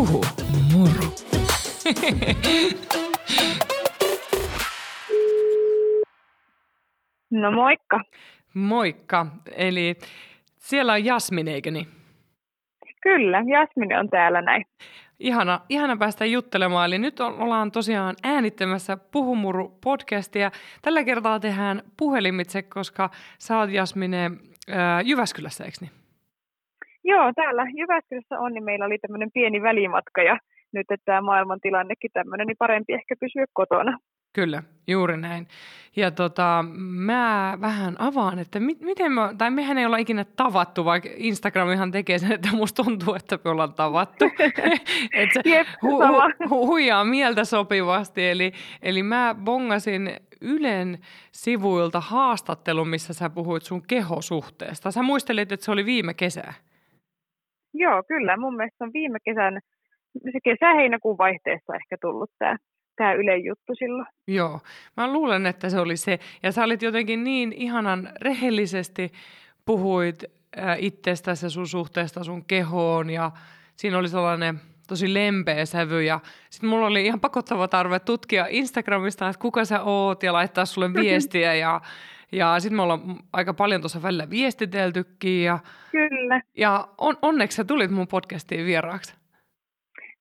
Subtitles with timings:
[0.00, 0.24] Puhu
[0.72, 1.04] moro.
[7.30, 8.00] No moikka.
[8.54, 9.26] Moikka.
[9.56, 9.96] Eli
[10.58, 11.86] siellä on Jasmin, eikö niin?
[13.02, 14.64] Kyllä, Jasmin on täällä näin.
[15.18, 16.86] Ihana, ihana päästä juttelemaan.
[16.86, 20.50] Eli nyt ollaan tosiaan äänittämässä Puhumuru-podcastia.
[20.82, 24.30] Tällä kertaa tehdään puhelimitse, koska sä oot Jasmine
[24.70, 25.99] ää, Jyväskylässä, eikö niin?
[27.04, 30.38] Joo, täällä Jyväskylässä on, niin meillä oli tämmöinen pieni välimatka ja
[30.72, 33.98] nyt, että tämä maailman tilannekin tämmöinen, niin parempi ehkä pysyä kotona.
[34.32, 35.48] Kyllä, juuri näin.
[35.96, 40.84] Ja tota, mä vähän avaan, että mi- miten me, tai mehän ei olla ikinä tavattu,
[40.84, 44.24] vaikka Instagramihan tekee sen, että musta tuntuu, että me ollaan tavattu.
[45.14, 48.28] että se Jep, hu- hu- hu- huijaa mieltä sopivasti.
[48.28, 50.10] Eli, eli mä bongasin
[50.40, 50.98] Ylen
[51.32, 54.90] sivuilta haastattelun, missä sä puhuit sun kehosuhteesta.
[54.90, 56.42] Sä muistelit, että se oli viime kesä.
[57.74, 58.36] Joo, kyllä.
[58.36, 59.60] Mun mielestä on viime kesän,
[60.32, 62.56] se kesä-heinäkuun vaihteessa ehkä tullut tämä
[63.00, 64.06] tämä Ylen juttu silloin.
[64.26, 64.60] Joo,
[64.96, 66.18] mä luulen, että se oli se.
[66.42, 69.12] Ja sä olit jotenkin niin ihanan rehellisesti
[69.64, 70.24] puhuit
[70.58, 73.30] äh, itsestäsi ja sun suhteesta sun kehoon ja
[73.76, 79.28] siinä oli sellainen tosi lempeä sävy ja sitten mulla oli ihan pakottava tarve tutkia Instagramista,
[79.28, 81.80] että kuka sä oot ja laittaa sulle viestiä ja,
[82.32, 83.00] ja sitten me ollaan
[83.32, 85.58] aika paljon tuossa välillä viestiteltykin ja,
[85.90, 86.40] Kyllä.
[86.56, 89.14] ja on, onneksi sä tulit mun podcastiin vieraaksi.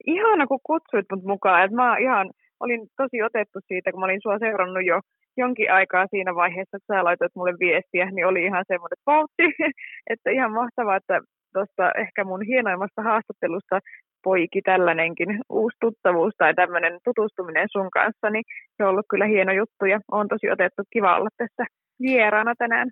[0.06, 1.64] Ihana, kun kutsuit mut mukaan.
[1.64, 2.30] Et mä ihan
[2.60, 5.00] olin tosi otettu siitä, kun mä olin sua seurannut jo
[5.38, 9.46] jonkin aikaa siinä vaiheessa, että sä laitoit mulle viestiä, niin oli ihan semmoinen vauhti,
[10.12, 11.22] että ihan mahtavaa, että
[11.54, 13.80] tuosta ehkä mun hienoimmasta haastattelusta
[14.24, 18.44] poiki tällainenkin uusi tuttavuus tai tämmöinen tutustuminen sun kanssa, niin
[18.78, 21.66] se on ollut kyllä hieno juttu ja on tosi otettu kiva olla tässä
[22.02, 22.90] vieraana tänään.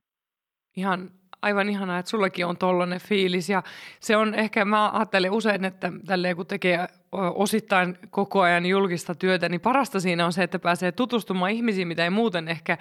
[0.76, 1.10] Ihan
[1.42, 3.64] aivan ihanaa, että sullakin on tollainen fiilis ja
[4.00, 9.50] se on ehkä, mä ajattelen usein, että tälleen kun tekee osittain koko ajan julkista työtä,
[9.50, 12.78] niin parasta siinä on se, että pääsee tutustumaan ihmisiin, mitä ei muuten ehkä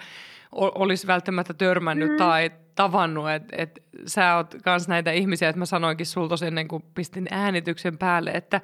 [0.51, 2.17] olisi välttämättä törmännyt mm.
[2.17, 6.83] tai tavannut, että et sä oot kans näitä ihmisiä, että mä sanoinkin sulta ennen kuin
[6.95, 8.61] pistin äänityksen päälle, että,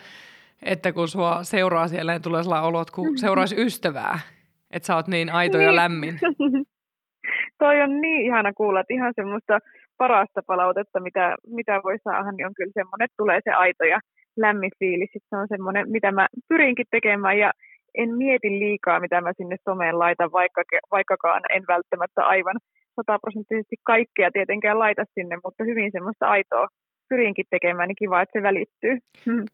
[0.64, 3.16] että kun sua seuraa siellä, niin tulee sellainen olot, kun mm.
[3.16, 4.20] seuraisi ystävää,
[4.72, 5.76] että sä oot niin aito ja Niin.
[5.76, 6.20] lämmin.
[7.58, 9.60] Toi on niin ihana kuulla, että ihan semmoista
[9.98, 14.00] parasta palautetta, mitä, mitä voi saada, niin on kyllä semmoinen, että tulee se aito ja
[14.38, 15.10] lämmin fiilis.
[15.14, 17.52] Sitten se on semmoinen, mitä mä pyrinkin tekemään ja
[17.98, 22.58] en mieti liikaa, mitä mä sinne someen laitan, vaikka, vaikkakaan en välttämättä aivan
[22.96, 26.68] sataprosenttisesti kaikkea tietenkään laita sinne, mutta hyvin semmoista aitoa
[27.14, 28.98] pyrinkin tekemään, niin kiva, että se välittyy.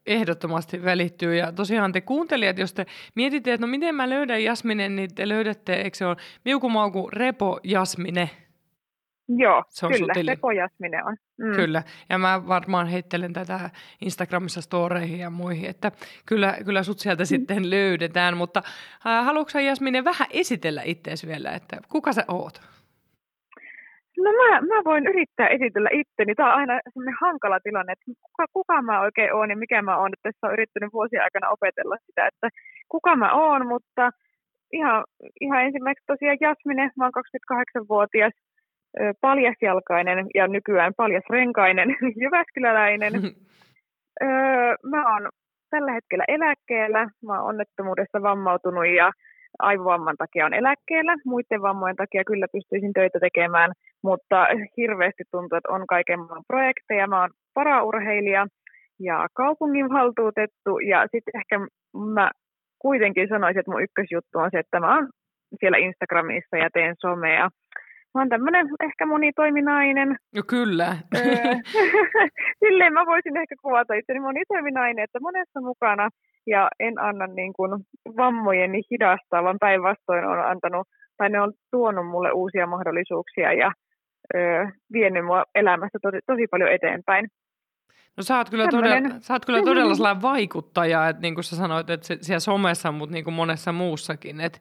[0.06, 1.36] Ehdottomasti välittyy.
[1.36, 5.28] Ja tosiaan te kuuntelijat, jos te mietitte, että no miten mä löydän Jasminen, niin te
[5.28, 8.30] löydätte, eikö se ole Miukumauku Repo Jasmine?
[9.28, 10.12] Joo, Se on kyllä.
[10.28, 11.16] Repo Jasmine on.
[11.38, 11.56] Mm.
[11.56, 11.82] Kyllä.
[12.08, 13.70] Ja mä varmaan heittelen tätä
[14.00, 15.92] Instagramissa storeihin ja muihin, että
[16.26, 17.26] kyllä, kyllä sut sieltä mm.
[17.26, 18.36] sitten löydetään.
[18.36, 18.62] Mutta
[19.06, 22.60] äh, haluatko Jasmine vähän esitellä itseäsi vielä, että kuka sä oot?
[24.24, 26.34] No mä, mä voin yrittää esitellä itteni.
[26.34, 29.96] Tämä on aina sellainen hankala tilanne, että kuka, kuka mä oikein oon ja mikä mä
[29.96, 30.10] oon.
[30.12, 32.48] Että tässä on yrittänyt vuosien aikana opetella sitä, että
[32.88, 34.10] kuka mä oon, mutta
[34.72, 35.04] ihan,
[35.40, 38.32] ihan ensimmäiseksi tosiaan Jasmine, mä oon 28-vuotias,
[39.00, 41.88] ö, paljasjalkainen ja nykyään paljasrenkainen
[42.22, 43.12] jyväskyläläinen.
[44.24, 45.28] öö, mä oon
[45.70, 49.12] tällä hetkellä eläkkeellä, mä oon onnettomuudessa vammautunut ja
[49.58, 51.16] aivovamman takia on eläkkeellä.
[51.24, 53.72] Muiden vammojen takia kyllä pystyisin töitä tekemään,
[54.02, 54.46] mutta
[54.76, 57.06] hirveästi tuntuu, että on kaiken maailman projekteja.
[57.06, 58.46] Mä oon paraurheilija
[59.00, 61.58] ja kaupunginvaltuutettu ja sitten ehkä
[62.14, 62.30] mä
[62.78, 65.08] kuitenkin sanoisin, että mun ykkösjuttu on se, että mä oon
[65.60, 67.48] siellä Instagramissa ja teen somea.
[68.14, 70.16] Mä oon tämmönen ehkä monitoiminainen.
[70.36, 70.96] No kyllä.
[71.16, 71.54] Öö,
[72.64, 76.08] Silleen mä voisin ehkä kuvata itseni monitoiminainen, että monessa mukana
[76.46, 77.70] ja en anna niin kuin
[78.16, 83.72] vammojeni hidastaa, vaan päinvastoin on antanut, tai ne on tuonut mulle uusia mahdollisuuksia ja
[84.34, 87.28] öö, vienyt mua elämässä tosi, tosi paljon eteenpäin.
[88.16, 89.02] No sä oot kyllä, Tämmönen.
[89.02, 92.40] todella, sä oot kyllä todella sellainen vaikuttaja, että niin kuin sä sanoit, että se, siellä
[92.40, 94.40] somessa, mutta niin kuin monessa muussakin.
[94.40, 94.60] Et,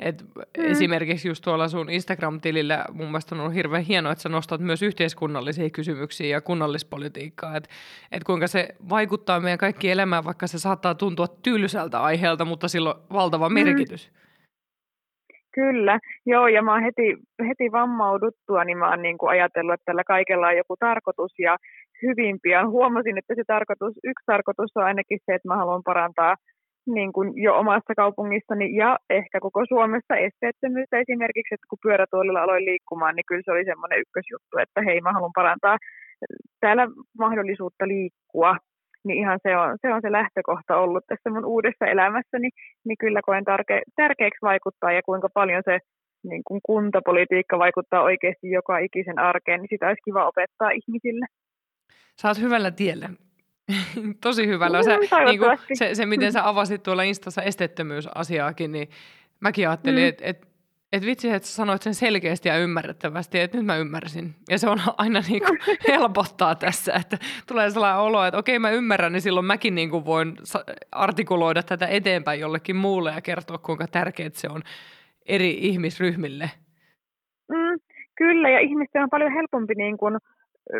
[0.00, 0.64] et mm.
[0.64, 4.82] Esimerkiksi just tuolla sun Instagram-tilillä mun mielestä on ollut hirveän hienoa, että sä nostat myös
[4.82, 7.56] yhteiskunnallisia kysymyksiä ja kunnallispolitiikkaa.
[7.56, 7.70] Että
[8.12, 12.90] et kuinka se vaikuttaa meidän kaikki elämään, vaikka se saattaa tuntua tylsältä aiheelta, mutta sillä
[12.90, 14.12] on valtava merkitys.
[15.54, 17.16] Kyllä, joo, ja mä oon heti,
[17.48, 21.56] heti vammauduttua, niin mä oon niin kuin ajatellut, että tällä kaikella on joku tarkoitus, ja
[22.02, 26.36] hyvin pian huomasin, että se tarkoitus, yksi tarkoitus on ainakin se, että mä haluan parantaa
[26.86, 32.64] niin kuin jo omassa kaupungissani ja ehkä koko Suomessa esteettömyyttä esimerkiksi, että kun pyörätuolilla aloin
[32.64, 35.76] liikkumaan, niin kyllä se oli semmoinen ykkösjuttu, että hei, mä haluan parantaa
[36.60, 36.88] täällä
[37.18, 38.56] mahdollisuutta liikkua
[39.04, 42.48] niin ihan se on, se on se lähtökohta ollut tässä mun uudessa elämässäni,
[42.84, 45.78] niin kyllä koen tarke, tärkeäksi vaikuttaa ja kuinka paljon se
[46.24, 51.26] niin kuin kuntapolitiikka vaikuttaa oikeasti joka ikisen arkeen, niin sitä olisi kiva opettaa ihmisille.
[52.22, 53.08] Sä oot hyvällä tiellä.
[54.20, 54.82] Tosi hyvällä.
[54.82, 58.88] Sä, mm, niin kuin, se, se, miten sä avasit tuolla Instassa esteettömyysasiaakin, niin
[59.40, 60.08] mäkin ajattelin, mm.
[60.08, 60.48] että et,
[60.92, 64.34] et vitsi, että sä sanoit sen selkeästi ja ymmärrettävästi, että nyt mä ymmärsin.
[64.48, 65.58] Ja se on aina niin kuin
[65.88, 70.04] helpottaa tässä, että tulee sellainen olo, että okei mä ymmärrän, niin silloin mäkin niin kuin
[70.04, 70.36] voin
[70.92, 74.62] artikuloida tätä eteenpäin jollekin muulle ja kertoa, kuinka tärkeää se on
[75.26, 76.50] eri ihmisryhmille.
[77.48, 77.80] Mm,
[78.16, 80.18] kyllä, ja ihmisten on paljon helpompi niin kuin,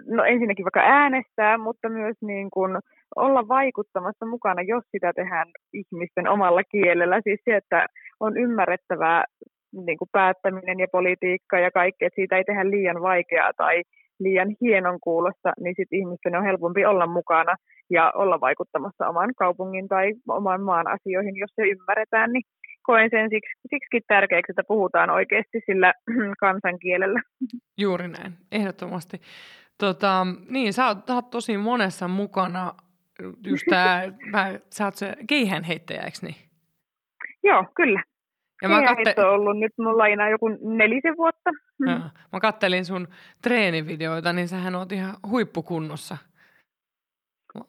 [0.06, 2.78] no ensinnäkin vaikka äänestää, mutta myös niin kuin
[3.16, 7.20] olla vaikuttamassa mukana, jos sitä tehdään ihmisten omalla kielellä.
[7.24, 7.86] Siis se, että
[8.20, 9.24] on ymmärrettävää
[9.72, 13.82] niin kuin päättäminen ja politiikka ja kaikki, että siitä ei tehdä liian vaikeaa tai
[14.20, 17.54] liian hienon kuulosta, niin sitten ihmisten on helpompi olla mukana
[17.90, 22.42] ja olla vaikuttamassa oman kaupungin tai oman maan asioihin, jos se ymmärretään, niin
[22.82, 25.92] koen sen siksi, siksikin tärkeäksi, että puhutaan oikeasti sillä
[26.44, 27.20] kansankielellä.
[27.78, 29.20] Juuri näin, ehdottomasti.
[29.80, 32.74] Tota, niin, sä oot, sä oot tosi monessa mukana.
[33.46, 36.36] Just tää, mä, sä oot se keihänheittäjä, eikö niin?
[37.42, 38.02] Joo, kyllä.
[38.62, 39.24] Ja mä katte...
[39.26, 41.50] on ollut nyt mulla aina joku nelisen vuotta.
[41.86, 43.08] Ja, mä kattelin sun
[43.42, 46.16] treenivideoita, niin sähän oot ihan huippukunnossa.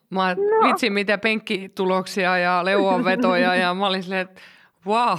[0.10, 0.68] Mä no.
[0.68, 4.42] vitsi mitä penkkituloksia ja leuanvetoja ja mä olin silleen, että
[4.88, 5.18] wow.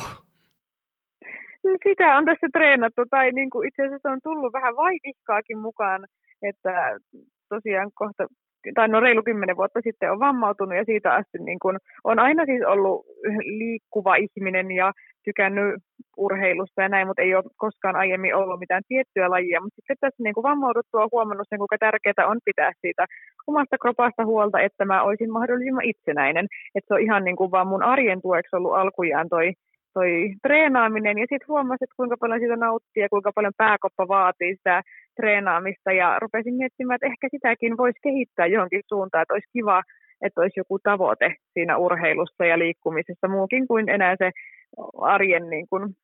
[1.82, 6.06] Sitä on tässä treenattu tai niin kuin itse asiassa on tullut vähän vaivihkaakin mukaan,
[6.42, 6.98] että
[7.48, 8.26] tosiaan kohta
[8.74, 12.44] tai no reilu kymmenen vuotta sitten on vammautunut ja siitä asti niin kun on aina
[12.46, 13.06] siis ollut
[13.58, 14.92] liikkuva ihminen ja
[15.24, 15.74] tykännyt
[16.16, 19.60] urheilusta ja näin, mutta ei ole koskaan aiemmin ollut mitään tiettyä lajia.
[19.60, 23.06] Mutta sitten tässä niin kuin vammauduttua on huomannut sen, kuinka tärkeää on pitää siitä
[23.46, 26.46] omasta kropasta huolta, että mä olisin mahdollisimman itsenäinen.
[26.74, 29.52] Että se on ihan niin kuin vaan mun arjen tueksi ollut alkujaan toi
[29.94, 30.10] toi
[30.42, 34.82] treenaaminen ja sitten huomasin, että kuinka paljon siitä nauttii ja kuinka paljon pääkoppa vaatii sitä
[35.16, 39.82] treenaamista ja rupesin miettimään, että ehkä sitäkin voisi kehittää johonkin suuntaan, että olisi kiva,
[40.22, 44.30] että olisi joku tavoite siinä urheilussa ja liikkumisessa muukin kuin enää se
[45.00, 45.94] arjen niin kuin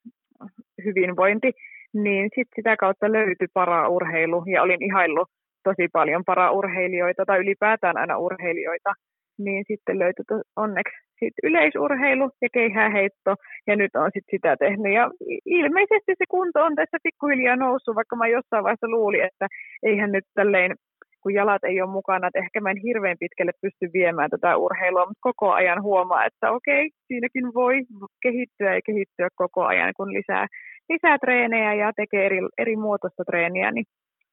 [0.85, 1.53] hyvinvointi,
[1.93, 5.29] niin sitten sitä kautta löytyi paraurheilu ja olin ihaillut
[5.65, 8.95] tosi paljon paraurheilijoita tai ylipäätään aina urheilijoita,
[9.39, 10.25] niin sitten löytyi
[10.57, 13.35] onneksi sit yleisurheilu ja keihääheitto,
[13.67, 14.93] ja nyt on sit sitä tehnyt.
[14.93, 15.11] Ja
[15.47, 19.47] ilmeisesti se kunto on tässä pikkuhiljaa noussut, vaikka mä jossain vaiheessa luulin, että
[19.83, 20.75] eihän nyt tälleen,
[21.23, 25.07] kun jalat ei ole mukana, että ehkä mä en hirveän pitkälle pysty viemään tätä urheilua,
[25.07, 27.75] mutta koko ajan huomaa, että okei, siinäkin voi
[28.23, 30.47] kehittyä ja kehittyä koko ajan, kun lisää,
[30.89, 33.85] lisää treenejä ja tekee eri, eri muotoista treeniä, niin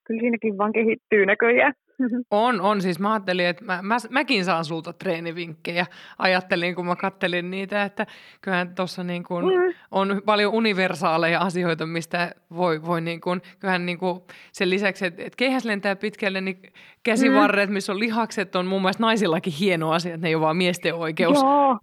[0.07, 1.73] kyllä siinäkin vaan kehittyy näköjään.
[2.31, 2.81] On, on.
[2.81, 5.85] Siis mä ajattelin, että mä, mä, mäkin saan sulta treenivinkkejä.
[6.19, 8.05] Ajattelin, kun mä kattelin niitä, että
[8.41, 9.73] kyllähän tuossa niin kuin mm.
[9.91, 14.21] on paljon universaaleja asioita, mistä voi, voi niin kuin, kyllähän niin kuin
[14.51, 16.61] sen lisäksi, että, että keihäs lentää pitkälle, niin
[17.03, 17.73] käsivarret, mm.
[17.73, 20.95] missä on lihakset, on mun mielestä naisillakin hieno asia, että ne ei ole vaan miesten
[20.95, 21.41] oikeus.
[21.41, 21.79] Joo,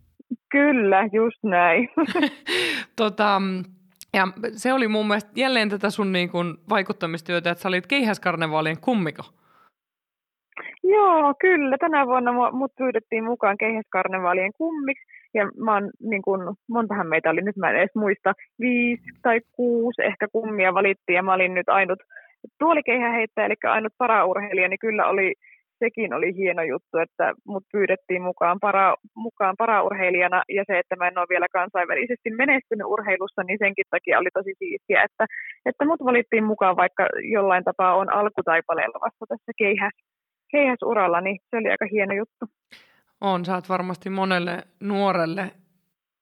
[0.50, 1.88] kyllä, just näin.
[2.96, 3.42] tota,
[4.14, 8.80] ja se oli mun mielestä jälleen tätä sun niin kuin vaikuttamistyötä, että sä olit keihäskarnevaalien
[8.80, 9.22] kummiko.
[10.84, 11.76] Joo, kyllä.
[11.78, 15.04] Tänä vuonna mut pyydettiin mukaan keihäskarnevaalien kummiksi.
[15.34, 19.40] Ja mä oon, niin kun, montahan meitä oli, nyt mä en edes muista, viisi tai
[19.52, 21.16] kuusi ehkä kummia valittiin.
[21.16, 21.98] Ja mä olin nyt ainut
[22.58, 25.34] tuolikeihäheittäjä, eli ainut paraurheilija, niin kyllä oli
[25.84, 31.08] sekin oli hieno juttu, että mut pyydettiin mukaan, para, mukaan paraurheilijana ja se, että mä
[31.08, 35.24] en ole vielä kansainvälisesti menestynyt urheilussa, niin senkin takia oli tosi siistiä, että,
[35.68, 37.04] että mut valittiin mukaan, vaikka
[37.36, 39.96] jollain tapaa on alkutaipaleella vasta tässä keihäs,
[40.52, 42.46] keihäsuralla, niin se oli aika hieno juttu.
[43.20, 45.52] On, sä oot varmasti monelle nuorelle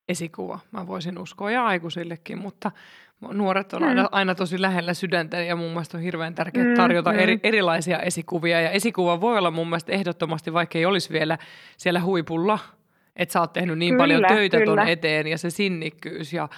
[0.09, 2.71] esikuva, mä voisin uskoa, ja aikuisillekin, mutta
[3.33, 4.09] nuoret on aina, mm.
[4.13, 7.19] aina tosi lähellä sydäntä ja mun mielestä on hirveän tärkeää mm, tarjota mm.
[7.19, 8.61] eri, erilaisia esikuvia.
[8.61, 11.39] Ja esikuva voi olla mun mielestä ehdottomasti, vaikka ei olisi vielä
[11.77, 12.59] siellä huipulla,
[13.17, 14.83] että sä oot tehnyt niin kyllä, paljon töitä kyllä.
[14.83, 16.49] ton eteen ja se sinnikkyys ja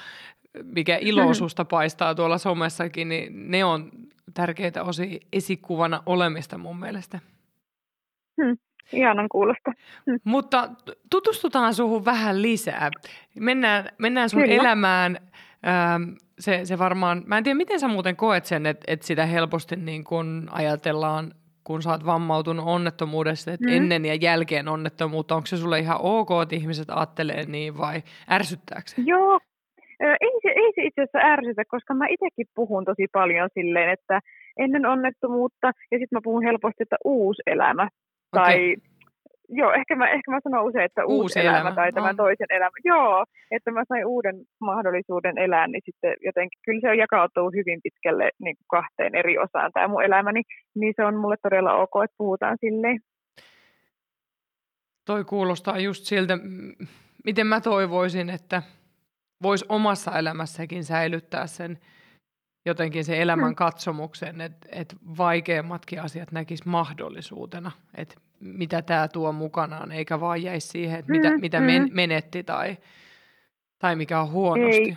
[0.65, 3.91] mikä ilo susta paistaa tuolla somessakin, niin ne on
[4.35, 7.19] tärkeitä osi esikuvana olemista mun mielestä.
[8.43, 8.57] Hmm.
[8.93, 9.73] Ihanan kuulosta.
[10.11, 10.19] Hmm.
[10.25, 10.71] Mutta
[11.11, 12.91] tutustutaan suhun vähän lisää.
[13.41, 14.55] Mennään, mennään sun Kyllä.
[14.55, 15.17] elämään.
[15.67, 16.03] Ähm,
[16.39, 19.77] se, se varmaan, mä en tiedä miten sä muuten koet sen, että, että sitä helposti
[19.77, 21.33] niin kun ajatellaan,
[21.65, 23.77] kun sä oot vammautunut onnettomuudesta, että mm.
[23.77, 28.83] ennen ja jälkeen onnettomuutta, onko se sulle ihan ok, että ihmiset ajattelee niin vai ärsyttääkö
[28.87, 29.03] se?
[29.05, 29.41] Joo,
[30.01, 34.21] ei se, ei se itse asiassa ärsytä, koska mä itsekin puhun tosi paljon silleen, että
[34.59, 37.89] ennen onnettomuutta ja sitten mä puhun helposti, että uusi elämä.
[38.33, 38.45] Okay.
[38.45, 38.77] Tai
[39.49, 42.17] joo, ehkä mä, ehkä mä sanon usein, että uusi, uusi elämä, elämä tai tämä on.
[42.17, 42.77] toisen elämä.
[42.85, 47.81] Joo, että mä sain uuden mahdollisuuden elää, niin sitten jotenkin, kyllä se on jakautuu hyvin
[47.83, 50.43] pitkälle niin kuin kahteen eri osaan tämä mun elämäni,
[50.75, 53.01] niin se on mulle todella ok, että puhutaan silleen.
[55.05, 56.39] Toi kuulostaa just siltä,
[57.25, 58.63] miten mä toivoisin, että
[59.43, 61.79] voisi omassa elämässäkin säilyttää sen
[62.67, 63.55] jotenkin se elämän mm.
[63.55, 70.69] katsomuksen, että et vaikeimmatkin asiat näkis mahdollisuutena, että mitä tämä tuo mukanaan, eikä vaan jäisi
[70.69, 71.67] siihen, että mitä, mm, mitä mm.
[71.67, 72.77] Men, menetti tai,
[73.79, 74.83] tai mikä on huonosti.
[74.83, 74.97] Ei.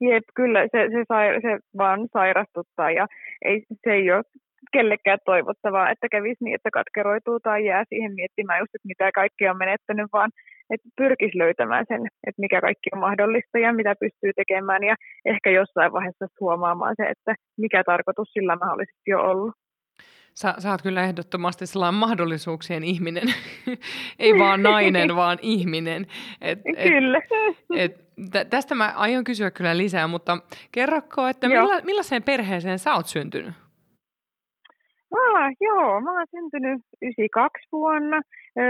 [0.00, 3.06] Jep, kyllä se, se, sai, se vaan sairastuttaa ja
[3.44, 4.22] ei, se ei ole
[4.72, 9.48] kellekään toivottavaa, että kävisi niin, että katkeroituu tai jää siihen miettimään just, että mitä kaikki
[9.48, 10.30] on menettänyt, vaan
[10.70, 14.94] että pyrkisi löytämään sen, että mikä kaikki on mahdollista ja mitä pystyy tekemään ja
[15.24, 19.54] ehkä jossain vaiheessa huomaamaan se, että mikä tarkoitus sillä mahdollisesti jo ollut.
[20.34, 23.24] Sä, sä oot kyllä ehdottomasti sellainen mahdollisuuksien ihminen.
[24.18, 26.06] Ei vaan nainen, vaan ihminen.
[26.40, 27.20] Et, et, kyllä.
[27.76, 30.38] Et, tä, tästä mä aion kysyä kyllä lisää, mutta
[30.72, 33.63] kerrokko, että milla, millaiseen perheeseen sä oot syntynyt?
[35.16, 38.20] Ah, joo, mä oon syntynyt 92 vuonna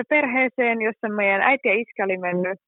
[0.08, 2.58] perheeseen, jossa meidän äiti ja iskä oli mennyt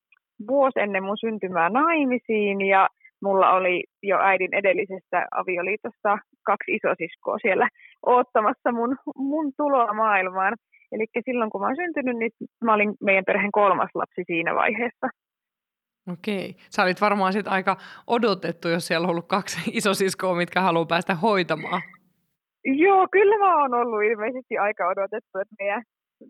[0.49, 2.89] vuosi ennen mun syntymää naimisiin ja
[3.23, 7.69] mulla oli jo äidin edellisestä avioliitosta kaksi isosiskoa siellä
[8.07, 10.55] oottamassa mun, mun tuloa maailmaan.
[10.93, 12.31] Eli silloin kun mä oon syntynyt, niin
[12.65, 15.07] mä olin meidän perheen kolmas lapsi siinä vaiheessa.
[16.13, 16.55] Okei.
[16.71, 21.15] Sä olit varmaan sit aika odotettu, jos siellä on ollut kaksi isosiskoa, mitkä haluaa päästä
[21.15, 21.83] hoitamaan.
[22.67, 25.83] Joo, kyllä mä oon ollut ilmeisesti aika odotettu, että meidän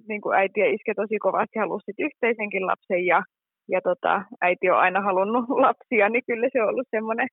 [0.09, 3.23] niin kuin äiti ja iskä tosi kovasti halusivat yhteisenkin lapsen ja,
[3.69, 7.29] ja tota, äiti on aina halunnut lapsia, niin kyllä se on ollut semmoinen,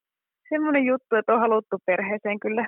[0.49, 2.67] semmoinen juttu, että on haluttu perheeseen kyllä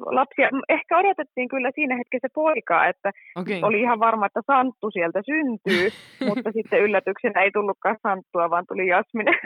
[0.00, 0.48] lapsia.
[0.68, 3.60] Ehkä odotettiin kyllä siinä hetkessä poikaa, että okay.
[3.62, 5.90] oli ihan varma, että Santtu sieltä syntyy,
[6.28, 9.32] mutta sitten yllätyksenä ei tullutkaan Santtua, vaan tuli Jasmine.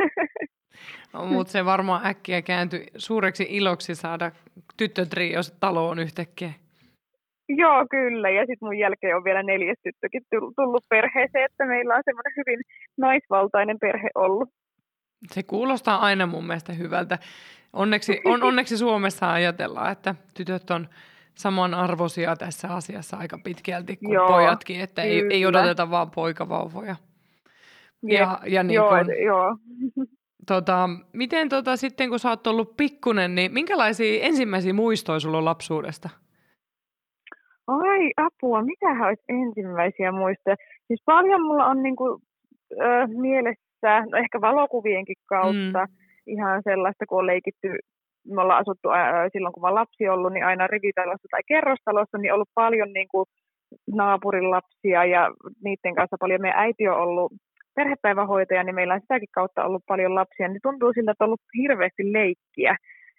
[1.12, 4.30] No, mutta se varmaan äkkiä kääntyi suureksi iloksi saada
[4.76, 6.50] tyttötrio taloon yhtäkkiä.
[7.48, 8.30] Joo, kyllä.
[8.30, 12.60] Ja sitten mun jälkeen on vielä neljäs tyttökin tullut perheeseen, että meillä on semmoinen hyvin
[12.96, 14.48] naisvaltainen perhe ollut.
[15.26, 17.18] Se kuulostaa aina mun mielestä hyvältä.
[17.72, 20.88] Onneksi, on, onneksi Suomessa ajatellaan, että tytöt on
[21.34, 26.96] samanarvoisia tässä asiassa aika pitkälti kuin joo, pojatkin, että ei, ei odoteta vaan poikavauvoja.
[28.02, 29.56] Ja, ja niin joo, kun, joo.
[30.46, 35.44] Tota, miten tota, sitten kun sä oot ollut pikkunen, niin minkälaisia ensimmäisiä muistoja sulla on
[35.44, 36.08] lapsuudesta?
[37.66, 40.56] Ai apua, mitähän olisi ensimmäisiä muistoja?
[40.86, 42.22] Siis paljon mulla on niinku,
[42.72, 46.01] ö, mielessä, no ehkä valokuvienkin kautta, mm.
[46.26, 47.68] Ihan sellaista, kun on leikitty,
[48.28, 52.34] me ollaan asuttu ö, silloin, kun mä lapsi ollut, niin aina rivitalossa tai kerrostalossa, niin
[52.34, 53.24] ollut paljon niinku
[53.94, 55.30] naapurin lapsia ja
[55.64, 56.40] niiden kanssa paljon.
[56.40, 57.32] Meidän äiti on ollut
[57.74, 61.40] perhepäivähoitaja, niin meillä on sitäkin kautta ollut paljon lapsia, niin tuntuu siltä, että on ollut
[61.58, 62.76] hirveästi leikkiä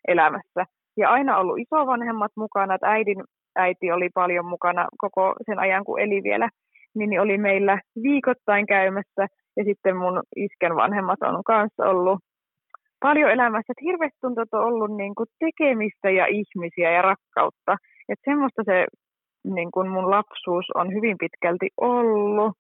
[0.08, 0.66] elämässä.
[0.98, 3.24] Ja aina ollut isovanhemmat mukana, että äidin
[3.56, 6.50] äiti oli paljon mukana koko sen ajan, kun eli vielä,
[6.96, 9.28] niin oli meillä viikoittain käymässä.
[9.58, 12.20] Ja sitten mun isken vanhemmat on kanssa ollut
[13.08, 13.72] paljon elämässä.
[13.72, 17.74] Että hirveästi tuntuu, että on ollut niin kuin tekemistä ja ihmisiä ja rakkautta.
[18.10, 18.78] Että semmoista se
[19.58, 22.52] niin kuin mun lapsuus on hyvin pitkälti ollut.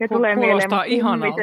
[0.00, 1.42] Ja tulee mieleen ihanalta.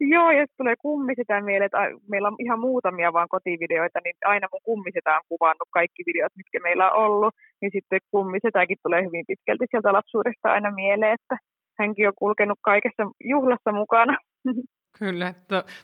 [0.00, 1.78] Joo, ja tulee kummisetä mieleen, että
[2.10, 6.58] meillä on ihan muutamia vaan kotivideoita, niin aina mun kummisetä on kuvannut kaikki videot, mitkä
[6.62, 11.36] meillä on ollut, niin sitten kummisetäkin tulee hyvin pitkälti sieltä lapsuudesta aina mieleen, että
[11.78, 14.16] hänkin on kulkenut kaikessa juhlassa mukana.
[14.98, 15.34] Kyllä,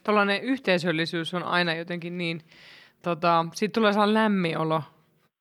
[0.04, 2.40] tuollainen yhteisöllisyys on aina jotenkin niin,
[3.02, 4.82] tota, siitä tulee sellainen lämmin olo.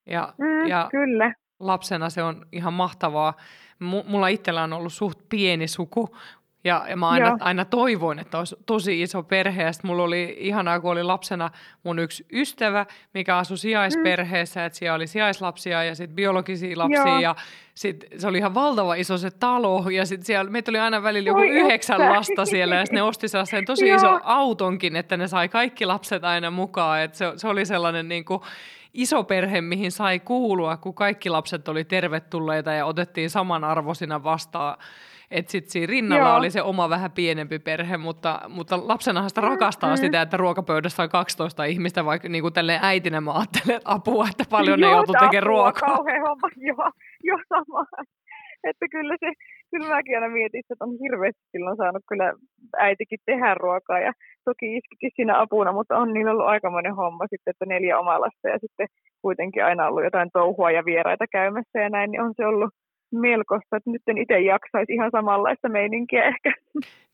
[0.06, 1.34] Ja, mm, ja kyllä.
[1.60, 3.34] lapsena se on ihan mahtavaa
[3.80, 6.18] mulla itsellä on ollut suht pieni suku,
[6.64, 9.64] ja, ja mä aina, aina toivoin, että olisi tosi iso perhe.
[9.64, 11.50] Ja mulla oli ihanaa, kun oli lapsena
[11.84, 14.66] mun yksi ystävä, mikä asui sijaisperheessä, mm.
[14.66, 17.08] että siellä oli sijaislapsia ja sitten biologisia lapsia.
[17.08, 17.20] Joo.
[17.20, 17.36] Ja
[17.76, 19.90] sitten se oli ihan valtava iso se talo.
[19.90, 22.14] Ja sitten siellä, meitä oli aina välillä joku Oi yhdeksän että.
[22.14, 22.76] lasta siellä.
[22.76, 27.02] Ja sitten ne osti sen tosi iso autonkin, että ne sai kaikki lapset aina mukaan.
[27.02, 28.42] Et se, se oli sellainen niin kuin,
[28.94, 34.78] iso perhe, mihin sai kuulua, kun kaikki lapset oli tervetulleita ja otettiin samanarvoisina vastaan.
[35.32, 36.38] Että sitten siinä rinnalla Joo.
[36.38, 40.06] oli se oma vähän pienempi perhe, mutta, mutta lapsenahan sitä rakastaa mm-hmm.
[40.06, 44.26] sitä, että ruokapöydässä on 12 ihmistä, vaikka niin kuin tälleen äitinä mä ajattelen, että apua,
[44.30, 45.96] että paljon Joo, ne joutuu tekemään ruokaa.
[45.96, 46.92] Homma, joo,
[47.24, 47.86] jo sama.
[48.70, 49.32] Että kyllä se,
[49.72, 52.34] kyllä mäkin aina mietin, että on hirveästi silloin saanut kyllä
[52.78, 54.12] äitikin tehdä ruokaa ja
[54.46, 58.48] toki iskikin siinä apuna, mutta on niillä ollut aikamoinen homma sitten, että neljä omaa lasta
[58.50, 58.88] ja sitten
[59.22, 62.74] kuitenkin aina ollut jotain touhua ja vieraita käymässä ja näin, niin on se ollut,
[63.16, 66.54] melkoista, että nyt en itse jaksaisi ihan samanlaista meininkiä ehkä.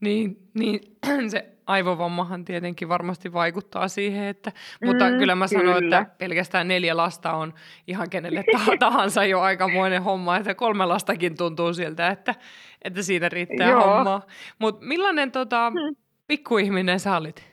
[0.01, 0.79] Niin, niin
[1.32, 4.51] se aivovammahan tietenkin varmasti vaikuttaa siihen, että,
[4.86, 5.62] mutta mm, kyllä mä kyllä.
[5.62, 7.53] sanoin, että pelkästään neljä lasta on
[7.88, 8.44] ihan kenelle
[8.79, 12.36] tahansa jo aikamoinen homma, että kolme lastakin tuntuu siltä, että,
[12.84, 13.82] että siinä riittää Joo.
[13.82, 14.22] hommaa.
[14.60, 15.96] Mutta millainen tota, hmm.
[16.27, 17.50] pikkuihminen sä olit?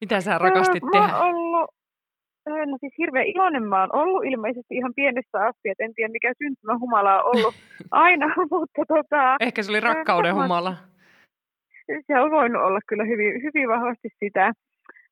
[0.00, 1.16] Mitä sä rakastit mä tehdä?
[1.16, 1.74] Ollut,
[2.46, 6.32] no siis hirveän iloinen mä oon ollut ilmeisesti ihan pienestä asti, että en tiedä mikä
[6.38, 7.54] syntymähumala on ollut
[8.06, 9.36] aina, mutta tota...
[9.40, 10.76] Ehkä se oli rakkauden humala.
[12.06, 14.52] Se on voinut olla kyllä hyvin, hyvin vahvasti sitä.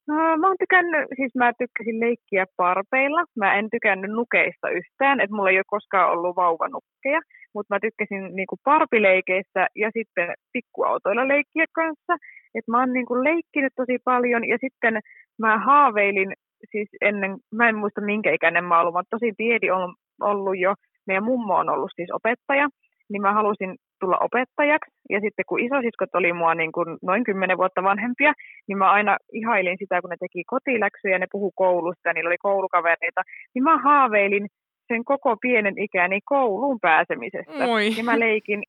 [0.08, 3.24] No, mä oon tykännyt, siis mä tykkäsin leikkiä parpeilla.
[3.36, 7.20] Mä en tykännyt nukeista yhtään, että mulla ei ole koskaan ollut vauvanukkeja,
[7.54, 12.14] mutta mä tykkäsin niinku parpileikeistä ja sitten pikkuautoilla leikkiä kanssa.
[12.54, 15.00] Et mä oon niinku leikkinyt tosi paljon ja sitten
[15.38, 16.32] mä haaveilin,
[16.70, 20.74] siis ennen, mä en muista minkä ikäinen mä ollut, mä tosi pieni on ollut jo,
[21.06, 22.68] meidän mummo on ollut siis opettaja,
[23.08, 24.90] niin mä halusin tulla opettajaksi.
[25.10, 28.32] Ja sitten kun isosiskot oli mua niin kuin noin kymmenen vuotta vanhempia,
[28.68, 32.46] niin mä aina ihailin sitä, kun ne teki kotiläksyjä ne puhu koulusta ja niillä oli
[32.48, 33.22] koulukavereita.
[33.54, 34.46] Niin mä haaveilin
[34.88, 37.66] sen koko pienen ikäni kouluun pääsemisestä.
[37.66, 37.96] Moi.
[37.98, 38.62] Ja mä leikin,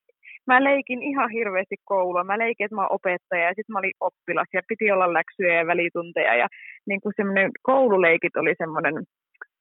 [0.48, 2.24] mä leikin ihan hirveästi koulua.
[2.24, 5.54] Mä leikin, että mä oon opettaja ja sitten mä olin oppilas ja piti olla läksyjä
[5.54, 6.36] ja välitunteja.
[6.36, 6.48] Ja
[6.86, 8.96] niin kuin semmoinen koululeikit oli semmoinen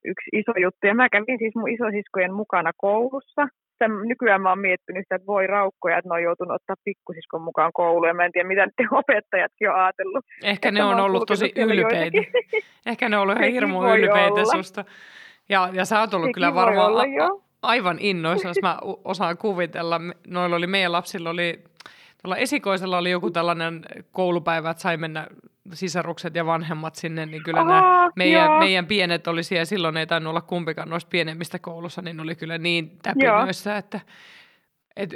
[0.05, 0.87] yksi iso juttu.
[0.87, 3.47] Ja mä kävin siis mun isosiskojen mukana koulussa
[3.83, 7.43] sitä, nykyään mä oon miettinyt sitä, että voi raukkoja, että ne on joutunut ottaa pikkusiskon
[7.43, 8.09] mukaan kouluun.
[8.09, 10.25] Ja mä en tiedä, mitä te opettajatkin on ajatellut.
[10.43, 12.19] Ehkä ne on ollut tosi ylpeitä.
[12.91, 14.45] Ehkä ne on ollut ihan hirmu ylpeitä olla.
[14.45, 14.85] susta.
[15.49, 17.05] Ja, ja sä oot ollut Sekin kyllä varmaan olla,
[17.63, 20.01] aivan innoissa, jos mä osaan kuvitella.
[20.27, 21.65] Noilla oli, meidän lapsilla oli,
[22.23, 25.27] tuolla esikoisella oli joku tällainen koulupäivä, että sai mennä
[25.73, 30.07] sisarukset ja vanhemmat sinne, niin kyllä Aha, nämä meidän, meidän pienet oli siellä, silloin ei
[30.07, 34.01] tainnut olla kumpikaan noista pienemmistä koulussa, niin oli kyllä niin täpinöissä, että
[34.97, 35.11] et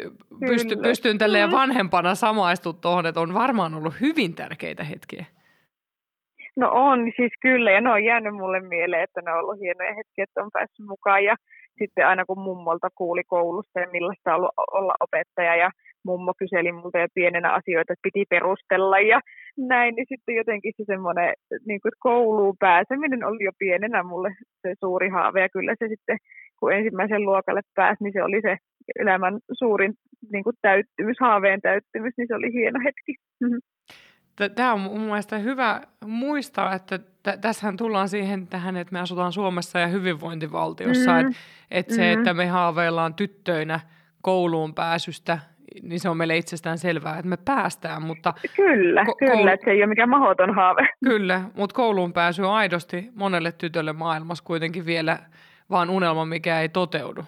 [0.46, 5.24] pysty, pystyn tälleen vanhempana samaistumaan tuohon, että on varmaan ollut hyvin tärkeitä hetkiä.
[6.56, 9.94] No on, siis kyllä, ja ne on jäänyt mulle mieleen, että ne on ollut hienoja
[9.94, 11.36] hetkiä, että on päässyt mukaan, ja
[11.78, 15.70] sitten aina kun mummolta kuuli koulusta ja millaista on ollut olla opettaja, ja
[16.04, 19.20] mummo kyseli multa jo pienenä asioita, että piti perustella ja
[19.58, 21.34] näin, niin sitten jotenkin se semmoinen
[21.66, 24.30] niin kuin kouluun pääseminen oli jo pienenä mulle
[24.62, 26.18] se suuri haave ja kyllä se sitten,
[26.58, 28.56] kun ensimmäisen luokalle pääsi, niin se oli se
[28.98, 29.92] elämän suurin
[30.32, 33.12] niin kuin täyttymys, haaveen täyttymys, niin se oli hieno hetki.
[34.54, 39.32] Tämä on mun mielestä hyvä muistaa, että t- tässähän tullaan siihen tähän, että me asutaan
[39.32, 41.18] Suomessa ja hyvinvointivaltiossa, mm.
[41.20, 41.36] että
[41.70, 42.18] et se, mm.
[42.18, 43.80] että me haaveillaan tyttöinä
[44.22, 45.38] kouluun pääsystä
[45.82, 48.02] niin se on meille itsestään selvää, että me päästään.
[48.02, 49.48] Mutta kyllä, ko- kyllä, koulu...
[49.48, 50.88] että se ei ole mikään mahdoton haave.
[51.04, 55.18] Kyllä, mutta kouluun pääsy on aidosti monelle tytölle maailmassa kuitenkin vielä
[55.70, 57.24] vaan unelma, mikä ei toteudu.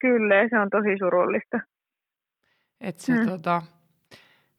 [0.00, 1.60] Kyllä, se on tosi surullista.
[2.80, 3.26] Et se, hmm.
[3.26, 3.62] tota,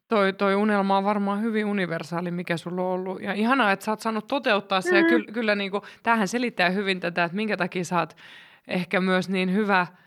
[0.08, 3.22] toi, toi unelma on varmaan hyvin universaali, mikä sulla on ollut.
[3.22, 4.89] Ja ihanaa, että sä oot saanut toteuttaa se.
[4.89, 4.98] Hmm.
[4.98, 8.17] Ja kyllä, kyllä niin kuin, tämähän selittää hyvin tätä, että minkä takia sä oot
[8.67, 9.88] ehkä myös niin hyvä–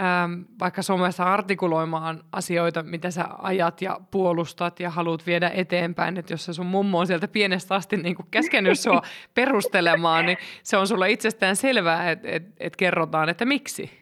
[0.00, 6.32] ähm, vaikka somessa artikuloimaan asioita, mitä sä ajat ja puolustat ja haluat viedä eteenpäin, että
[6.32, 9.02] jos se sun mummo on sieltä pienestä asti niin kuin käskenyt sua
[9.34, 13.99] perustelemaan, niin se on sulla itsestään selvää, että et, et kerrotaan, että miksi.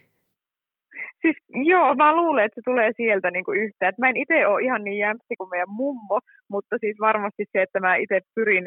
[1.22, 3.88] Siis joo, mä luulen, että se tulee sieltä niin kuin yhtä.
[3.88, 7.62] Et mä en itse ole ihan niin jämpti kuin meidän mummo, mutta siis varmasti se,
[7.62, 8.66] että mä itse pyrin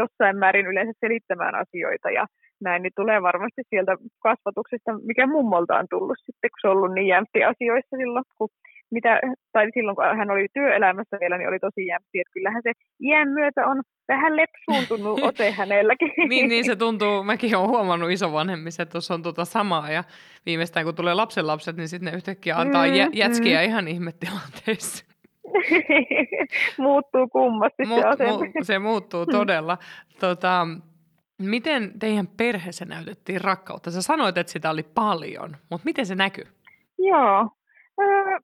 [0.00, 2.26] jossain määrin yleensä selittämään asioita ja
[2.60, 6.94] näin, niin tulee varmasti sieltä kasvatuksesta, mikä mummolta on tullut sitten, kun se on ollut
[6.94, 8.48] niin jämpti asioissa silloin, kun
[8.90, 9.20] mitä,
[9.52, 13.28] tai silloin kun hän oli työelämässä vielä, niin oli tosi jämpti, että kyllähän se iän
[13.28, 16.12] myötä on vähän lepsuuntunut ote hänelläkin.
[16.28, 20.04] niin, niin se tuntuu, mäkin olen huomannut isovanhemmissa, että tuossa on tuota samaa ja
[20.46, 23.64] viimeistään kun tulee lapsenlapset, niin sitten ne yhtäkkiä antaa mm, jä, jätskiä mm.
[23.64, 25.04] ihan ihmettilanteissa.
[26.78, 29.78] muuttuu kummasti Mu- se Mu- se muuttuu todella.
[30.20, 30.66] Tota,
[31.42, 33.90] Miten teidän perheessä näytettiin rakkautta?
[33.90, 36.44] Sä sanoit, että sitä oli paljon, mutta miten se näkyy?
[36.98, 37.50] Joo.
[38.00, 38.38] Öö,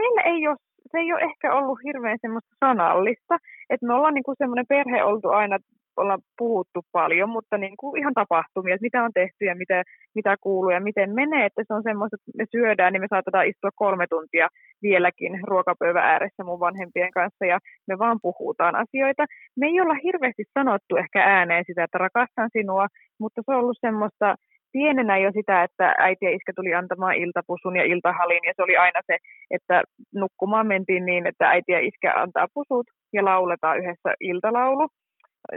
[0.00, 0.56] meillä ei ole,
[0.90, 3.34] se ei ole ehkä ollut hirveän semmoista sanallista.
[3.70, 5.58] Että me ollaan niinku semmoinen perhe oltu aina
[5.98, 9.82] ollaan puhuttu paljon, mutta niin kuin ihan tapahtumia, että mitä on tehty ja mitä,
[10.14, 13.46] mitä kuuluu ja miten menee, että se on semmoista, että me syödään, niin me saatetaan
[13.46, 14.48] istua kolme tuntia
[14.82, 17.58] vieläkin ruokapöydän ääressä mun vanhempien kanssa ja
[17.88, 19.24] me vaan puhutaan asioita.
[19.56, 22.86] Me ei olla hirveästi sanottu ehkä ääneen sitä, että rakastan sinua,
[23.20, 24.34] mutta se on ollut semmoista
[24.72, 28.76] pienenä jo sitä, että äiti ja iskä tuli antamaan iltapusun ja iltahalin, ja se oli
[28.76, 29.16] aina se,
[29.50, 29.82] että
[30.14, 34.88] nukkumaan mentiin niin, että äiti ja iskä antaa pusut ja lauletaan yhdessä iltalaulu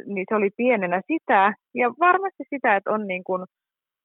[0.05, 1.53] niin se oli pienenä sitä.
[1.75, 3.45] Ja varmasti sitä, että on niin kuin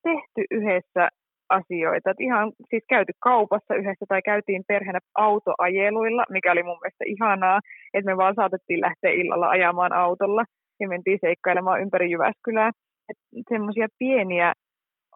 [0.02, 1.08] tehty yhdessä
[1.48, 2.10] asioita.
[2.10, 7.60] Et ihan siis käyty kaupassa yhdessä tai käytiin perheenä autoajeluilla, mikä oli mun mielestä ihanaa,
[7.94, 10.44] että me vaan saatettiin lähteä illalla ajamaan autolla
[10.80, 12.70] ja mentiin seikkailemaan ympäri Jyväskylää.
[13.48, 14.52] Semmoisia pieniä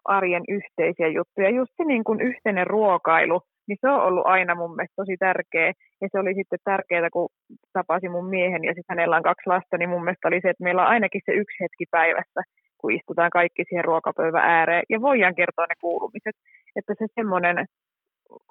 [0.05, 1.49] arjen yhteisiä juttuja.
[1.49, 5.73] Just se niin kuin yhteinen ruokailu, niin se on ollut aina mun mielestä tosi tärkeä.
[6.01, 7.29] Ja se oli sitten tärkeää, kun
[7.73, 10.63] tapasin mun miehen ja sitten hänellä on kaksi lasta, niin mun mielestä oli se, että
[10.63, 12.41] meillä on ainakin se yksi hetki päivässä,
[12.77, 16.35] kun istutaan kaikki siihen ruokapöydän ääreen ja voidaan kertoa ne kuulumiset.
[16.75, 17.65] Että se semmoinen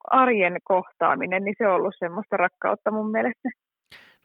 [0.04, 3.48] arjen kohtaaminen, niin se on ollut semmoista rakkautta mun mielestä.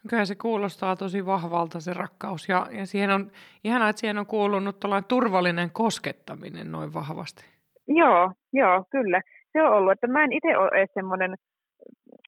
[0.09, 3.31] Kyllä se kuulostaa tosi vahvalta se rakkaus ja, ja siihen on
[3.63, 7.45] ihanaa, että siihen on kuulunut turvallinen koskettaminen noin vahvasti.
[7.87, 9.21] Joo, joo, kyllä.
[9.51, 11.35] Se on ollut, että mä en itse ole semmoinen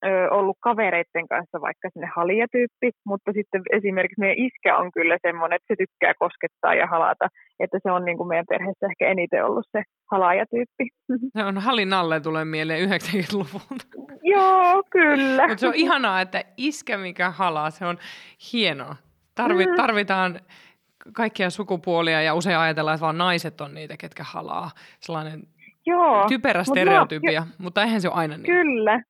[0.05, 5.55] ö, ollut kavereiden kanssa vaikka sinne halijatyyppi, mutta sitten esimerkiksi meidän iskä on kyllä semmoinen,
[5.55, 7.27] että se tykkää koskettaa ja halata,
[7.60, 10.88] että se on niin kuin meidän perheessä ehkä eniten ollut se halaajatyyppi.
[11.38, 13.86] Se on halin alle tulee mieleen 90-luvulta.
[14.23, 15.47] Joo, kyllä.
[15.47, 17.97] mutta se on ihanaa, että iskä mikä halaa, se on
[18.53, 18.95] hienoa.
[19.36, 19.75] Tarvi, mm.
[19.75, 20.39] Tarvitaan
[21.13, 24.71] kaikkia sukupuolia ja usein ajatellaan, että vaan naiset on niitä, ketkä halaa.
[24.99, 25.43] Sellainen
[25.86, 28.45] Joo, typerä stereotypia, mutta, mutta eihän se ole aina niin.
[28.45, 29.01] Kyllä,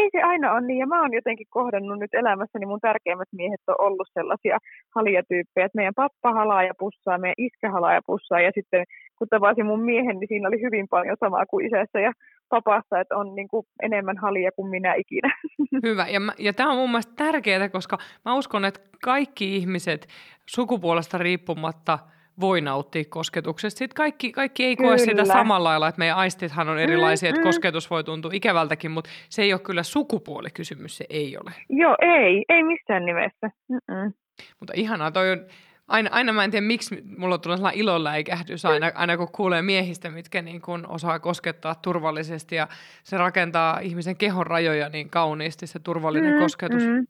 [0.00, 3.60] ei se aina ole niin, ja mä oon jotenkin kohdannut nyt elämässäni, mun tärkeimmät miehet
[3.68, 4.58] on ollut sellaisia
[4.96, 8.84] halijatyyppejä, että meidän pappa halaa ja pussaa, meidän iskä halaa ja pussaa, ja sitten
[9.18, 12.12] kun tavasin mun miehen, niin siinä oli hyvin paljon samaa kuin isässä ja
[12.48, 15.30] papassa, että on niin kuin enemmän halia kuin minä ikinä.
[15.86, 20.06] Hyvä, ja, ja tämä on mun mielestä tärkeää, koska mä uskon, että kaikki ihmiset
[20.46, 21.98] sukupuolesta riippumatta–
[22.40, 23.78] voi nauttia kosketuksesta.
[23.78, 24.90] Sitten kaikki, kaikki ei kyllä.
[24.90, 27.44] koe sitä samalla lailla, että meidän aistithan on erilaisia, mm, että mm.
[27.44, 31.52] kosketus voi tuntua ikävältäkin, mutta se ei ole kyllä sukupuolikysymys, se ei ole.
[31.68, 33.50] Joo, ei, ei missään nimessä.
[33.68, 34.12] Mm-mm.
[34.60, 35.46] Mutta ihanaa, toi on,
[35.88, 40.10] aina, aina mä en tiedä, miksi mulla tulee sellainen ilonläikähdys aina, aina kun kuulee miehistä,
[40.10, 42.68] mitkä niin kun osaa koskettaa turvallisesti ja
[43.04, 46.82] se rakentaa ihmisen kehon rajoja niin kauniisti, se turvallinen mm, kosketus.
[46.82, 47.06] Mm.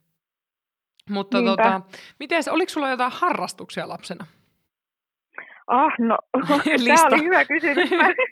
[1.11, 1.81] Mutta tota,
[2.21, 4.27] miten, oliko sulla jotain harrastuksia lapsena?
[5.67, 6.19] Ah, no,
[6.87, 7.91] tämä oli hyvä kysymys.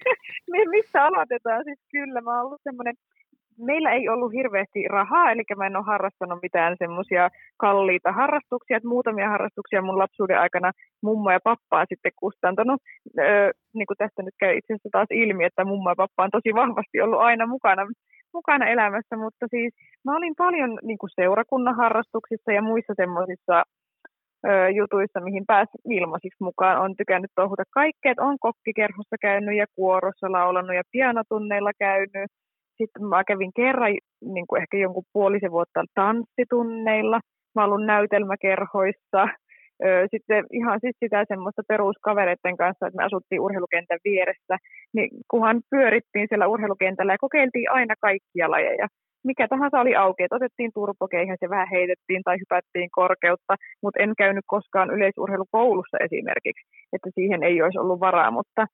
[0.77, 1.65] Missä aloitetaan?
[1.65, 2.95] Siis kyllä, mä oon ollut semmoinen,
[3.59, 8.89] meillä ei ollut hirveästi rahaa, eli mä en ole harrastanut mitään semmoisia kalliita harrastuksia, että
[8.89, 12.81] muutamia harrastuksia mun lapsuuden aikana mummo ja pappa on sitten kustantanut.
[13.19, 16.31] Öö, niin kuin tästä nyt käy itse asiassa taas ilmi, että mummo ja pappa on
[16.31, 17.83] tosi vahvasti ollut aina mukana,
[18.35, 23.63] mukana elämässä, mutta siis mä olin paljon niin kuin seurakunnan harrastuksissa ja muissa semmoisissa
[24.75, 26.81] jutuissa, mihin pääsi ilmaisiksi mukaan.
[26.81, 32.31] On tykännyt touhuta kaikkea, on kokkikerhossa käynyt ja kuorossa laulanut ja pianotunneilla käynyt.
[32.79, 33.93] Sitten mä kävin kerran
[34.35, 37.21] niin kuin ehkä jonkun puolisen vuotta tanssitunneilla.
[37.55, 39.29] Mä ollut näytelmäkerhoissa.
[40.11, 44.57] Sitten ihan siis sitä semmoista peruskavereiden kanssa, että me asuttiin urheilukentän vieressä,
[44.95, 48.87] niin kunhan pyörittiin siellä urheilukentällä ja kokeiltiin aina kaikkia lajeja
[49.25, 54.13] mikä tahansa oli auki, että otettiin turpokeihäs ja vähän heitettiin tai hypättiin korkeutta, mutta en
[54.19, 58.67] käynyt koskaan yleisurheilukoulussa esimerkiksi, että siihen ei olisi ollut varaa, mutta,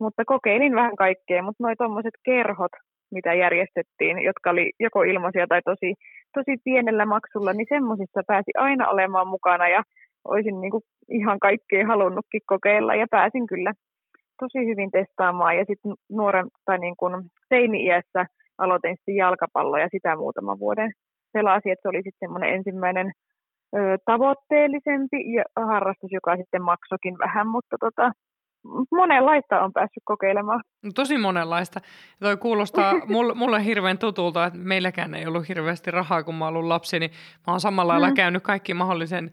[0.00, 2.72] mutta kokeilin vähän kaikkea, mutta noi tuommoiset kerhot,
[3.10, 5.94] mitä järjestettiin, jotka oli joko ilmaisia tai tosi,
[6.34, 9.82] tosi pienellä maksulla, niin semmoisissa pääsi aina olemaan mukana ja
[10.24, 10.72] olisin niin
[11.10, 13.72] ihan kaikkea halunnutkin kokeilla ja pääsin kyllä
[14.40, 15.56] tosi hyvin testaamaan.
[15.56, 17.14] Ja sitten nuoren tai niin kuin
[17.48, 18.26] teini-iässä
[18.58, 20.92] aloitin sitten jalkapalloa ja sitä muutaman vuoden
[21.32, 23.12] pelasin, että se oli sitten semmoinen ensimmäinen
[23.76, 28.12] ö, tavoitteellisempi ja harrastus, joka sitten maksokin vähän, mutta tota,
[28.90, 30.60] monenlaista on päässyt kokeilemaan.
[30.84, 31.80] No, tosi monenlaista.
[32.20, 36.64] Toi kuulostaa mulle, mulle hirveän tutulta, että meilläkään ei ollut hirveästi rahaa, kun mä ollut
[36.64, 37.10] lapsi, niin
[37.46, 38.14] mä oon samalla lailla mm.
[38.14, 39.30] käynyt kaikki mahdollisen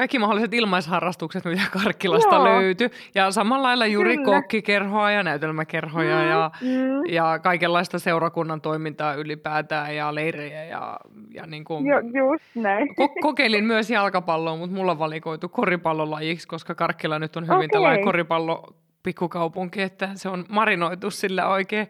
[0.00, 2.44] kaikki mahdolliset ilmaisharrastukset, mitä Karkkilasta Joo.
[2.44, 2.90] löytyi.
[3.14, 4.24] Ja samalla lailla juuri Kyllä.
[4.24, 7.06] kokkikerhoa ja näytelmäkerhoja mm, ja, mm.
[7.08, 10.64] ja kaikenlaista seurakunnan toimintaa ylipäätään ja leirejä.
[10.64, 10.96] Ja,
[11.34, 12.88] ja niin kuin, jo, just näin.
[12.88, 17.68] Ko- kokeilin myös jalkapalloa, mutta mulla valikoitu koripallolajiksi, koska Karkkila nyt on hyvin okay.
[17.68, 21.88] tällainen koripallo pikkukaupunki, että se on marinoitu sillä oikein.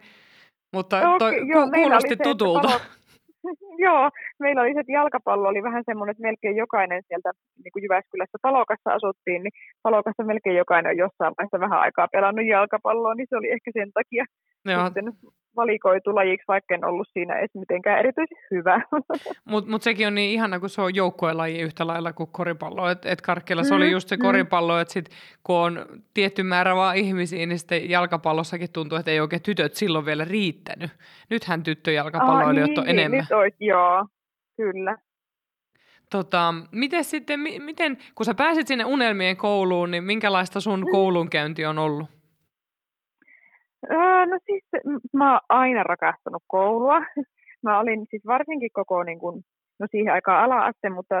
[0.71, 2.67] Mutta okay, toi, joo, ku- kuulosti tutulta.
[2.67, 2.81] Palot,
[3.85, 7.31] Joo, meillä oli se, että jalkapallo oli vähän semmoinen, että melkein jokainen sieltä
[7.63, 12.45] niin kuin Jyväskylässä Palokassa asuttiin, niin Palokassa melkein jokainen on jossain vaiheessa vähän aikaa pelannut
[12.45, 14.25] jalkapalloa, niin se oli ehkä sen takia
[14.65, 14.85] Joo.
[14.85, 15.05] sitten
[15.55, 18.81] valikoitu lajiksi, vaikka en ollut siinä edes mitenkään erityisen hyvä.
[19.51, 22.89] Mutta mut sekin on niin ihana, kun se on joukkuelaji yhtä lailla kuin koripallo.
[22.89, 24.21] Että et Karkkilassa mm, oli just se mm.
[24.21, 25.09] koripallo, että sit,
[25.43, 30.05] kun on tietty määrä vaan ihmisiä, niin sitten jalkapallossakin tuntuu, että ei oikein tytöt silloin
[30.05, 30.91] vielä riittänyt.
[31.29, 33.19] Nythän tyttöjalkapalloilijat ah, niin, on enemmän.
[33.19, 34.05] Nyt ois, joo,
[34.57, 34.97] kyllä.
[36.11, 40.91] Tota, miten sitten, miten, kun sä pääsit sinne unelmien kouluun, niin minkälaista sun mm.
[40.91, 42.20] koulunkäynti on ollut?
[43.91, 44.63] Öö, no siis
[45.13, 46.99] mä oon aina rakastanut koulua.
[47.63, 49.41] Mä olin siis varsinkin koko niin kuin,
[49.79, 51.15] no siihen aikaan ala-aste, mutta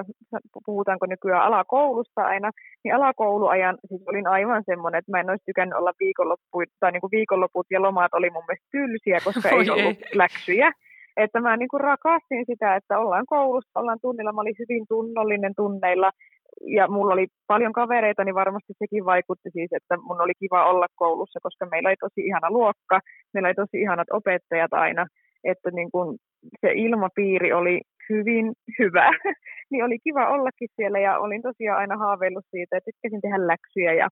[0.65, 2.51] puhutaanko nykyään alakoulusta aina,
[2.83, 7.01] niin alakouluajan siis olin aivan semmoinen, että mä en olisi tykännyt olla viikonloppu, tai niin
[7.01, 10.17] kuin viikonloput ja lomat oli mun mielestä tylsiä, koska ei ollut ei.
[10.17, 10.71] läksyjä.
[11.17, 15.53] Että mä niin kuin rakastin sitä, että ollaan koulussa, ollaan tunnilla, mä olin hyvin tunnollinen
[15.55, 16.11] tunneilla,
[16.61, 20.87] ja mulla oli paljon kavereita, niin varmasti sekin vaikutti siis, että mun oli kiva olla
[20.95, 22.99] koulussa, koska meillä oli tosi ihana luokka,
[23.33, 25.07] meillä oli tosi ihanat opettajat aina,
[25.43, 26.17] että niin kun
[26.61, 29.11] se ilmapiiri oli hyvin hyvä,
[29.71, 33.93] niin oli kiva ollakin siellä ja olin tosiaan aina haaveillut siitä, että tykkäsin tehdä läksyjä
[33.93, 34.07] ja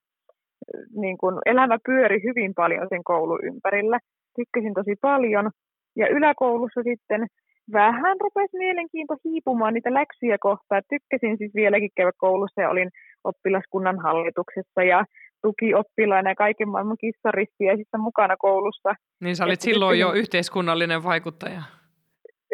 [0.96, 3.98] niin kun elämä pyöri hyvin paljon sen koulun ympärillä.
[4.36, 5.50] Tykkäsin tosi paljon
[5.96, 7.26] ja yläkoulussa sitten
[7.72, 10.82] vähän rupesi mielenkiinto hiipumaan niitä läksyjä kohtaan.
[10.88, 12.90] Tykkäsin siis vieläkin käydä koulussa ja olin
[13.24, 15.04] oppilaskunnan hallituksessa ja
[15.42, 18.94] tukioppilaina ja kaiken maailman kissaristiäisissä mukana koulussa.
[19.20, 20.14] Niin sä olit että silloin tykkäsin...
[20.14, 21.62] jo yhteiskunnallinen vaikuttaja.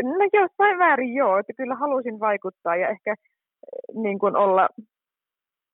[0.03, 4.69] No jossain väärin joo, että kyllä halusin vaikuttaa ja ehkä eh, niin kuin olla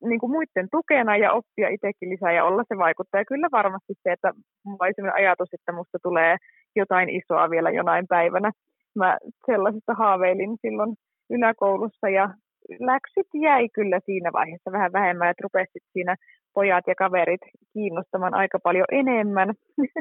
[0.05, 3.25] niin kuin muiden tukena ja oppia itsekin lisää ja olla se vaikuttaja.
[3.25, 4.33] Kyllä varmasti se, että
[4.65, 6.37] mulla oli sellainen ajatus, että musta tulee
[6.77, 8.53] jotain isoa vielä jonain päivänä
[8.95, 10.95] mä sellaisesta haaveilin silloin
[11.31, 12.35] yläkoulussa ja
[12.81, 16.17] läksyt jäi kyllä siinä vaiheessa vähän vähemmän, että rupesit siinä
[16.55, 17.41] pojat ja kaverit
[17.73, 19.49] kiinnostamaan aika paljon enemmän.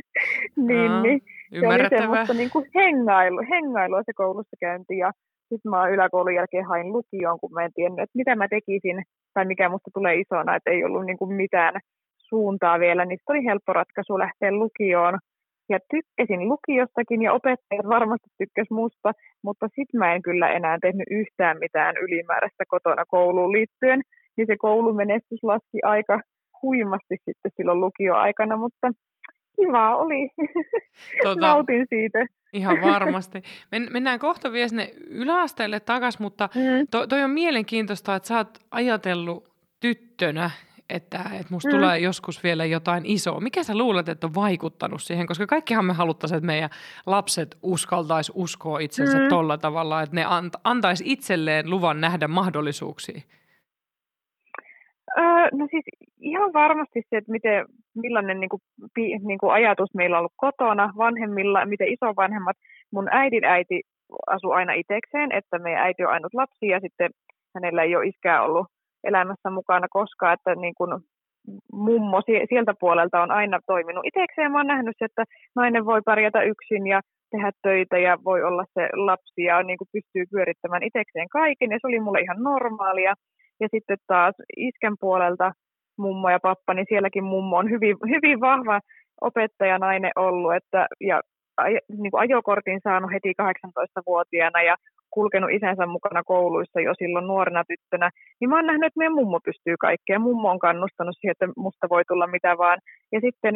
[0.67, 1.21] niin, Aa, niin
[1.59, 5.11] se oli semmoista niin kuin hengailu, hengailua se koulussa käynti ja
[5.49, 9.45] sitten mä yläkoulun jälkeen hain lukioon, kun mä en tiennyt, että mitä mä tekisin tai
[9.45, 11.79] mikä musta tulee isona, että ei ollut niin kuin mitään
[12.17, 15.19] suuntaa vielä, niin oli helppo ratkaisu lähteä lukioon
[15.69, 19.11] ja tykkäsin lukiostakin ja opettajat varmasti tykkäs musta,
[19.43, 24.01] mutta sitten mä en kyllä enää tehnyt yhtään mitään ylimääräistä kotona kouluun liittyen,
[24.37, 26.19] niin se koulumenestys laski aika
[26.61, 28.91] huimasti sitten silloin lukioaikana, mutta
[29.55, 30.29] kiva oli.
[31.23, 32.25] Tota, Nautin siitä.
[32.53, 33.41] Ihan varmasti.
[33.71, 36.87] Men, mennään kohta vielä sinne yläasteelle takaisin, mutta mm.
[36.91, 40.49] to, toi on mielenkiintoista, että sä oot ajatellut tyttönä
[40.91, 41.75] että, että musta mm.
[41.75, 43.39] tulee joskus vielä jotain isoa.
[43.39, 45.27] Mikä sä luulet, että on vaikuttanut siihen?
[45.27, 46.69] Koska kaikkihan me haluttaisiin, että meidän
[47.05, 49.29] lapset uskaltaisi uskoa itsensä mm.
[49.29, 53.21] tolla tavalla, että ne ant, antaisi itselleen luvan nähdä mahdollisuuksia.
[55.17, 55.85] Öö, no siis
[56.19, 58.61] ihan varmasti se, että miten, millainen niin kuin,
[58.93, 62.57] pi, niin kuin ajatus meillä on ollut kotona vanhemmilla, miten isovanhemmat.
[62.93, 63.81] Mun äidin äiti
[64.27, 67.09] asui aina itsekseen, että meidän äiti on ainut lapsi ja sitten
[67.55, 68.67] hänellä ei ole iskää ollut
[69.03, 70.91] elämässä mukana koskaan, että niin kuin
[71.73, 74.51] mummo sieltä puolelta on aina toiminut itsekseen.
[74.51, 75.23] Mä oon nähnyt, että
[75.55, 79.87] nainen voi pärjätä yksin ja tehdä töitä ja voi olla se lapsi ja niin kuin
[79.91, 83.13] pystyy pyörittämään itsekseen kaiken ja se oli mulle ihan normaalia.
[83.59, 85.51] Ja sitten taas iskän puolelta
[85.97, 88.79] mummo ja pappa, niin sielläkin mummo on hyvin, hyvin vahva
[89.21, 91.21] opettajanainen ollut että, ja
[91.89, 94.75] niin kuin ajokortin saanut heti 18-vuotiaana ja
[95.11, 99.39] kulkenut isänsä mukana kouluissa jo silloin nuorena tyttönä, niin mä oon nähnyt, että meidän mummo
[99.45, 100.21] pystyy kaikkeen.
[100.21, 102.79] Mummo on kannustanut siihen, että musta voi tulla mitä vaan.
[103.11, 103.55] Ja sitten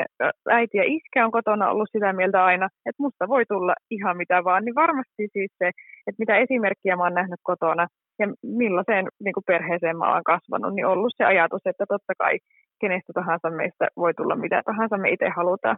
[0.50, 4.44] äiti ja iskä on kotona ollut sitä mieltä aina, että musta voi tulla ihan mitä
[4.44, 4.66] vaan.
[4.66, 5.68] Niin varmasti siis se,
[6.08, 7.88] että mitä esimerkkiä mä oon nähnyt kotona
[8.20, 12.40] ja millaiseen niin kuin perheeseen mä oon kasvanut, niin ollut se ajatus, että totta kai
[12.82, 15.78] kenestä tahansa meistä voi tulla mitä tahansa me itse halutaan.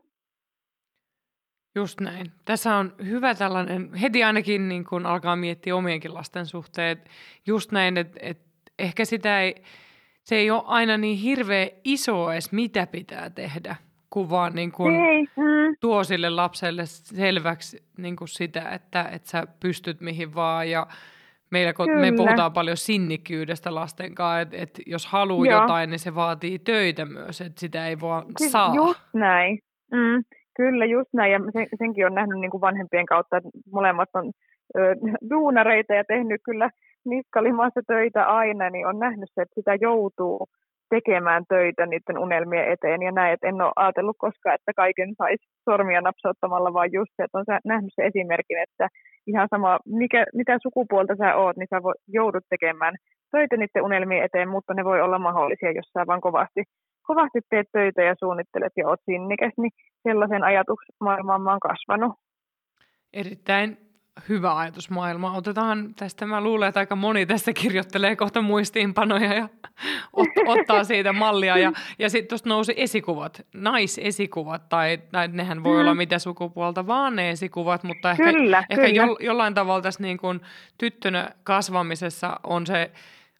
[1.78, 2.32] Just näin.
[2.46, 7.02] Tässä on hyvä tällainen, heti ainakin niin kun alkaa miettiä omienkin lasten suhteen,
[7.48, 8.46] just näin, että, että
[8.80, 9.56] ehkä sitä ei,
[10.24, 13.76] se ei ole aina niin hirveä iso edes, mitä pitää tehdä,
[14.10, 15.76] kun vaan niin kun mm.
[15.80, 20.88] tuo sille lapselle selväksi niin kun sitä, että, että sä pystyt mihin vaan ja
[21.50, 25.62] Meillä, kun me puhutaan paljon sinnikkyydestä lasten kanssa, että, että jos haluaa Joo.
[25.62, 28.76] jotain, niin se vaatii töitä myös, että sitä ei vaan siis saa.
[28.76, 29.60] Just näin.
[29.92, 30.24] Mm.
[30.58, 31.32] Kyllä, just näin.
[31.32, 34.32] Ja sen, senkin on nähnyt niin kuin vanhempien kautta, että molemmat on
[34.78, 34.96] ö,
[35.30, 36.70] duunareita ja tehnyt kyllä
[37.06, 40.48] niskalimassa töitä aina, niin on nähnyt se, että sitä joutuu
[40.90, 45.46] tekemään töitä niiden unelmien eteen ja näin, että en ole ajatellut koskaan, että kaiken saisi
[45.70, 48.88] sormia napsauttamalla, vaan just se, että on nähnyt se esimerkin, että
[49.28, 52.96] ihan sama, mikä, mitä sukupuolta sä oot, niin sä joudut tekemään
[53.32, 56.64] töitä niiden unelmien eteen, mutta ne voi olla mahdollisia, jos sä vaan kovasti
[57.08, 59.72] kovasti teet töitä ja suunnittelet ja oot sinnikäs, niin
[60.04, 62.14] sellaisen ajatusmaailmaan mä oon kasvanut.
[63.14, 63.78] Erittäin
[64.30, 65.34] hyvä ajatusmaailma.
[65.34, 69.50] Otetaan tästä, mä luulen, että aika moni tästä kirjoittelee kohta muistiinpanoja ja
[70.14, 71.58] ot, ottaa siitä mallia.
[71.58, 75.82] Ja, ja sitten tuosta nousi esikuvat, naisesikuvat, tai, tai nehän voi mm.
[75.82, 79.06] olla mitä sukupuolta vaan ne esikuvat, mutta ehkä, kyllä, ehkä kyllä.
[79.06, 80.42] Jo, jollain tavalla tässä niin kuin
[80.78, 82.92] tyttönä kasvamisessa on se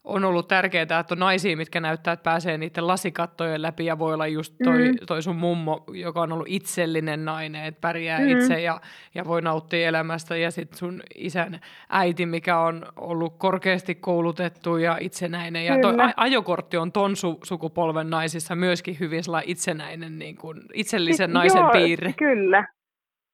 [0.08, 4.14] on ollut tärkeää, että on naisia, mitkä näyttää, että pääsee niiden lasikattojen läpi ja voi
[4.14, 4.96] olla just toi, mm.
[5.06, 8.28] toi sun mummo, joka on ollut itsellinen nainen, että pärjää mm.
[8.28, 8.80] itse ja,
[9.14, 14.98] ja voi nauttia elämästä ja sitten sun isän äiti, mikä on ollut korkeasti koulutettu ja
[15.00, 21.32] itsenäinen ja toi ajokortti on ton su, sukupolven naisissa myöskin hyvin itsenäinen, niin kuin, itsellisen
[21.32, 22.14] naisen Joo, piirre.
[22.18, 22.64] Kyllä,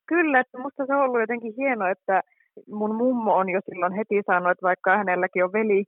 [0.08, 2.20] kyllä, että musta se on ollut jotenkin hienoa, että
[2.68, 5.84] mun mummo on jo silloin heti sanonut, että vaikka hänelläkin on veli,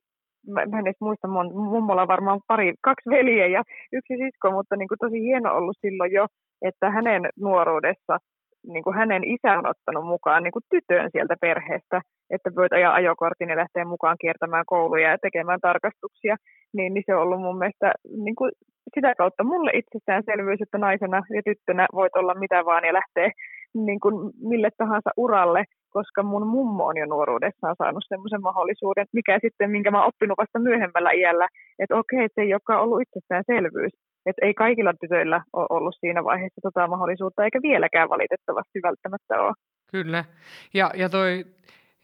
[0.47, 4.51] mä, mä en edes muista, mun mummolla on varmaan pari, kaksi veliä ja yksi sisko,
[4.51, 6.27] mutta niin kuin tosi hieno ollut silloin jo,
[6.63, 8.19] että hänen nuoruudessa
[8.67, 12.95] niin kuin hänen isä on ottanut mukaan niin kuin tytön sieltä perheestä, että voit ajaa
[12.95, 16.37] ajokortin ja lähteä mukaan kiertämään kouluja ja tekemään tarkastuksia,
[16.73, 17.93] niin, niin se on ollut mun mielestä
[18.25, 18.53] niin kuin
[18.95, 23.31] sitä kautta mulle itsestäänselvyys, että naisena ja tyttönä voit olla mitä vaan ja lähteä
[23.75, 29.39] niin kuin mille tahansa uralle, koska mun mummo on jo nuoruudessaan saanut semmoisen mahdollisuuden, mikä
[29.43, 31.49] sitten, minkä mä oon oppinut vasta myöhemmällä iällä,
[31.79, 33.93] että okei, että se ei olekaan ollut itsestäänselvyys.
[34.27, 39.53] Että ei kaikilla tytöillä ole ollut siinä vaiheessa tota mahdollisuutta, eikä vieläkään valitettavasti välttämättä ole.
[39.91, 40.25] Kyllä.
[40.75, 41.45] Ja, ja toi,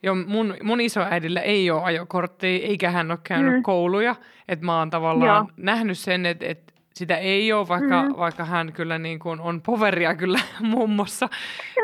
[0.02, 3.62] jo mun, mun isoäidillä ei ole ajokorttia, eikä hän ole käynyt mm.
[3.62, 4.14] kouluja.
[4.48, 5.54] Että mä oon tavallaan Joo.
[5.56, 8.16] nähnyt sen, että, että sitä ei ole, vaikka, mm.
[8.16, 11.28] vaikka hän kyllä niin kuin on poveria kyllä mummossa.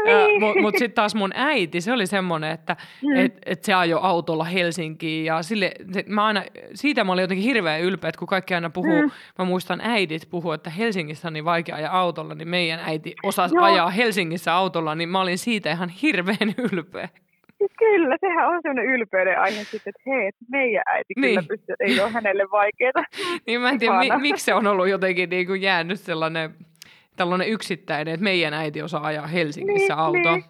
[0.04, 0.40] Niin.
[0.40, 3.16] Mutta mut sitten taas mun äiti, se oli semmoinen, että mm.
[3.16, 5.24] et, et se ajoi autolla Helsinkiin.
[5.24, 6.44] Ja sille, se, mä aina,
[6.74, 9.10] siitä mä olin jotenkin hirveän ylpeä, että kun kaikki aina puhuu, mm.
[9.38, 13.54] mä muistan äidit puhuu, että Helsingissä on niin vaikea ajaa autolla, niin meidän äiti osasi
[13.54, 13.64] Joo.
[13.64, 17.08] ajaa Helsingissä autolla, niin mä olin siitä ihan hirveän ylpeä.
[17.58, 21.28] Siis kyllä, sehän on sellainen ylpeyden aihe sitten, että hei, että meidän äiti niin.
[21.28, 23.04] kyllä pystyy, että ei ole hänelle vaikeaa.
[23.46, 26.50] niin mä en tiedä, mi- miksi se on ollut jotenkin niin kuin jäänyt sellainen
[27.16, 30.36] tällainen yksittäinen, että meidän äiti osaa ajaa Helsingissä niin, autoa.
[30.36, 30.44] Niin.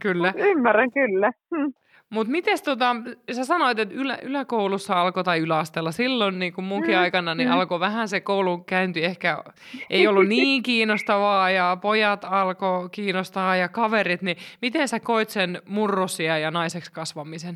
[0.00, 0.32] Kyllä.
[0.36, 1.32] Ymmärrän kyllä.
[1.54, 1.70] Hm.
[2.10, 2.96] Mutta miten tota,
[3.32, 7.48] sä sanoit, että ylä, yläkoulussa alkoi tai yläasteella silloin niin kuin munkin mm, aikana, niin
[7.48, 7.54] mm.
[7.54, 9.44] alkoi vähän se koulun käynti ehkä
[9.90, 15.62] ei ollut niin kiinnostavaa ja pojat alkoi kiinnostaa ja kaverit, niin miten sä koit sen
[15.68, 17.54] murrosia ja naiseksi kasvamisen?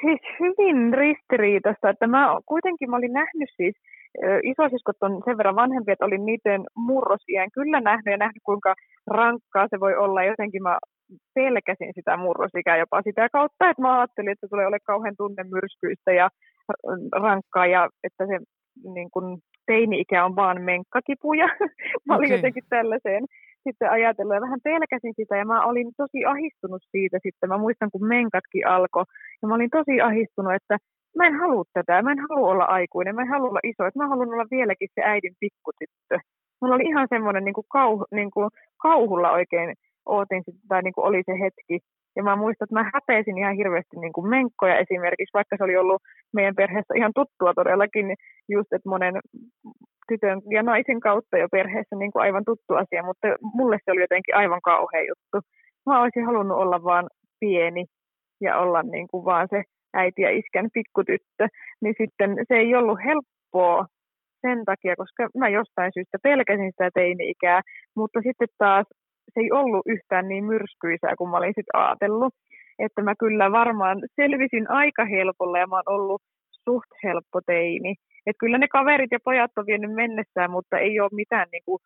[0.00, 3.74] Siis hyvin ristiriitasta, että mä kuitenkin mä olin nähnyt siis
[4.42, 8.74] isosiskot on sen verran vanhempi, että olin niiden murrosiän kyllä nähnyt ja nähnyt, kuinka
[9.06, 10.24] rankkaa se voi olla.
[10.24, 10.78] Jotenkin mä
[11.34, 16.12] pelkäsin sitä murrosikää jopa sitä kautta, että mä ajattelin, että se tulee ole kauhean tunnemyrskyistä
[16.12, 16.28] ja
[17.12, 18.38] rankkaa ja että se
[18.94, 21.48] niin kun, teini-ikä on vaan menkkakipuja.
[22.06, 22.36] mä olin okay.
[22.36, 23.24] jotenkin tällaiseen
[23.66, 27.48] sitten ajatellut ja vähän pelkäsin sitä ja mä olin tosi ahistunut siitä sitten.
[27.48, 29.04] Mä muistan, kun menkatkin alkoi
[29.42, 30.76] ja mä olin tosi ahistunut, että
[31.16, 33.98] mä en halua tätä, mä en halua olla aikuinen, mä en halua olla iso, että
[33.98, 36.18] mä haluan olla vieläkin se äidin pikkutyttö.
[36.60, 38.30] Mulla oli ihan semmoinen niin kauhu, niin
[38.82, 39.74] kauhulla oikein
[40.06, 41.78] ootin sitä, tai niin oli se hetki.
[42.16, 45.76] Ja mä muistan, että mä häpesin ihan hirveästi niin kuin menkkoja esimerkiksi, vaikka se oli
[45.76, 46.02] ollut
[46.34, 48.16] meidän perheessä ihan tuttua todellakin, niin
[48.48, 49.14] just, että monen
[50.08, 54.00] tytön ja naisen kautta jo perheessä niin kuin aivan tuttu asia, mutta mulle se oli
[54.00, 55.48] jotenkin aivan kauhea juttu.
[55.86, 57.06] Mä olisin halunnut olla vaan
[57.40, 57.84] pieni
[58.40, 59.62] ja olla niin kuin vaan se
[59.94, 61.48] äiti ja iskän pikkutyttö,
[61.82, 63.86] niin sitten se ei ollut helppoa
[64.40, 67.60] sen takia, koska mä jostain syystä pelkäsin sitä teini-ikää,
[67.96, 68.86] mutta sitten taas
[69.34, 72.34] se ei ollut yhtään niin myrskyisää kuin mä olin sitten ajatellut.
[72.78, 76.22] Että mä kyllä varmaan selvisin aika helpolla ja mä oon ollut
[76.64, 77.94] suht helppo teini.
[78.26, 81.78] Että kyllä ne kaverit ja pojat on vienyt mennessään, mutta ei ole mitään, niin kuin,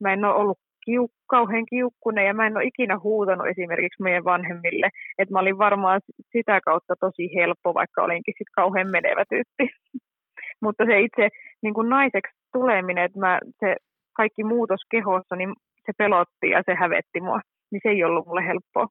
[0.00, 4.24] mä en ole ollut kiuk, kauhean kiukkunen ja mä en ole ikinä huutanut esimerkiksi meidän
[4.24, 4.88] vanhemmille.
[5.18, 6.00] Että mä olin varmaan
[6.32, 9.66] sitä kautta tosi helppo, vaikka olinkin sitten kauhean menevä tyyppi.
[10.64, 11.28] mutta se itse
[11.62, 13.76] niin kuin naiseksi tuleminen, että mä, se
[14.16, 15.54] kaikki muutos kehossa, niin
[15.86, 17.40] se pelotti ja se hävetti mua.
[17.70, 18.88] Niin se ei ollut mulle helppoa.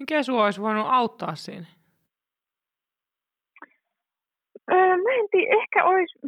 [0.00, 1.66] Mikä sinua olisi voinut auttaa siinä?
[4.72, 6.18] Öö, mä en tiedä, ehkä olisi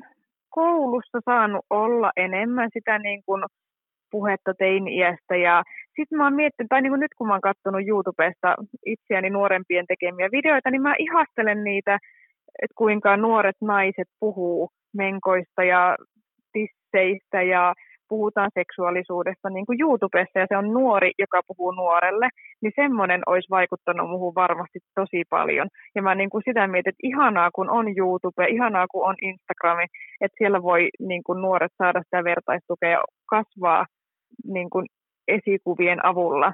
[0.50, 3.44] koulussa saanut olla enemmän sitä niin kuin
[4.12, 5.36] puhetta teini-iästä.
[5.36, 5.62] Ja
[5.96, 8.54] sitten mä oon miettinyt, tai niin kuin nyt kun mä oon katsonut YouTubesta
[8.86, 11.94] itseäni nuorempien tekemiä videoita, niin mä ihastelen niitä,
[12.62, 15.96] että kuinka nuoret naiset puhuu menkoista ja
[16.52, 17.74] tisseistä ja
[18.08, 22.28] puhutaan seksuaalisuudesta niin kuin YouTubessa ja se on nuori, joka puhuu nuorelle,
[22.62, 25.68] niin semmoinen olisi vaikuttanut muuhun varmasti tosi paljon.
[25.94, 29.86] Ja mä niin kuin sitä mietin, että ihanaa kun on YouTube, ihanaa kun on Instagrami,
[30.20, 32.98] että siellä voi niin kuin nuoret saada sitä vertaistukea
[33.30, 33.86] kasvaa
[34.44, 34.86] niin kuin
[35.28, 36.52] esikuvien avulla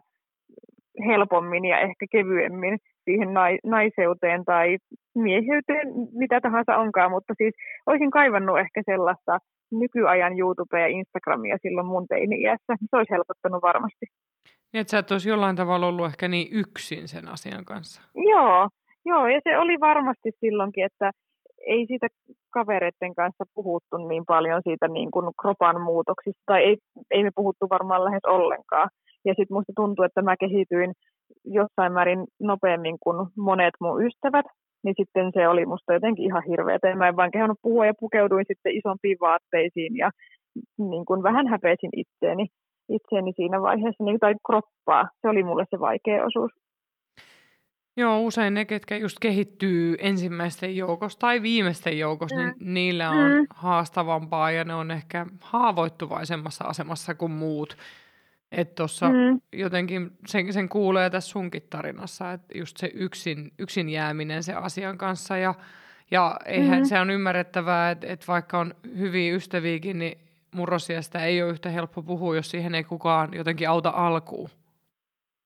[1.06, 3.28] helpommin ja ehkä kevyemmin siihen
[3.64, 4.78] naiseuteen tai
[5.14, 7.54] mieheyteen, mitä tahansa onkaan, mutta siis
[7.86, 9.38] olisin kaivannut ehkä sellaista
[9.70, 12.76] nykyajan YouTubea ja Instagramia silloin mun teini-iässä.
[12.90, 14.06] Se olisi helpottanut varmasti.
[14.72, 18.02] Niin, että sä et olisi jollain tavalla ollut ehkä niin yksin sen asian kanssa.
[18.14, 18.68] Joo,
[19.08, 21.10] Joo, ja se oli varmasti silloinkin, että
[21.66, 22.06] ei siitä
[22.50, 26.76] kavereiden kanssa puhuttu niin paljon siitä niin kuin kropan muutoksista, tai ei,
[27.10, 28.88] ei me puhuttu varmaan lähes ollenkaan.
[29.24, 30.92] Ja sitten musta tuntuu, että mä kehityin
[31.44, 34.46] jossain määrin nopeammin kuin monet mun ystävät,
[34.84, 36.78] niin sitten se oli musta jotenkin ihan hirveä.
[36.96, 40.10] Mä en vaan kehannut puhua ja pukeuduin sitten isompiin vaatteisiin ja
[40.78, 42.46] niin kuin vähän häpeisin itseäni,
[42.88, 45.08] itseäni siinä vaiheessa, niin, tai kroppaa.
[45.20, 46.52] Se oli mulle se vaikea osuus.
[47.98, 52.54] Joo, usein ne, ketkä just kehittyy ensimmäisten joukossa tai viimeisten joukossa, niin mm.
[52.58, 53.46] niin niillä on mm.
[53.50, 57.76] haastavampaa ja ne on ehkä haavoittuvaisemmassa asemassa kuin muut.
[58.52, 59.40] Että tuossa mm.
[59.52, 64.98] jotenkin sen, sen kuulee tässä sunkin tarinassa, että just se yksin, yksin jääminen se asian
[64.98, 65.54] kanssa ja,
[66.10, 66.84] ja eihän mm.
[66.84, 70.18] se on ymmärrettävää, että, että vaikka on hyviä ystäviäkin, niin
[70.54, 74.50] murrosiasta ei ole yhtä helppo puhua, jos siihen ei kukaan jotenkin auta alkuun.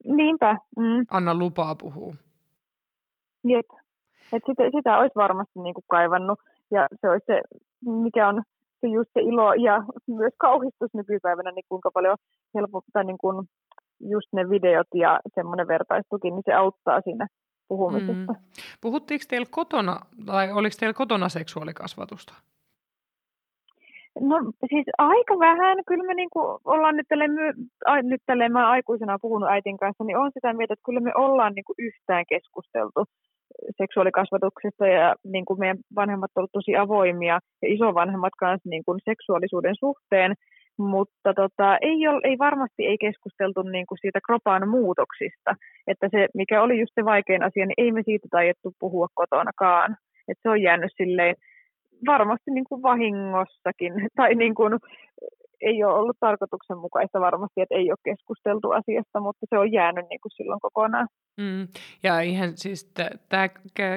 [0.05, 0.57] Niinpä.
[0.77, 1.07] Mm.
[1.11, 2.15] Anna lupaa puhua.
[3.45, 3.67] Jep.
[4.33, 6.39] Et sitä, sitä olisi varmasti niin kuin kaivannut
[6.71, 7.41] ja se olisi se,
[7.85, 8.43] mikä on
[8.81, 12.17] se just se ilo ja myös kauhistus nykypäivänä, niin kuinka paljon
[12.55, 13.49] helpottaa niin kuin
[14.01, 17.27] just ne videot ja semmoinen vertaistuki, niin se auttaa siinä
[17.69, 18.33] puhumisessa.
[18.33, 18.39] Mm.
[18.81, 22.35] Puhuttiinko teillä kotona, tai oliko teillä kotona seksuaalikasvatusta?
[24.21, 24.37] No
[24.69, 25.79] siis aika vähän.
[25.87, 27.53] Kyllä me niinku ollaan nyt tälleen, my,
[27.87, 31.13] a, nyt tälleen mä aikuisena puhunut äitin kanssa, niin on sitä mieltä, että kyllä me
[31.15, 33.05] ollaan niinku yhtään keskusteltu
[33.79, 39.75] seksuaalikasvatuksesta ja niin kuin meidän vanhemmat ovat tosi avoimia ja isovanhemmat kanssa niin kuin seksuaalisuuden
[39.79, 40.35] suhteen,
[40.79, 45.55] mutta tota, ei, ole, ei varmasti ei keskusteltu niin kuin siitä kropan muutoksista,
[45.87, 49.97] että se mikä oli just se vaikein asia, niin ei me siitä taidettu puhua kotonakaan,
[50.29, 51.35] että se on jäänyt silleen
[52.07, 54.73] varmasti niin kuin vahingossakin tai niin kuin
[55.63, 60.21] ei ole ollut tarkoituksenmukaista varmasti, että ei ole keskusteltu asiasta, mutta se on jäänyt niin
[60.21, 61.09] kuin silloin kokonaan.
[61.37, 61.69] Mm.
[62.03, 62.93] Ja ihan siis
[63.29, 63.49] tämä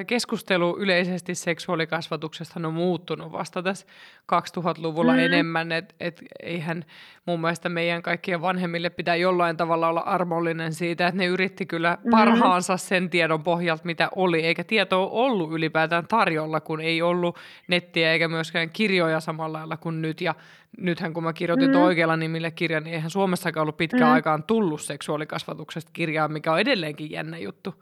[0.06, 3.86] keskustelu yleisesti seksuaalikasvatuksesta on muuttunut vasta tässä
[4.32, 5.18] 2000-luvulla mm.
[5.18, 6.84] enemmän, että et eihän
[7.26, 11.98] mun mielestä meidän kaikkien vanhemmille pitää jollain tavalla olla armollinen siitä, että ne yritti kyllä
[12.04, 12.10] mm.
[12.10, 17.36] parhaansa sen tiedon pohjalta, mitä oli, eikä tietoa ollut ylipäätään tarjolla, kun ei ollut
[17.68, 20.34] nettiä eikä myöskään kirjoja samalla lailla kuin nyt, ja
[20.78, 21.76] nythän kun mä kirjoitin mm.
[21.76, 24.14] oikealla nimillä kirjan, niin eihän Suomessakaan ollut pitkään mm.
[24.14, 27.74] aikaan tullut seksuaalikasvatuksesta kirjaa, mikä on edelleenkin jännä juttu.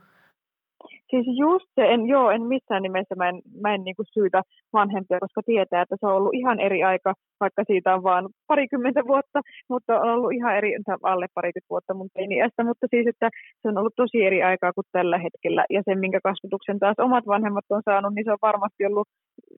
[1.10, 5.20] Siis just se, en, joo, en missään nimessä, mä en, mä en niinku syytä vanhempia,
[5.20, 9.40] koska tietää, että se on ollut ihan eri aika, vaikka siitä on vaan parikymmentä vuotta,
[9.68, 10.70] mutta on ollut ihan eri,
[11.02, 13.30] alle parikymmentä vuotta mun teiniästä, mutta siis, että
[13.62, 17.26] se on ollut tosi eri aikaa kuin tällä hetkellä, ja se, minkä kasvatuksen taas omat
[17.26, 19.08] vanhemmat on saanut, niin se on varmasti ollut,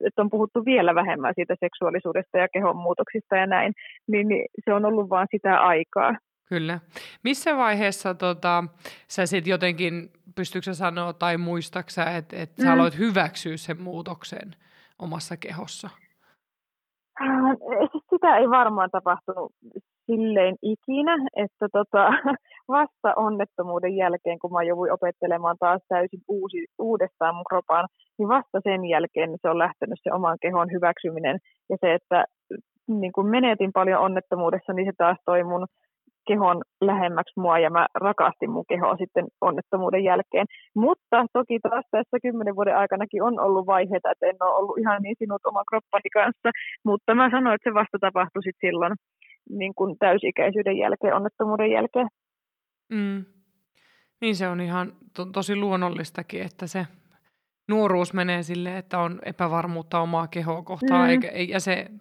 [0.05, 3.73] että on puhuttu vielä vähemmän siitä seksuaalisuudesta ja kehon muutoksista ja näin,
[4.07, 6.15] niin, niin se on ollut vaan sitä aikaa.
[6.49, 6.79] Kyllä.
[7.23, 8.63] Missä vaiheessa tota,
[9.07, 12.73] sä sitten jotenkin, pystyykö sanoa tai muistaksä, että et sä mm.
[12.73, 14.55] aloit hyväksyä sen muutoksen
[14.99, 15.89] omassa kehossa?
[17.21, 17.29] Äh,
[17.91, 19.51] siis sitä ei varmaan tapahtunut
[20.05, 22.09] silleen ikinä, että tota,
[22.67, 27.87] vasta onnettomuuden jälkeen, kun mä jouduin opettelemaan taas täysin uusi, uudestaan mun kropan,
[28.17, 31.37] niin vasta sen jälkeen se on lähtenyt se oman kehon hyväksyminen.
[31.69, 32.25] Ja se, että
[32.87, 35.67] niin kun menetin paljon onnettomuudessa, niin se taas toi mun
[36.27, 40.45] kehon lähemmäksi mua ja mä rakastin mun kehoa sitten onnettomuuden jälkeen.
[40.75, 45.01] Mutta toki taas tässä kymmenen vuoden aikanakin on ollut vaiheita, että en ole ollut ihan
[45.01, 46.49] niin sinut oman kroppani kanssa,
[46.85, 48.93] mutta mä sanoin, että se vasta tapahtui sitten silloin
[49.49, 52.07] niin kuin täysikäisyyden jälkeen, onnettomuuden jälkeen.
[52.89, 53.25] Mm.
[54.21, 56.87] Niin se on ihan to- tosi luonnollistakin, että se
[57.67, 61.09] nuoruus menee sille, että on epävarmuutta omaa kehoa kohtaan, mm.
[61.09, 61.91] eikä, ja se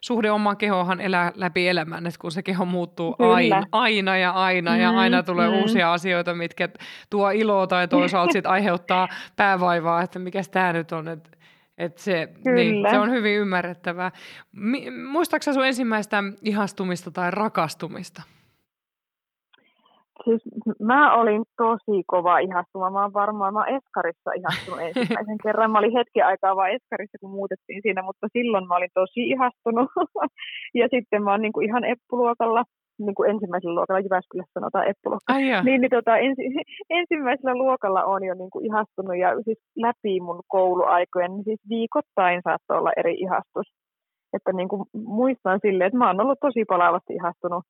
[0.00, 4.76] suhde omaan kehohan elää läpi elämän, että kun se keho muuttuu aina, aina ja aina
[4.76, 5.56] ja mm, aina tulee mm.
[5.56, 6.68] uusia asioita, mitkä
[7.10, 11.30] tuo iloa tai toisaalta sit aiheuttaa päävaivaa, että mikä tämä nyt on, että
[11.78, 14.12] et se, niin, se on hyvin ymmärrettävää.
[14.52, 18.22] Mi- muistaaksä sun ensimmäistä ihastumista tai rakastumista?
[20.24, 20.42] Siis
[20.80, 22.90] mä olin tosi kova ihastuma.
[22.90, 25.70] Mä oon varmaan, mä oon Eskarissa ihastunut ensimmäisen kerran.
[25.70, 29.88] Mä olin hetken aikaa vaan Eskarissa, kun muutettiin siinä, mutta silloin mä olin tosi ihastunut.
[30.80, 32.64] ja sitten mä oon niin kuin ihan eppuluokalla,
[32.98, 35.32] niin kuin ensimmäisellä luokalla, Jyväskylässä sanotaan eppuluokka.
[35.64, 36.42] Niin, niin tota, ensi,
[37.00, 42.40] ensimmäisellä luokalla on jo niin kuin ihastunut ja siis läpi mun kouluaikojen, niin siis viikoittain
[42.44, 43.68] saattoi olla eri ihastus.
[44.36, 47.64] Että niin kuin muistan silleen, että mä oon ollut tosi palavasti ihastunut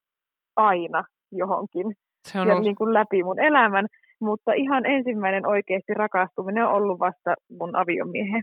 [0.57, 1.87] aina johonkin
[2.29, 2.65] se on ja ollut...
[2.65, 3.87] niin kuin läpi mun elämän,
[4.21, 8.43] mutta ihan ensimmäinen oikeasti rakastuminen on ollut vasta mun aviomiehen.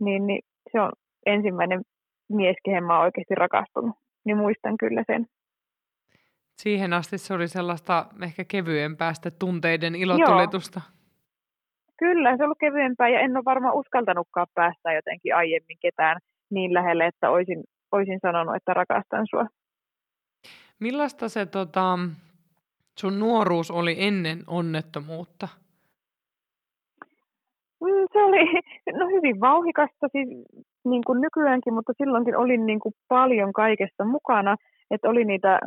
[0.00, 0.40] Niin, niin
[0.72, 0.92] se on
[1.26, 1.82] ensimmäinen
[2.28, 3.96] mies, kehen mä oon oikeasti rakastunut.
[4.24, 5.26] Niin muistan kyllä sen.
[6.56, 10.80] Siihen asti se oli sellaista ehkä kevyempää tunteiden ilotulitusta.
[11.98, 16.18] Kyllä, se on ollut kevyempää ja en ole varmaan uskaltanutkaan päästä jotenkin aiemmin ketään
[16.50, 19.46] niin lähelle, että olisin, olisin sanonut, että rakastan sua.
[20.78, 21.98] Millaista se tota,
[22.98, 25.48] sun nuoruus oli ennen onnettomuutta?
[27.80, 28.44] Mm, se oli
[28.98, 30.28] no, hyvin vauhikasta, siis
[30.84, 34.56] niin kuin nykyäänkin, mutta silloinkin olin niin kuin paljon kaikesta mukana,
[34.90, 35.60] että oli niitä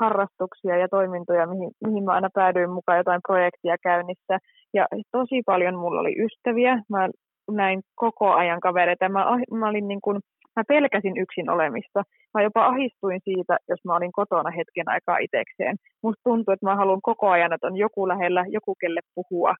[0.00, 4.38] harrastuksia ja toimintoja, mihin, mihin mä aina päädyin mukaan, jotain projektia käynnissä.
[4.74, 7.08] Ja tosi paljon mulla oli ystäviä, mä
[7.50, 9.08] näin koko ajan kavereita.
[9.08, 9.24] Mä,
[9.58, 10.20] mä, olin niin kuin,
[10.56, 12.02] mä pelkäsin yksin olemista.
[12.34, 15.76] Mä jopa ahistuin siitä, jos mä olin kotona hetken aikaa itsekseen.
[16.02, 19.54] Musta tuntuu, että mä haluan koko ajan, että on joku lähellä, joku kelle puhua,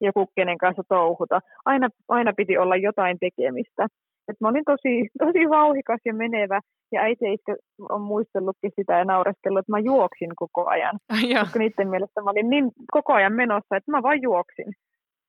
[0.00, 1.40] joku kenen kanssa touhuta.
[1.64, 3.86] Aina, aina piti olla jotain tekemistä.
[4.28, 6.60] Et mä olin tosi, tosi vauhikas ja menevä,
[6.92, 7.56] ja äiti itse
[7.88, 10.98] on muistellutkin sitä ja naureskellut, että mä juoksin koko ajan.
[11.28, 11.40] Ja.
[11.40, 14.72] Koska niiden mielestä mä olin niin koko ajan menossa, että mä vain juoksin.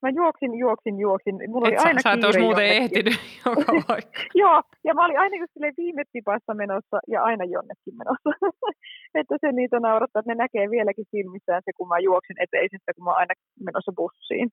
[0.04, 1.36] Mä juoksin, juoksin, juoksin.
[1.48, 3.14] Mulla et oli aina sä, sä et olisi muuten ehtinyt
[3.46, 4.20] joka paikka.
[4.42, 8.30] Joo, ja mä olin aina just viime tipassa menossa ja aina jonnekin menossa.
[9.20, 13.04] että se niitä naurattaa, että ne näkee vieläkin silmissään se, kun mä juoksin eteisestä, kun
[13.04, 13.34] mä oon aina
[13.66, 14.50] menossa bussiin.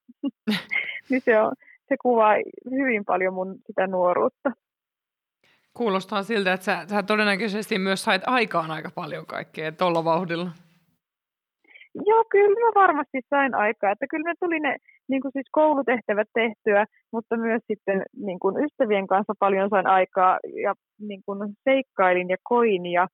[1.10, 1.52] niin se, on,
[1.88, 2.34] se kuvaa
[2.70, 4.50] hyvin paljon mun sitä nuoruutta.
[5.74, 10.50] Kuulostaa siltä, että sä, sä todennäköisesti myös sait aikaan aika paljon kaikkea tuolla vauhdilla.
[11.94, 13.92] Joo, kyllä mä varmasti sain aikaa.
[13.92, 14.76] Että kyllä ne tuli ne
[15.10, 20.38] niin kuin siis koulutehtävät tehtyä, mutta myös sitten niin kuin ystävien kanssa paljon sain aikaa
[20.62, 23.08] ja niin kuin seikkailin ja koin ja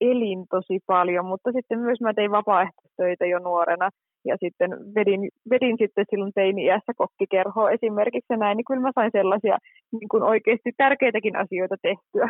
[0.00, 3.90] elin tosi paljon, mutta sitten myös mä tein vapaaehtoistöitä jo nuorena
[4.24, 9.10] ja sitten vedin, vedin sitten silloin teini-iässä kokkikerhoa esimerkiksi ja näin, niin kyllä mä sain
[9.12, 9.58] sellaisia
[9.92, 12.28] niin kuin oikeasti tärkeitäkin asioita tehtyä.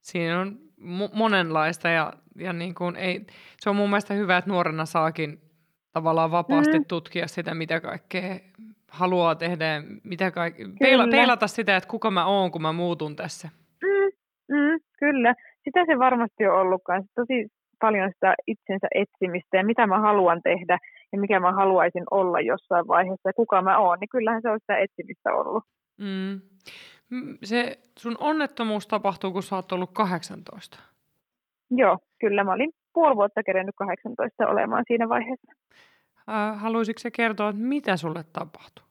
[0.00, 0.58] Siinä on
[1.12, 3.26] monenlaista ja, ja niin kuin ei,
[3.60, 5.38] se on mun mielestä hyvä, että nuorena saakin
[5.94, 6.84] tavallaan vapaasti mm.
[6.84, 8.36] tutkia sitä, mitä kaikkea
[8.90, 10.54] haluaa tehdä mitä kaik...
[10.80, 13.48] Peila, peilata sitä, että kuka mä oon, kun mä muutun tässä.
[13.82, 14.12] Mm,
[14.56, 15.34] mm, kyllä,
[15.64, 17.12] sitä se varmasti on ollut kanssa.
[17.14, 17.46] Tosi
[17.80, 20.78] paljon sitä itsensä etsimistä ja mitä mä haluan tehdä
[21.12, 24.60] ja mikä mä haluaisin olla jossain vaiheessa ja kuka mä oon, niin kyllähän se on
[24.60, 25.64] sitä etsimistä ollut.
[25.98, 26.40] Mm.
[27.44, 30.93] Se sun onnettomuus tapahtuu, kun sä oot ollut 18.
[31.76, 35.52] Joo, kyllä mä olin puoli vuotta kerennyt 18 olemaan siinä vaiheessa.
[36.28, 38.84] Äh, haluaisitko se kertoa, että mitä sulle tapahtui?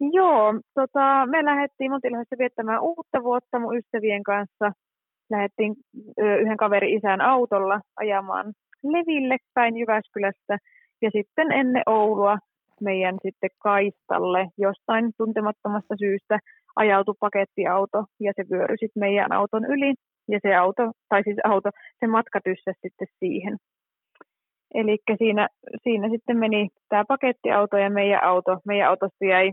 [0.00, 4.72] Joo, tota, me lähdettiin, lähdettiin viettämään uutta vuotta mun ystävien kanssa.
[5.30, 5.74] Lähdettiin
[6.40, 10.58] yhden kaverin isän autolla ajamaan Leville päin Jyväskylästä.
[11.02, 12.38] Ja sitten ennen Oulua
[12.80, 16.38] meidän sitten kaistalle jostain tuntemattomasta syystä
[16.76, 19.94] ajautui pakettiauto ja se vyöryi sitten meidän auton yli
[20.28, 21.70] ja se auto, tai siis auto,
[22.00, 22.40] se matka
[22.82, 23.56] sitten siihen.
[24.74, 25.48] Eli siinä,
[25.82, 28.58] siinä sitten meni tämä pakettiauto ja meidän auto.
[28.66, 29.52] Meidän autosta jäi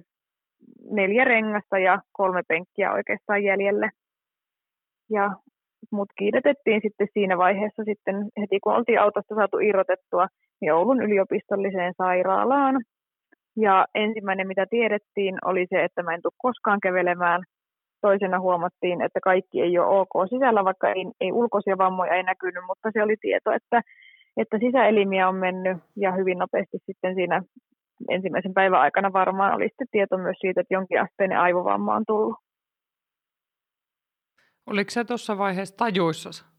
[0.92, 3.90] neljä rengasta ja kolme penkkiä oikeastaan jäljelle.
[5.10, 5.32] Ja
[5.92, 10.28] mut kiidetettiin sitten siinä vaiheessa sitten heti kun oltiin autosta saatu irrotettua
[10.62, 12.82] niin yliopistolliseen sairaalaan.
[13.58, 17.44] Ja ensimmäinen mitä tiedettiin oli se, että mä en tule koskaan kävelemään
[18.08, 22.64] toisena huomattiin, että kaikki ei ole ok sisällä, vaikka ei, ei ulkoisia vammoja ei näkynyt,
[22.68, 23.82] mutta se oli tieto, että,
[24.38, 27.44] että sisäelimiä on mennyt ja hyvin nopeasti sitten siinä
[28.10, 32.36] ensimmäisen päivän aikana varmaan oli sitten tieto myös siitä, että jonkinasteinen aivovamma on tullut.
[34.68, 36.54] Oliko se tuossa vaiheessa tajuissasi?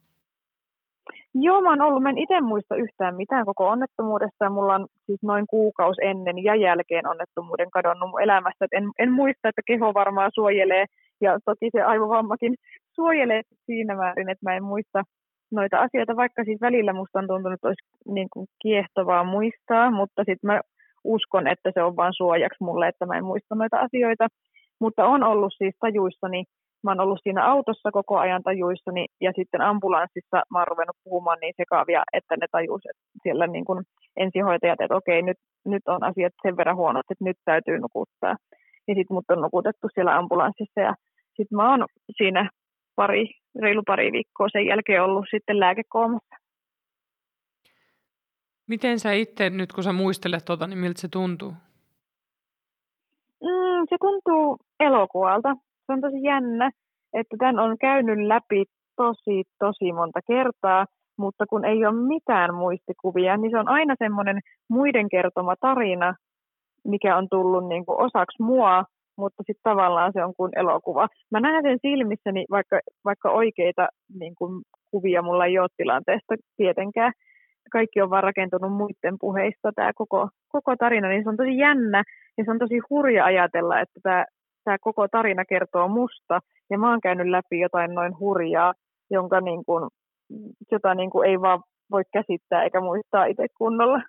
[1.35, 4.51] Joo, mä oon ollut, mä en itse muista yhtään mitään koko onnettomuudesta.
[4.51, 8.67] Mulla on siis noin kuukausi ennen ja jälkeen onnettomuuden kadonnut mun elämästä.
[8.73, 10.85] en, en muista, että keho varmaan suojelee
[11.21, 12.55] ja toki se aivovammakin
[12.95, 15.03] suojelee siinä määrin, että mä en muista
[15.53, 20.21] noita asioita, vaikka siis välillä musta on tuntunut, että olisi niin kuin kiehtovaa muistaa, mutta
[20.21, 20.61] sitten mä
[21.05, 24.29] uskon, että se on vain suojaksi mulle, että mä en muista noita asioita.
[24.81, 26.45] Mutta on ollut siis tajuissani,
[26.85, 31.39] mä oon ollut siinä autossa koko ajan tajuissani ja sitten ambulanssissa mä oon ruvennut puhumaan
[31.41, 33.85] niin sekaavia, että ne tajus, että siellä niin kuin
[34.17, 35.37] ensihoitajat, että okei, nyt,
[35.67, 38.37] nyt on asiat sen verran huonot, että nyt täytyy nukuttaa.
[38.89, 40.95] Ja sitten mut on nukutettu siellä ambulanssissa ja
[41.37, 42.51] sitten mä oon siinä
[42.97, 43.31] pari,
[43.61, 46.37] reilu pari viikkoa sen jälkeen ollut sitten lääkekoomassa.
[48.69, 51.53] Miten sä itse nyt, kun sä muistelet tota, niin miltä se tuntuu?
[53.43, 55.55] Mm, se tuntuu elokuvalta.
[55.87, 56.71] Se on tosi jännä,
[57.13, 58.65] että tämän on käynyt läpi
[58.97, 60.87] tosi, tosi monta kertaa,
[61.19, 66.15] mutta kun ei ole mitään muistikuvia, niin se on aina semmoinen muiden kertoma tarina,
[66.85, 68.85] mikä on tullut niin kuin osaksi mua,
[69.17, 71.09] mutta sitten tavallaan se on kuin elokuva.
[71.31, 73.89] Mä näen sen silmissäni, vaikka, vaikka oikeita
[74.21, 77.13] niin kuin, kuvia mulla ei ole tilanteesta tietenkään,
[77.73, 82.03] kaikki on vaan rakentunut muiden puheista tämä koko, koko tarina, niin se on tosi jännä
[82.39, 84.25] ja se on tosi hurja ajatella, että tämä,
[84.65, 88.75] tämä koko tarina kertoo musta ja mä oon käynyt läpi jotain noin hurjaa,
[89.11, 89.89] jonka niin kuin,
[90.71, 91.61] jota niin kuin ei vaan
[91.91, 94.03] voi käsittää eikä muistaa itse kunnolla.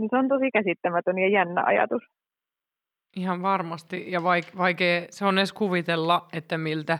[0.00, 2.02] Niin se on tosi käsittämätön ja jännä ajatus.
[3.16, 4.22] Ihan varmasti, ja
[4.56, 6.98] vaikea se on edes kuvitella, että miltä,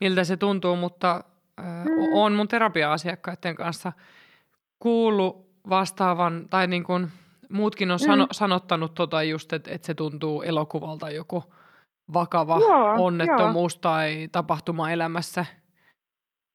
[0.00, 1.24] miltä se tuntuu, mutta
[1.60, 2.12] äh, mm.
[2.14, 3.92] on mun terapia-asiakkaiden kanssa
[4.78, 7.08] kuullut vastaavan, tai niin kuin
[7.48, 8.28] muutkin on sano, mm.
[8.30, 11.44] sanottanut tota just, että, että se tuntuu elokuvalta joku
[12.12, 13.80] vakava joo, onnettomuus joo.
[13.80, 15.46] tai tapahtuma elämässä.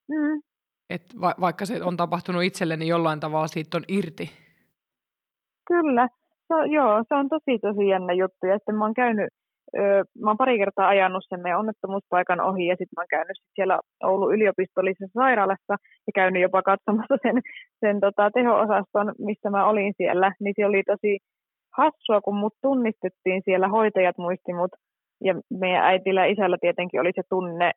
[0.09, 0.41] Mm.
[0.89, 4.48] Et va, vaikka se on tapahtunut itselleni niin jollain tavalla siitä on irti.
[5.71, 6.07] Kyllä,
[6.47, 8.43] se, joo, se on tosi tosi jännä juttu.
[8.47, 9.29] Ja sitten mä oon käynyt,
[9.77, 13.37] öö, mä oon pari kertaa ajanut sen meidän onnettomuuspaikan ohi ja sitten mä oon käynyt
[13.37, 15.73] sit siellä Oulun yliopistollisessa sairaalassa
[16.07, 17.37] ja käynyt jopa katsomassa sen,
[17.79, 20.31] sen tota, teho-osaston, missä mä olin siellä.
[20.39, 21.17] Niin se oli tosi
[21.77, 24.71] hassua, kun mut tunnistettiin siellä, hoitajat muisti mut
[25.23, 27.71] ja meidän äitillä ja isällä tietenkin oli se tunne,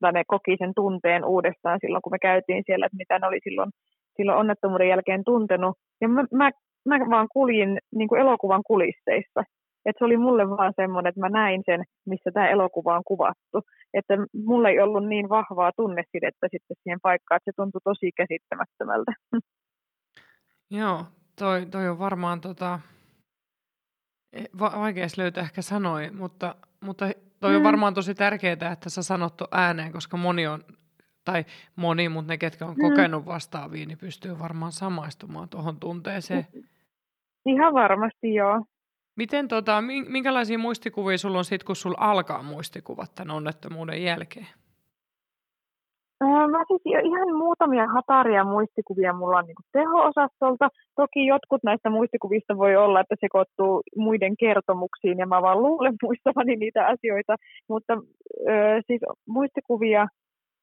[0.00, 3.38] tai ne koki sen tunteen uudestaan silloin, kun me käytiin siellä, että mitä ne oli
[3.44, 3.70] silloin,
[4.16, 5.76] silloin onnettomuuden jälkeen tuntenut.
[6.00, 6.50] Ja mä, mä,
[6.84, 9.40] mä vaan kuljin niin kuin elokuvan kulisseissa.
[9.84, 13.62] Että se oli mulle vaan semmoinen, että mä näin sen, missä tämä elokuva on kuvattu.
[13.94, 14.14] Että
[14.44, 19.12] mulle ei ollut niin vahvaa tunnesidettä sitten siihen paikkaan, että se tuntui tosi käsittämättömältä.
[20.80, 21.04] Joo,
[21.38, 22.80] toi, toi on varmaan tota,
[24.32, 27.10] e, va- vaikea löytää ehkä sanoi, mutta mutta
[27.40, 27.56] toi mm.
[27.56, 30.64] on varmaan tosi tärkeää, että sä sanot ääneen, koska moni on,
[31.24, 31.44] tai
[31.76, 32.88] moni, mutta ne, ketkä on mm.
[32.88, 36.46] kokenut vastaavia, niin pystyy varmaan samaistumaan tuohon tunteeseen.
[37.46, 38.64] Ihan varmasti, joo.
[39.16, 44.46] Miten tota, minkälaisia muistikuvia sulla on sitten, kun sulla alkaa muistikuvat tämän onnettomuuden jälkeen?
[46.22, 50.68] Öö, mä siis ihan muutamia hataria muistikuvia mulla on niin teho-osastolta.
[50.96, 56.56] Toki jotkut näistä muistikuvista voi olla, että sekoittuu muiden kertomuksiin ja mä vaan luulen muistavani
[56.56, 57.36] niitä asioita.
[57.68, 57.92] Mutta
[58.48, 60.06] öö, siis muistikuvia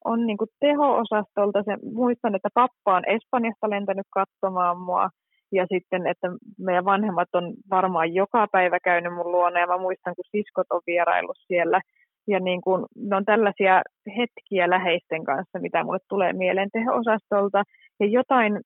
[0.04, 1.62] on niin teho-osastolta.
[1.62, 5.08] Se, muistan, että pappa on Espanjasta lentänyt katsomaan mua
[5.52, 6.28] ja sitten, että
[6.58, 10.80] meidän vanhemmat on varmaan joka päivä käynyt mun luona ja mä muistan, kun siskot on
[10.86, 11.80] vieraillut siellä–
[12.28, 13.82] ja niin kuin, ne on tällaisia
[14.16, 17.62] hetkiä läheisten kanssa, mitä mulle tulee mieleen teho-osastolta.
[18.00, 18.60] Ja jotain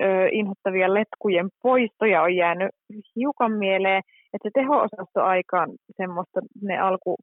[0.00, 2.70] ö, inhottavia letkujen poistoja on jäänyt
[3.16, 4.02] hiukan mieleen,
[4.34, 7.16] että se teho-osastoaika on semmoista, ne alku,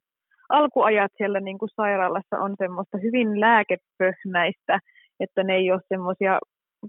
[0.48, 4.78] alkuajat siellä niin kuin sairaalassa on semmoista hyvin lääkepöhnäistä,
[5.20, 6.38] että ne ei ole semmoisia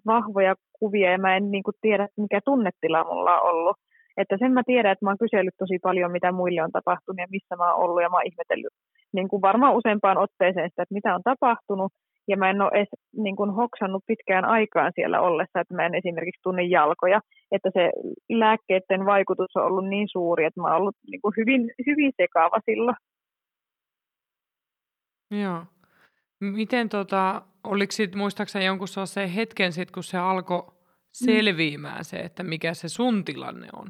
[0.06, 3.78] vahvoja kuvia ja mä en niin kuin tiedä, mikä tunnetila mulla on ollut.
[4.18, 7.28] Että sen mä tiedän, että mä oon kysellyt tosi paljon, mitä muille on tapahtunut ja
[7.32, 8.74] missä mä oon ollut ja mä oon ihmetellyt
[9.14, 11.92] niin kuin varmaan useampaan otteeseen sitä, että mitä on tapahtunut.
[12.28, 15.96] Ja mä en ole edes niin kuin hoksannut pitkään aikaan siellä ollessa, että mä en
[15.96, 17.20] esimerkiksi tunne jalkoja.
[17.52, 17.92] Että se
[18.30, 22.60] lääkkeiden vaikutus on ollut niin suuri, että mä oon ollut niin kuin hyvin, hyvin sekaava
[22.66, 22.98] silloin.
[25.42, 25.64] Joo.
[26.40, 30.72] Miten tota, oliko sit, muistaakseni jonkun se hetken sit, kun se alkoi mm.
[31.12, 33.88] selviämään se, että mikä se sun tilanne on?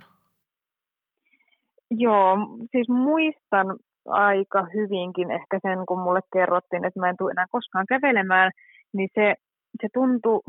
[1.92, 2.38] Joo,
[2.72, 7.86] siis muistan aika hyvinkin ehkä sen, kun mulle kerrottiin, että mä en tule enää koskaan
[7.90, 8.52] kävelemään,
[8.94, 9.36] niin se,
[9.82, 10.42] se tuntui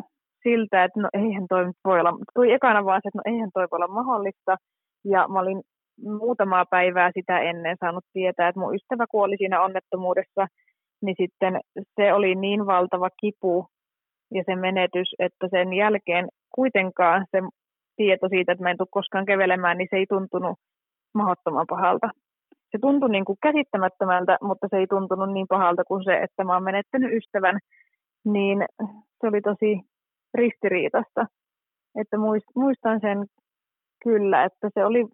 [0.43, 3.67] siltä, että no eihän toi voi olla, tuli ekana vaan se, että no eihän toi
[3.71, 4.57] voi olla mahdollista,
[5.05, 5.63] ja mä olin
[6.03, 10.47] muutamaa päivää sitä ennen saanut tietää, että mun ystävä kuoli siinä onnettomuudessa,
[11.03, 11.61] niin sitten
[11.97, 13.67] se oli niin valtava kipu
[14.35, 17.39] ja se menetys, että sen jälkeen kuitenkaan se
[17.97, 20.59] tieto siitä, että mä en tule koskaan kävelemään, niin se ei tuntunut
[21.15, 22.11] mahdottoman pahalta
[22.73, 26.53] se tuntui niin kuin käsittämättömältä, mutta se ei tuntunut niin pahalta kuin se, että mä
[26.55, 27.59] oon menettänyt ystävän.
[28.25, 28.65] Niin
[29.21, 29.81] se oli tosi
[30.35, 31.27] ristiriitasta.
[32.01, 32.17] Että
[32.55, 33.27] muistan sen
[34.05, 35.07] kyllä, että se oli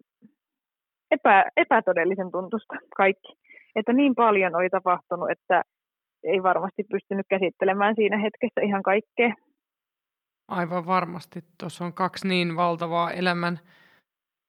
[1.11, 3.33] epä, epätodellisen tuntusta kaikki.
[3.75, 5.63] Että niin paljon oli tapahtunut, että
[6.23, 9.33] ei varmasti pystynyt käsittelemään siinä hetkessä ihan kaikkea.
[10.47, 11.39] Aivan varmasti.
[11.59, 13.59] Tuossa on kaksi niin valtavaa elämän,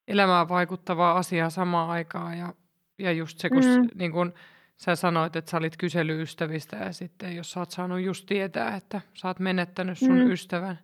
[0.09, 2.53] elämään vaikuttavaa asiaa samaan aikaan ja
[2.99, 3.89] ja just se, kun mm.
[3.95, 4.35] niin kun
[4.77, 9.01] sä sanoit, että sä olit kyselyystävistä ja sitten jos sä oot saanut just tietää, että
[9.15, 10.31] sä oot menettänyt sun mm.
[10.31, 10.79] ystävän.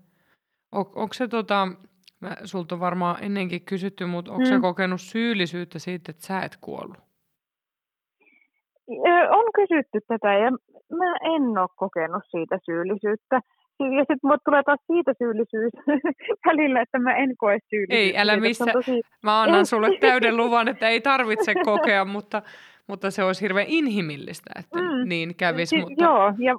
[0.72, 1.68] On, onko se tota,
[2.20, 4.48] mä, sulta on varmaan ennenkin kysytty, mutta onko mm.
[4.48, 7.09] sä kokenut syyllisyyttä siitä, että sä et kuollut?
[9.30, 10.50] On kysytty tätä ja
[10.96, 13.40] mä en ole kokenut siitä syyllisyyttä.
[13.80, 15.72] Ja sitten mulle tulee taas siitä syyllisyys
[16.46, 17.94] välillä, että mä en koe syyllisyyttä.
[17.94, 18.72] Ei, älä missä.
[18.72, 19.00] Tosi...
[19.22, 22.42] Mä annan sulle täyden luvan, että ei tarvitse kokea, mutta,
[22.86, 25.08] mutta se olisi hirveän inhimillistä, että mm.
[25.08, 25.76] niin kävisi.
[25.76, 26.04] Si- mutta...
[26.04, 26.56] Joo, ja,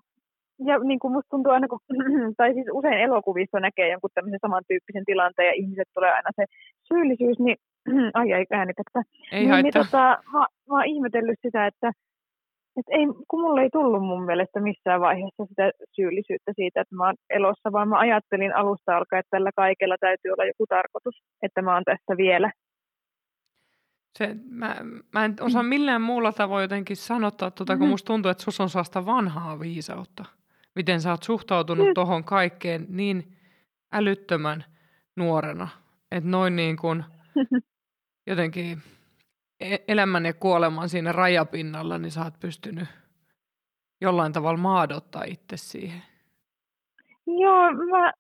[0.66, 1.80] ja niin kuin musta tuntuu aina, kun,
[2.38, 6.46] tai siis usein elokuvissa näkee jonkun tämmöisen samantyyppisen tilanteen ja ihmiset tulee aina se
[6.88, 7.58] syyllisyys, niin
[8.20, 9.02] ai ai äänitettä.
[9.32, 9.62] Ei niin, haittaa.
[9.62, 11.92] niin tota, mä, mä oon ihmetellyt sitä, että
[12.78, 17.06] et ei, kun mulle ei tullut mun mielestä missään vaiheessa sitä syyllisyyttä siitä, että mä
[17.06, 21.62] oon elossa, vaan mä ajattelin alusta alkaen, että tällä kaikella täytyy olla joku tarkoitus, että
[21.62, 22.52] mä oon tässä vielä.
[24.18, 24.76] Se, mä,
[25.14, 27.90] mä en osaa millään muulla tavoin jotenkin sanottaa tuota, kun Mhm.
[27.92, 30.26] musta tuntuu, että sus on sellaista vanhaa viisautta.
[30.76, 31.94] Miten sä oot suhtautunut Mm.
[31.94, 33.38] tuohon kaikkeen niin
[33.94, 34.64] älyttömän
[35.16, 35.68] nuorena,
[36.12, 37.04] että noin niin kuin
[38.28, 38.78] jotenkin
[39.88, 42.88] elämän ja kuoleman siinä rajapinnalla, niin sä oot pystynyt
[44.02, 46.02] jollain tavalla maadottaa itse siihen.
[47.28, 48.14] Joo, mä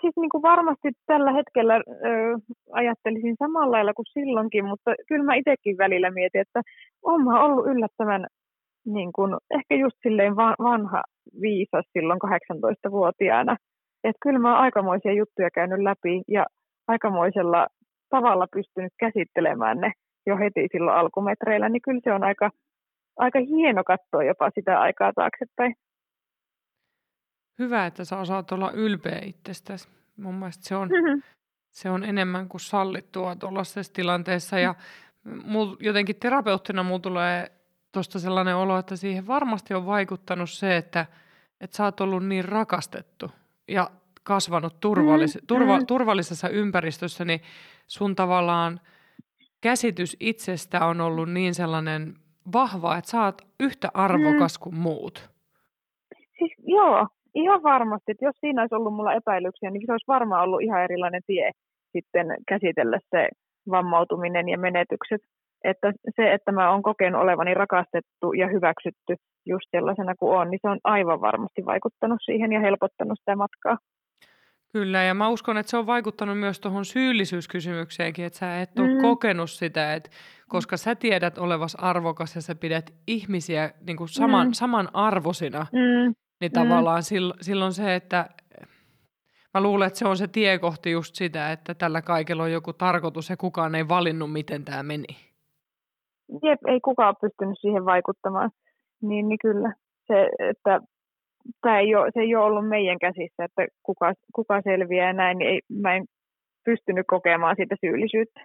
[0.00, 1.80] siis niin kuin varmasti tällä hetkellä ö,
[2.72, 6.62] ajattelisin samalla lailla kuin silloinkin, mutta kyllä mä itsekin välillä mietin, että
[7.02, 8.26] on mä ollut yllättävän
[8.86, 11.02] niin kuin, ehkä just silleen va- vanha
[11.40, 13.56] viisas silloin 18-vuotiaana.
[14.04, 16.46] Että kyllä mä oon aikamoisia juttuja käynyt läpi ja
[16.88, 17.66] aikamoisella
[18.10, 19.92] tavalla pystynyt käsittelemään ne
[20.30, 22.50] jo heti silloin alkumetreillä, niin kyllä se on aika,
[23.18, 25.74] aika hieno katsoa jopa sitä aikaa taaksepäin.
[27.58, 29.88] Hyvä, että sä osaat olla ylpeä itsestäsi.
[30.16, 31.20] Mun mielestä se on, Mhm.
[31.70, 34.58] se on enemmän kuin sallittua tuollaisessa tilanteessa.
[34.58, 34.74] Ja
[35.44, 37.50] mul, jotenkin terapeuttina mulla tulee
[37.92, 41.06] tuosta sellainen olo, että siihen varmasti on vaikuttanut se, että,
[41.60, 43.30] että sä oot ollut niin rakastettu
[43.68, 43.90] ja
[44.22, 45.86] kasvanut turvallis, Mm, turva, mm.
[45.86, 47.40] turvallisessa ympäristössä, niin
[47.86, 48.80] sun tavallaan
[49.62, 52.14] käsitys itsestä on ollut niin sellainen
[52.52, 55.30] vahva, että sä oot yhtä arvokas kuin muut.
[56.38, 58.12] Siis joo, ihan varmasti.
[58.12, 61.50] Että jos siinä olisi ollut mulla epäilyksiä, niin se olisi varmaan ollut ihan erilainen tie
[61.92, 63.28] sitten käsitellä se
[63.70, 65.20] vammautuminen ja menetykset.
[65.64, 69.14] Että se, että mä oon kokenut olevani rakastettu ja hyväksytty
[69.46, 73.76] just sellaisena kuin on, niin se on aivan varmasti vaikuttanut siihen ja helpottanut sitä matkaa.
[74.72, 78.94] Kyllä, ja mä uskon, että se on vaikuttanut myös tuohon syyllisyyskysymykseenkin, että sä et ole
[78.94, 79.00] Mm.
[79.02, 80.10] kokenut sitä, että
[80.48, 84.52] koska sä tiedät olevas arvokas ja sä pidät ihmisiä niin kuin saman, Mm.
[84.52, 86.60] samanarvoisina, Mm, niin Mm.
[86.60, 88.28] tavallaan sil, silloin se, että
[89.54, 92.72] mä luulen, että se on se tie kohti just sitä, että tällä kaikella on joku
[92.72, 95.06] tarkoitus ja kukaan ei valinnut, miten tämä meni.
[96.42, 98.50] jep, ei kukaan pystynyt siihen vaikuttamaan.
[99.02, 99.74] Niin, niin kyllä.
[100.06, 100.80] Se, että
[101.60, 105.38] tämä ei ole, se ei ole ollut meidän käsissä, että kuka, kuka selviää ja näin,
[105.38, 106.04] niin ei, mä en
[106.64, 108.40] pystynyt kokemaan siitä syyllisyyttä.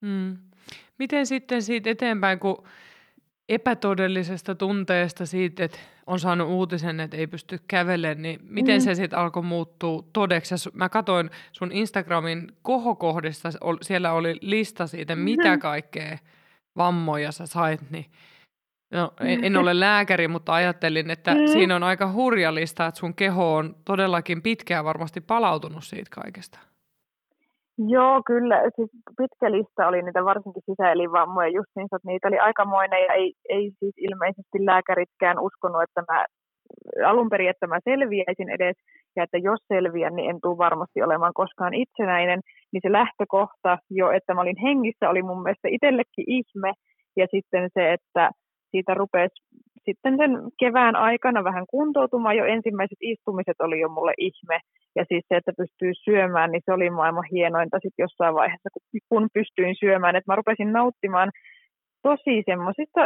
[0.00, 0.36] Mm.
[0.98, 2.64] Miten sitten siitä eteenpäin, kun
[3.48, 8.80] epätodellisesta tunteesta siitä, että on saanut uutisen, että ei pysty kävelemään, niin miten Mm.
[8.80, 10.54] se sitten alkoi muuttua todeksi?
[10.72, 13.48] Mä katsoin sun Instagramin kohokohdista,
[13.82, 15.58] siellä oli lista siitä, mitä Mhm.
[15.60, 16.18] kaikkea
[16.76, 18.04] vammoja sä sait, niin
[18.94, 21.46] No, en, en ole lääkäri, mutta ajattelin, että Mm.
[21.46, 26.58] siinä on aika hurja lista, että sun keho on todellakin pitkään varmasti palautunut siitä kaikesta.
[27.78, 28.56] Joo, kyllä.
[28.76, 33.32] Siis pitkä lista oli niitä varsinkin sisäelinvammoja just niin, että niitä oli aikamoinen ja ei,
[33.48, 36.24] ei siis ilmeisesti lääkäritkään uskonut, että mä
[37.06, 38.76] alun perin, että mä selviäisin edes
[39.16, 42.40] ja että jos selviän, niin en tule varmasti olemaan koskaan itsenäinen,
[42.72, 46.72] niin se lähtökohta jo, että mä olin hengissä, oli mun mielestä itsellekin ihme
[47.16, 48.30] ja sitten se, että
[48.74, 49.42] siitä rupesi
[49.84, 54.60] sitten sen kevään aikana vähän kuntoutumaan, jo ensimmäiset istumiset oli jo mulle ihme.
[54.96, 58.68] Ja siis se, että pystyy syömään, niin se oli maailman hienointa sitten jossain vaiheessa,
[59.08, 61.30] kun, pystyin syömään, että mä rupesin nauttimaan
[62.02, 63.00] tosi semmoisista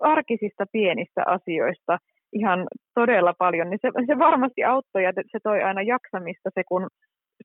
[0.00, 1.98] arkisista pienistä asioista
[2.32, 6.88] ihan todella paljon, niin se, se varmasti auttoi ja se toi aina jaksamista se kun,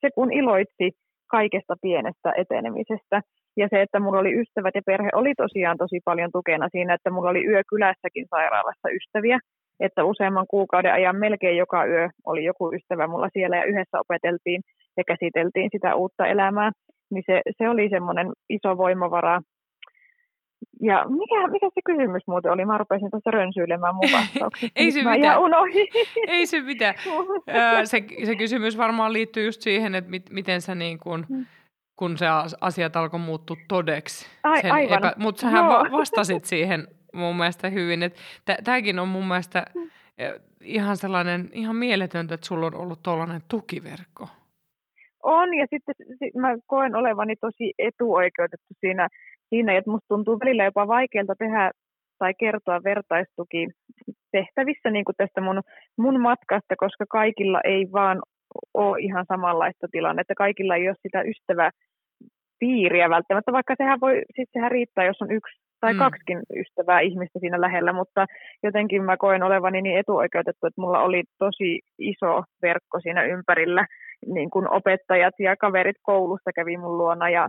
[0.01, 0.91] se, kun iloitsi
[1.27, 3.21] kaikesta pienestä etenemisestä.
[3.57, 7.09] Ja se, että mulla oli ystävät ja perhe oli tosiaan tosi paljon tukena siinä, että
[7.09, 9.39] mulla oli yökylässäkin sairaalassa ystäviä,
[9.79, 14.61] että useamman kuukauden ajan melkein joka yö oli joku ystävä mulla siellä ja yhdessä opeteltiin
[14.97, 16.71] ja käsiteltiin sitä uutta elämää.
[17.11, 19.41] Niin se, se oli semmoinen iso voimavara.
[20.81, 22.65] Ja mikä, mikä se kysymys muuten oli?
[22.65, 24.03] Mä rupesin tuossa rönsyilemään mun.
[24.75, 25.19] Ei se mitään.
[25.19, 25.87] ihan unohdin.
[26.27, 26.95] Ei se mitään.
[27.83, 31.45] Se, se kysymys varmaan liittyy just siihen, että mit, miten sä niin kun, Mm.
[31.95, 34.27] Kun se as- asiat alkoi muuttua todeksi.
[34.43, 35.13] Ai, aivan.
[35.17, 35.73] Mutta sähän Joo.
[35.73, 37.99] va- vastasit siihen mun mielestä hyvin.
[38.63, 39.81] Tämäkin on mun mielestä Mm.
[40.21, 44.27] ö, ihan sellainen, ihan mieletöntä, että sulla on ollut tuollainen tukiverkko.
[45.23, 49.07] On, ja sitten si- mä koen olevani tosi etuoikeutettu siinä,
[49.49, 51.71] siinä että musta tuntuu välillä jopa vaikealta tehdä
[52.19, 53.67] tai kertoa vertaistuki
[54.31, 55.61] tehtävissä niin kuin tästä mun,
[55.97, 58.21] mun matkasta, koska kaikilla ei vaan
[58.73, 60.33] ole ihan samanlaista tilannetta.
[60.35, 61.23] Kaikilla ei ole sitä
[62.55, 65.99] ystäväpiiriä välttämättä, vaikka sehän, voi, siis sehän riittää, jos on yksi tai mm.
[65.99, 68.25] kaksikin ystävää ihmistä siinä lähellä, mutta
[68.63, 73.85] jotenkin mä koen olevani niin etuoikeutettu, että mulla oli tosi iso verkko siinä ympärillä,
[74.27, 77.47] niin kuin opettajat ja kaverit koulusta kävi mun luona ja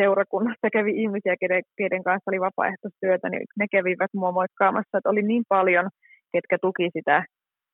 [0.00, 5.22] seurakunnasta kävi ihmisiä, keiden, keiden kanssa oli vapaaehtoistyötä, niin ne kävivät mua moikkaamassa, että oli
[5.22, 5.88] niin paljon,
[6.32, 7.24] ketkä tuki sitä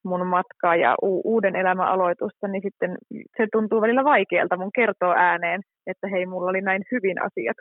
[0.05, 2.99] mun matkaa ja u- uuden elämän aloitusta, niin sitten
[3.37, 7.57] se tuntuu välillä vaikealta mun kertoa ääneen, että hei, mulla oli näin hyvin asiat.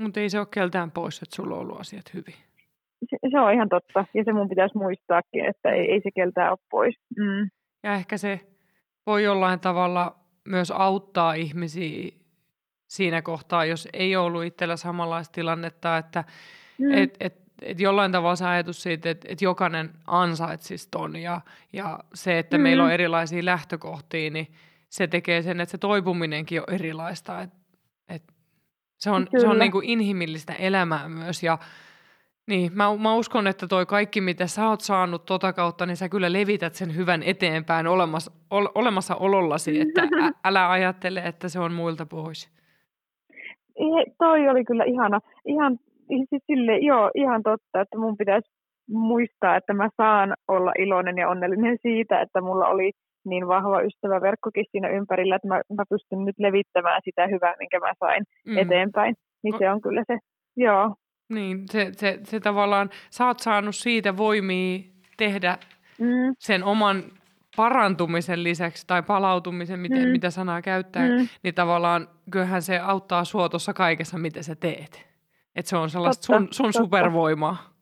[0.00, 2.34] Mutta ei se ole keltään pois, että sulla on ollut asiat hyvin.
[3.10, 6.50] Se, se on ihan totta, ja se mun pitäisi muistaakin, että ei, ei se keltään
[6.50, 6.94] ole pois.
[7.16, 7.50] Mm.
[7.82, 8.40] Ja ehkä se
[9.06, 10.16] voi jollain tavalla
[10.48, 12.10] myös auttaa ihmisiä
[12.88, 16.24] siinä kohtaa, jos ei ollut itsellä samanlaista tilannetta, että
[16.78, 16.92] mm.
[16.92, 21.40] et, et, et jollain tavalla se ajatus siitä, että et jokainen ansaitsisi ton ja,
[21.72, 22.62] ja se, että mm.
[22.62, 24.46] meillä on erilaisia lähtökohtia, niin
[24.88, 27.42] se tekee sen, että se toipuminenkin on erilaista.
[27.42, 27.50] Et,
[28.08, 28.22] et
[28.98, 31.58] se on, se on niin kuin inhimillistä elämää myös ja
[32.46, 36.08] niin, mä, mä uskon, että toi kaikki, mitä sä oot saanut tota kautta, niin sä
[36.08, 41.60] kyllä levität sen hyvän eteenpäin olemassa, ol, olemassa olollasi, että ä, älä ajattele, että se
[41.60, 42.50] on muilta pois.
[43.78, 45.20] He, toi oli kyllä ihana.
[45.44, 45.78] Ihan,
[46.08, 48.50] siis sille, joo, ihan totta, että mun pitäisi
[48.90, 52.90] muistaa, että mä saan olla iloinen ja onnellinen siitä, että mulla oli
[53.24, 57.92] niin vahva ystäväverkkokin siinä ympärillä, että mä, mä pystyn nyt levittämään sitä hyvää, minkä mä
[58.00, 58.58] sain mm.
[58.58, 59.14] eteenpäin.
[59.42, 60.18] Niin se on kyllä se,
[60.56, 60.94] joo.
[61.32, 64.78] Niin, se, se, se tavallaan, sä oot saanut siitä voimia
[65.16, 65.58] tehdä
[65.98, 66.34] mm.
[66.38, 67.02] sen oman
[67.56, 70.08] parantumisen lisäksi tai palautumisen, miten, mm.
[70.08, 71.28] mitä sanaa käyttää, mm.
[71.42, 75.07] niin tavallaan kyllähän se auttaa sua tuossa kaikessa, mitä sä teet.
[75.58, 76.78] Että se on sellaista totta, sun, sun totta.
[76.78, 77.72] supervoimaa.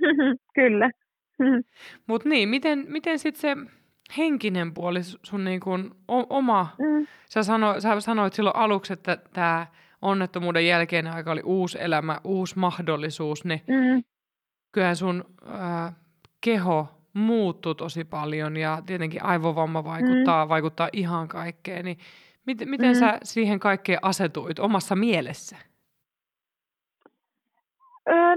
[0.54, 0.90] Kyllä.
[2.06, 3.72] Mutta niin, miten, miten sitten se
[4.16, 7.06] henkinen puoli, sun niin kun oma, mm.
[7.28, 9.66] sä, sano, sä sanoit silloin aluksi, että tämä
[10.02, 14.04] onnettomuuden jälkeinen aika oli uusi elämä, uusi mahdollisuus, niin mm.
[14.72, 15.94] kyllähän sun äh,
[16.40, 20.48] keho muuttuu tosi paljon ja tietenkin aivovamma vaikuttaa, mm.
[20.48, 21.98] vaikuttaa ihan kaikkeen, niin
[22.46, 22.98] miten, miten mm.
[22.98, 25.56] sä siihen kaikkeen asetuit omassa mielessä?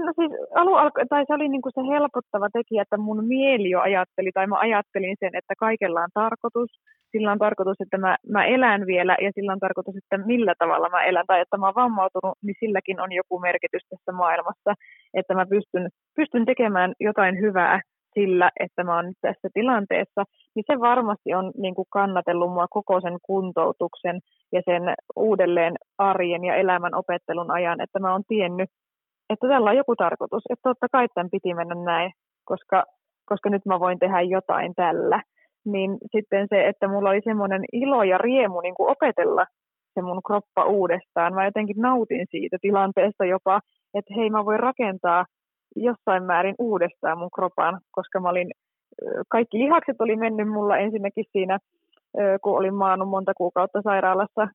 [0.04, 0.72] No siis alu
[1.08, 5.16] tai se oli niinku se helpottava tekijä, että mun mieli jo ajatteli, tai mä ajattelin
[5.20, 6.70] sen, että kaikella on tarkoitus.
[7.12, 10.88] Sillä on tarkoitus, että mä, mä elän vielä, ja sillä on tarkoitus, että millä tavalla
[10.88, 14.74] mä elän, tai että mä oon vammautunut, niin silläkin on joku merkitys tässä maailmassa,
[15.14, 17.80] että mä pystyn, pystyn tekemään jotain hyvää
[18.14, 23.00] sillä, että mä oon tässä tilanteessa, niin se varmasti on niin kuin kannatellut mua koko
[23.00, 24.20] sen kuntoutuksen
[24.52, 24.82] ja sen
[25.16, 28.70] uudelleen arjen ja elämän opettelun ajan, että mä oon tiennyt,
[29.30, 32.12] että tällä on joku tarkoitus, että totta kai tämän piti mennä näin,
[32.44, 32.84] koska,
[33.24, 35.22] koska nyt mä voin tehdä jotain tällä.
[35.64, 39.46] Niin sitten se, että mulla oli semmoinen ilo ja riemu niin kuin opetella
[39.94, 41.34] se mun kroppa uudestaan.
[41.34, 43.60] Mä jotenkin nautin siitä tilanteesta jopa,
[43.94, 45.24] että hei mä voin rakentaa
[45.76, 48.50] jossain määrin uudestaan mun kropan, koska mä olin,
[49.28, 51.58] kaikki lihakset oli mennyt mulla ensinnäkin siinä,
[52.42, 54.48] kun olin maannut monta kuukautta sairaalassa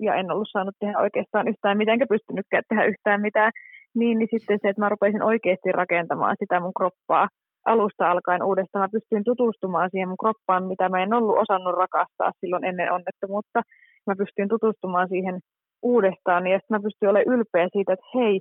[0.00, 3.52] ja en ollut saanut tehdä oikeastaan yhtään mitään, enkä pystynytkään tehdä yhtään mitään,
[3.94, 7.28] niin, niin sitten se, että mä rupesin oikeasti rakentamaan sitä mun kroppaa
[7.66, 8.82] alusta alkaen uudestaan.
[8.82, 13.62] Mä pystyin tutustumaan siihen mun kroppaan, mitä mä en ollut osannut rakastaa silloin ennen onnettomuutta.
[14.06, 15.40] Mä pystyin tutustumaan siihen
[15.82, 18.40] uudestaan ja sitten mä pystyin olemaan ylpeä siitä, että hei,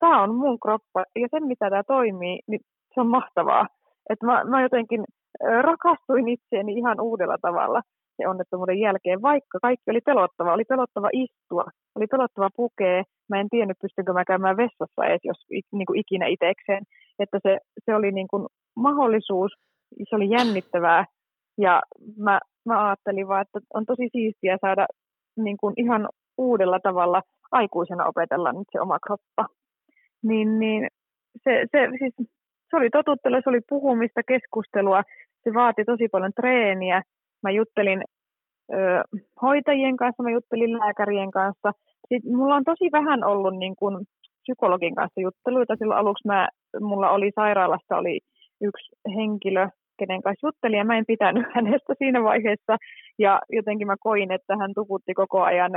[0.00, 2.60] tämä on mun kroppa ja se, mitä tämä toimii, niin
[2.94, 3.66] se on mahtavaa.
[4.10, 5.04] Että mä, mä jotenkin
[5.62, 7.80] rakastuin itseeni ihan uudella tavalla
[8.16, 10.54] se onnettomuuden jälkeen, vaikka kaikki oli pelottava.
[10.54, 13.02] Oli pelottava istua, oli pelottava pukea.
[13.28, 16.82] Mä en tiennyt, pystynkö mä käymään vessassa edes, jos niin kuin ikinä itekseen.
[17.18, 18.46] Että se, se oli niin kuin
[18.76, 19.52] mahdollisuus,
[20.08, 21.04] se oli jännittävää.
[21.58, 21.82] Ja
[22.16, 24.86] mä, mä ajattelin vaan, että on tosi siistiä saada
[25.36, 26.08] niin kuin ihan
[26.38, 29.46] uudella tavalla aikuisena opetella nyt se oma kroppa
[30.22, 30.88] niin, niin
[31.44, 32.14] se, se, siis,
[32.70, 35.02] se oli totuttelu, se oli puhumista, keskustelua,
[35.44, 37.02] se vaati tosi paljon treeniä.
[37.42, 38.02] Mä juttelin
[38.72, 38.76] ö,
[39.42, 41.72] hoitajien kanssa, mä juttelin lääkärien kanssa.
[42.08, 44.04] Sitten mulla on tosi vähän ollut niin kun,
[44.42, 45.76] psykologin kanssa jutteluita.
[45.76, 46.48] Silloin aluksi mä,
[46.80, 48.20] mulla oli sairaalassa oli
[48.60, 49.68] yksi henkilö,
[49.98, 52.76] kenen kanssa juttelin, ja mä en pitänyt hänestä siinä vaiheessa.
[53.18, 55.72] Ja jotenkin mä koin, että hän tuputti koko ajan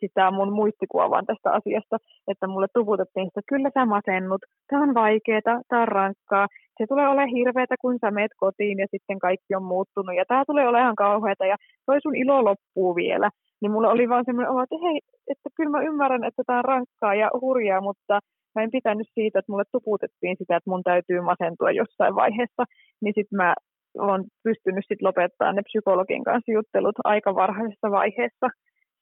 [0.00, 1.96] sitä mun muistikuovaan tästä asiasta,
[2.28, 6.46] että mulle tuputettiin sitä, kyllä sä masennut, tämä on vaikeaa, tämä on rankkaa,
[6.78, 10.44] se tulee olemaan hirveätä, kun sä meet kotiin ja sitten kaikki on muuttunut ja tämä
[10.46, 13.30] tulee olemaan kauheata ja toi sun ilo loppuu vielä.
[13.60, 15.00] Niin mulla oli vaan semmoinen olo, että hei,
[15.32, 18.20] että kyllä mä ymmärrän, että tämä on rankkaa ja hurjaa, mutta
[18.54, 22.64] mä en pitänyt siitä, että mulle tuputettiin sitä, että mun täytyy masentua jossain vaiheessa,
[23.02, 23.54] niin sitten mä
[23.98, 28.46] olen pystynyt sitten lopettamaan ne psykologin kanssa juttelut aika varhaisessa vaiheessa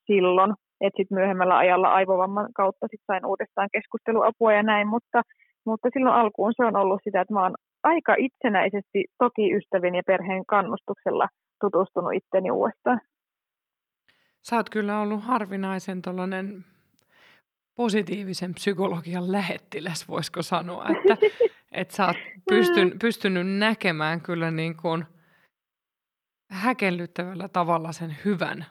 [0.06, 5.22] silloin, että sitten myöhemmällä ajalla aivovamman kautta sit sain uudestaan keskusteluapua ja näin, mutta,
[5.66, 10.02] mutta silloin alkuun se on ollut sitä, että mä oon aika itsenäisesti, toki ystävien ja
[10.06, 11.28] perheen kannustuksella
[11.60, 13.00] tutustunut itteni uudestaan.
[14.42, 16.64] Sä oot kyllä ollut harvinaisen tuollainen
[17.76, 21.26] positiivisen psykologian lähettiläs, voisiko sanoa, että,
[21.80, 22.16] että sä oot
[22.48, 25.04] pystyn, pystynyt näkemään kyllä niin kuin
[26.50, 28.66] häkellyttävällä tavalla sen hyvän,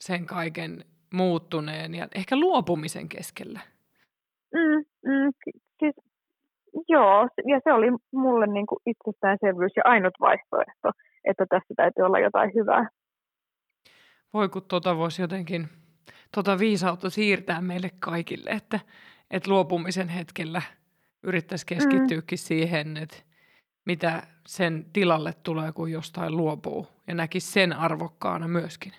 [0.00, 3.60] sen kaiken muuttuneen ja ehkä luopumisen keskellä.
[4.54, 5.32] Mm, mm,
[5.78, 5.94] siis,
[6.88, 10.90] joo, ja se oli mulle niin kuin itsestäänselvyys ja ainut vaihtoehto,
[11.24, 12.88] että tässä täytyy olla jotain hyvää.
[14.34, 15.68] Voi kun tota voisi jotenkin,
[16.34, 18.80] tota viisautta siirtää meille kaikille, että,
[19.30, 20.62] että luopumisen hetkellä
[21.22, 22.46] yrittäisi keskittyäkin mm.
[22.46, 23.16] siihen, että
[23.86, 28.92] mitä sen tilalle tulee, kun jostain luopuu ja näkisi sen arvokkaana myöskin.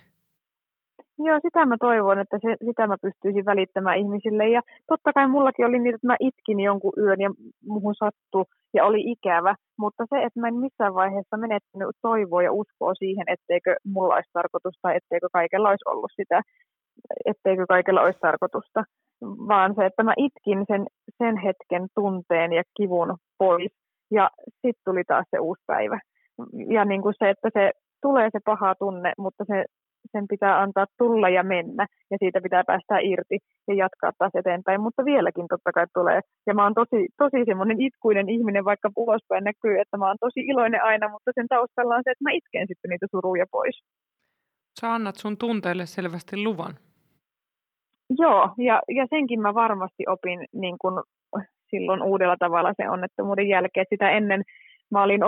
[1.24, 4.48] Joo, sitä mä toivon, että se, sitä mä pystyisin välittämään ihmisille.
[4.48, 7.30] Ja totta kai mullakin oli niin, että mä itkin jonkun yön ja
[7.66, 8.44] muhun sattui
[8.74, 9.54] ja oli ikävä.
[9.78, 14.30] Mutta se, että mä en missään vaiheessa menettänyt toivoa ja uskoa siihen, etteikö mulla olisi
[14.32, 16.42] tarkoitusta, etteikö kaikella olisi ollut sitä,
[17.24, 18.84] etteikö kaikella olisi tarkoitusta.
[19.22, 20.86] Vaan se, että mä itkin sen,
[21.18, 23.72] sen hetken tunteen ja kivun pois.
[24.10, 26.00] Ja sitten tuli taas se uusi päivä.
[26.68, 27.70] Ja niin kuin se, että se
[28.02, 29.64] tulee se paha tunne, mutta se
[30.12, 33.38] sen pitää antaa tulla ja mennä, ja siitä pitää päästä irti
[33.68, 36.20] ja jatkaa taas eteenpäin, mutta vieläkin totta kai tulee.
[36.46, 40.40] Ja mä oon tosi, tosi semmoinen itkuinen ihminen, vaikka ulospäin näkyy, että mä oon tosi
[40.40, 43.82] iloinen aina, mutta sen taustalla on se, että mä itken sitten niitä suruja pois.
[44.80, 46.74] Sä annat sun tunteille selvästi luvan.
[48.18, 51.02] Joo, ja, ja senkin mä varmasti opin niin kun
[51.70, 53.86] silloin uudella tavalla se onnettomuuden jälkeen.
[53.90, 54.42] Sitä ennen
[54.90, 55.20] mä olin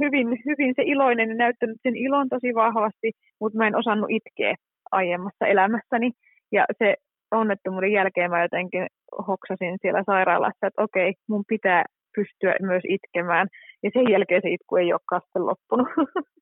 [0.00, 4.54] hyvin, hyvin se iloinen ja näyttänyt sen ilon tosi vahvasti, mutta mä en osannut itkeä
[4.92, 6.10] aiemmassa elämässäni.
[6.52, 6.94] Ja se
[7.30, 8.86] onnettomuuden jälkeen mä jotenkin
[9.28, 13.48] hoksasin siellä sairaalassa, että okei, mun pitää pystyä myös itkemään.
[13.82, 15.88] Ja sen jälkeen se itku ei ole sitten loppunut.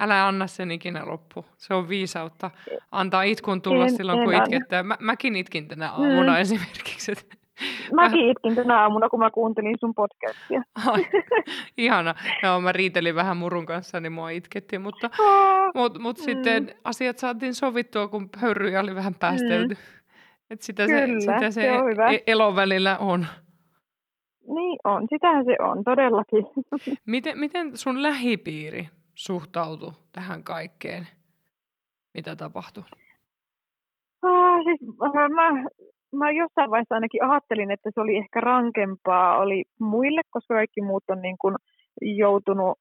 [0.00, 1.44] Älä anna sen ikinä loppu.
[1.56, 2.50] Se on viisautta.
[2.90, 4.82] Antaa itkun tulla en, silloin, en kun itkettää.
[4.82, 6.40] Mä, mäkin itkin tänä aamuna mm.
[6.40, 7.12] esimerkiksi.
[7.94, 10.62] Mäkin itkin tänä aamuna, kun mä kuuntelin sun podcastia.
[10.86, 11.06] Ai,
[11.76, 12.14] ihana.
[12.42, 16.24] Joo, mä riitelin vähän murun kanssa, niin mua itkettiin, mutta, oh, mut, mut mm.
[16.24, 19.74] sitten asiat saatiin sovittua, kun höyryjä oli vähän päästelty.
[19.74, 19.80] Mm.
[20.50, 22.10] Et sitä Kyllä, se, sitä se, se on hyvä.
[22.10, 23.26] E- elon välillä on.
[24.54, 26.46] Niin on, sitähän se on, todellakin.
[27.06, 31.08] Miten, miten sun lähipiiri suhtautui tähän kaikkeen,
[32.14, 32.84] mitä tapahtui?
[34.22, 34.80] Ah, siis,
[35.34, 35.64] mä
[36.12, 41.04] mä jossain vaiheessa ainakin ajattelin, että se oli ehkä rankempaa oli muille, koska kaikki muut
[41.08, 41.54] on niin kuin
[42.00, 42.78] joutunut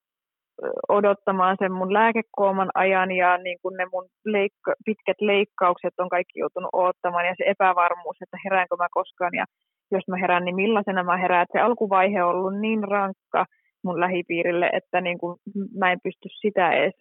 [0.89, 6.39] odottamaan sen mun lääkekooman ajan ja niin kuin ne mun leikka- pitkät leikkaukset on kaikki
[6.39, 9.45] joutunut odottamaan ja se epävarmuus, että heräänkö mä koskaan ja
[9.91, 11.45] jos mä herään, niin millaisena mä herään.
[11.51, 13.45] Se alkuvaihe on ollut niin rankka
[13.83, 15.37] mun lähipiirille, että niin kuin
[15.79, 16.93] mä en pysty sitä edes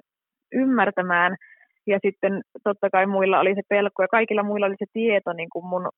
[0.52, 1.36] ymmärtämään.
[1.86, 5.48] Ja sitten totta kai muilla oli se pelko ja kaikilla muilla oli se tieto niin
[5.52, 5.88] kuin mun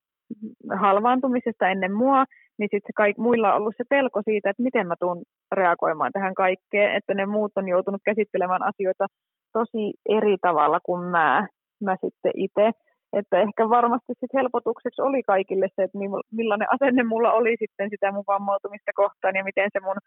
[0.80, 2.24] halvaantumisesta ennen mua,
[2.58, 5.22] niin sitten kaik, muilla on ollut se pelko siitä, että miten mä tuun
[5.52, 9.06] reagoimaan tähän kaikkeen, että ne muut on joutunut käsittelemään asioita
[9.52, 11.48] tosi eri tavalla kuin mä,
[11.80, 12.70] mä sitten itse.
[13.12, 15.98] Että ehkä varmasti sit helpotukseksi oli kaikille se, että
[16.32, 19.98] millainen asenne mulla oli sitten sitä mun vammautumista kohtaan ja miten se mun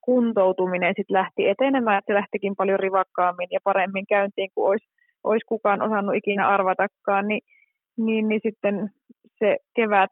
[0.00, 4.86] kuntoutuminen sitten lähti etenemään, se lähtikin paljon rivakkaammin ja paremmin käyntiin kuin olisi,
[5.24, 7.40] olisi kukaan osannut ikinä arvatakaan, niin
[7.96, 8.90] niin, niin sitten
[9.38, 10.10] se kevät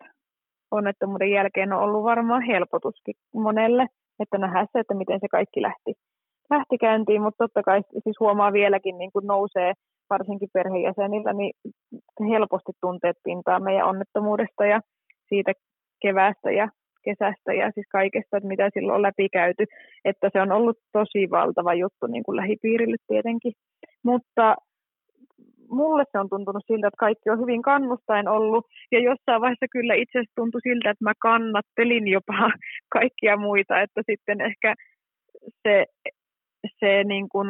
[0.71, 3.87] onnettomuuden jälkeen on ollut varmaan helpotuskin monelle,
[4.21, 5.93] että nähdään se, että miten se kaikki lähti,
[6.51, 9.73] lähti käyntiin, mutta totta kai siis huomaa vieläkin, niin kun nousee
[10.11, 11.53] varsinkin perheenjäsenillä, niin
[12.31, 14.81] helposti tunteet pintaa meidän onnettomuudesta ja
[15.29, 15.53] siitä
[16.03, 16.69] keväästä ja
[17.05, 19.65] kesästä ja siis kaikesta, että mitä silloin on läpikäyty,
[20.05, 23.53] että se on ollut tosi valtava juttu niin kuin lähipiirille tietenkin.
[24.05, 24.57] Mutta
[25.73, 28.67] mulle se on tuntunut siltä, että kaikki on hyvin kannustain ollut.
[28.93, 32.35] Ja jossain vaiheessa kyllä itse asiassa tuntui siltä, että mä kannattelin jopa
[32.97, 33.81] kaikkia muita.
[33.81, 34.75] Että sitten ehkä
[35.63, 35.87] se,
[36.81, 37.49] se niin kuin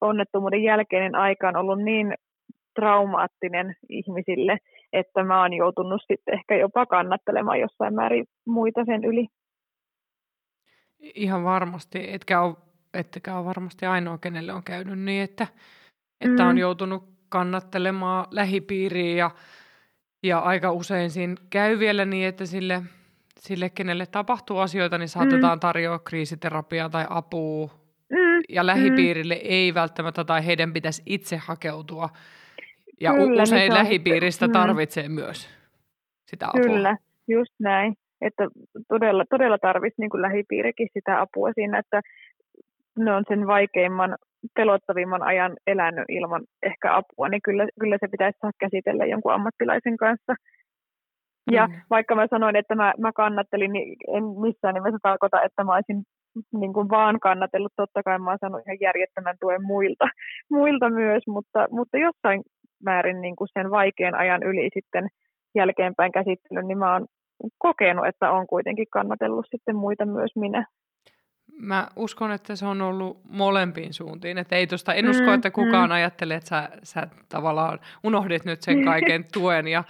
[0.00, 2.14] onnettomuuden jälkeinen aika on ollut niin
[2.74, 4.58] traumaattinen ihmisille,
[4.92, 9.26] että mä oon joutunut sitten ehkä jopa kannattelemaan jossain määrin muita sen yli.
[11.14, 12.54] Ihan varmasti, etkä ole,
[12.94, 15.46] ettekä ole varmasti ainoa, kenelle on käynyt niin, että,
[16.20, 16.48] että mm.
[16.48, 19.30] on joutunut kannattelemaan lähipiiriä ja,
[20.22, 22.82] ja aika usein siinä käy vielä niin, että sille,
[23.38, 25.60] sille kenelle tapahtuu asioita, niin saatetaan mm.
[25.60, 27.70] tarjoa kriisiterapiaa tai apua
[28.10, 28.42] mm.
[28.48, 29.40] ja lähipiirille mm.
[29.44, 32.08] ei välttämättä tai heidän pitäisi itse hakeutua
[33.00, 34.66] Ja Kyllä, usein niin se on lähipiiristä sitten- mm.
[34.66, 35.48] tarvitsee myös
[36.26, 36.62] sitä apua.
[36.62, 36.96] Kyllä,
[37.28, 37.94] just näin.
[38.20, 38.48] Että
[38.88, 42.00] todella, todella tarvitsisi niin lähipiirikin sitä apua siinä, että
[42.98, 44.16] ne on sen vaikeimman,
[44.54, 49.96] pelottavimman ajan elänyt ilman ehkä apua, niin kyllä, kyllä se pitäisi saada käsitellä jonkun ammattilaisen
[49.96, 50.34] kanssa.
[51.50, 51.80] Ja Kyllä.
[51.90, 56.02] vaikka mä sanoin, että mä, mä kannattelin, niin en missään nimessä tarkoita, että mä olisin
[56.52, 57.72] niin kuin vaan kannatellut.
[57.76, 60.04] Totta kai mä oon saanut ihan järjettömän tuen muilta,
[60.56, 62.42] muilta myös, mutta, mutta jossain
[62.84, 65.08] määrin niin kuin sen vaikean ajan yli sitten
[65.54, 67.06] jälkeenpäin käsittelyn, niin mä oon
[67.58, 70.66] kokenut, että on kuitenkin kannatellut sitten muita myös minä.
[71.60, 74.38] Mä uskon, että se on ollut molempiin suuntiin.
[74.38, 75.94] Että ei tosta, en Mm, usko, että kukaan mm.
[75.94, 79.84] ajattelee, että sä, sä tavallaan unohdit nyt sen kaiken tuen ja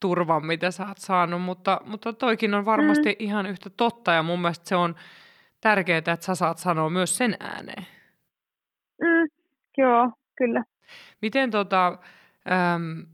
[0.00, 1.42] turvan, mitä sä oot saanut.
[1.42, 3.16] Mutta, mutta toikin on varmasti Mm.
[3.18, 4.94] ihan yhtä totta ja mun mielestä se on
[5.60, 7.86] tärkeää, että sä saat sanoa myös sen ääneen.
[9.02, 9.28] Mm,
[9.76, 10.64] joo, kyllä.
[11.22, 11.98] Miten tota,
[12.74, 13.06] äm,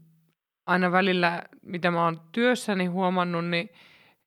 [0.65, 3.69] aina välillä, mitä mä oon työssäni huomannut, niin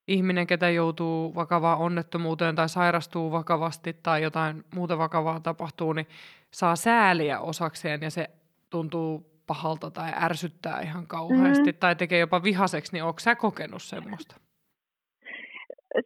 [0.08, 6.06] ihminen, ketä joutuu vakavaan onnettomuuteen tai sairastuu vakavasti tai jotain muuta vakavaa tapahtuu, niin
[6.50, 8.30] saa sääliä osakseen ja se
[8.70, 11.78] tuntuu pahalta tai ärsyttää ihan kauheasti Mhm.
[11.80, 14.36] tai tekee jopa vihaseksi, niin onko sä kokenut semmoista?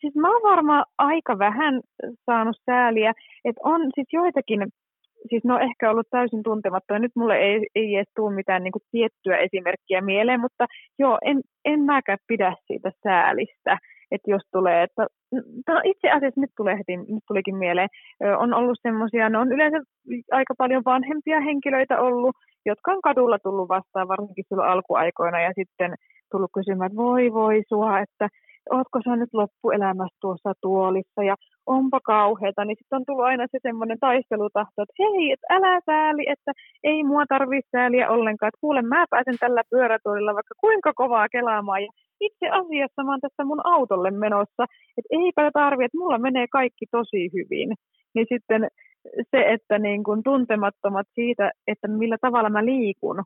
[0.00, 1.80] Siis mä oon varmaan aika vähän
[2.26, 3.10] saanut sääliä,
[3.44, 4.72] että on siis joitakin,
[5.28, 7.00] siis ne on ehkä ollut täysin tuntemattomia.
[7.00, 10.66] Nyt mulle ei, ei edes tule mitään niin kuin tiettyä esimerkkiä mieleen, mutta
[10.98, 13.78] joo, en, en mäkään pidä siitä säälistä.
[14.10, 15.06] Että jos tulee, että
[15.68, 17.88] no itse asiassa nyt, tulee heti, nyt tulikin mieleen,
[18.38, 19.78] on ollut semmoisia, ne on yleensä
[20.32, 25.94] aika paljon vanhempia henkilöitä ollut, jotka on kadulla tullut vastaan, varsinkin silloin alkuaikoina, ja sitten
[26.30, 28.28] tullut kysymään, että voi voi sua, että
[28.70, 31.34] ootko sä nyt loppuelämässä tuossa tuolissa ja
[31.76, 36.24] onpa kauheata, niin sitten on tullut aina se semmoinen taistelutahto, että hei, et älä sääli,
[36.34, 36.52] että
[36.84, 41.82] ei mua tarvitse sääliä ollenkaan, että kuule mä pääsen tällä pyörätuolilla vaikka kuinka kovaa kelaamaan
[41.82, 41.90] ja
[42.20, 44.62] itse asiassa mä oon tässä mun autolle menossa,
[44.98, 47.68] että eipä tarvi, että mulla menee kaikki tosi hyvin.
[48.14, 48.68] Niin sitten
[49.30, 53.22] se, että niin kun tuntemattomat siitä, että millä tavalla mä liikun,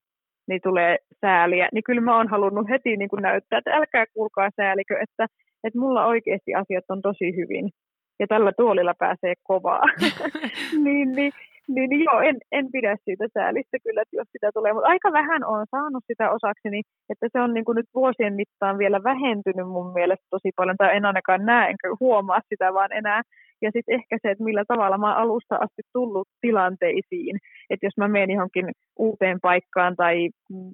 [0.49, 4.51] niin tulee sääliä, niin kyllä mä oon halunnut heti niin kuin näyttää, että älkää kuulkaa
[4.57, 5.27] säälikö, että,
[5.65, 7.71] että mulla oikeasti asiat on tosi hyvin.
[8.23, 9.83] Ja tällä tuolilla pääsee kovaa.
[10.85, 11.33] niin, niin,
[11.69, 14.73] niin, niin joo, en, en pidä siitä säälistä kyllä, että jos sitä tulee.
[14.73, 18.79] Mutta aika vähän on saanut sitä osakseni, että se on niin kuin nyt vuosien mittaan
[18.79, 23.23] vielä vähentynyt mun mielestä tosi paljon, tai en ainakaan näe enkä huomaa sitä vaan enää.
[23.63, 27.37] Ja sitten ehkä se, että millä tavalla mä oon alusta asti tullut tilanteisiin.
[27.71, 28.67] Että jos mä menen johonkin
[28.99, 30.31] uuteen paikkaan tai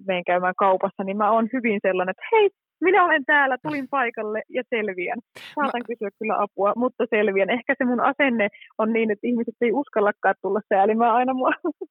[0.06, 4.42] menen käymään kaupassa, niin mä oon hyvin sellainen, että hei, minä olen täällä, tulin paikalle
[4.48, 5.18] ja selviän.
[5.54, 7.50] Saatan kysyä kyllä apua, mutta selviän.
[7.50, 8.48] Ehkä se mun asenne
[8.78, 11.50] on niin, että ihmiset ei uskallakaan tulla säälimään aina mua.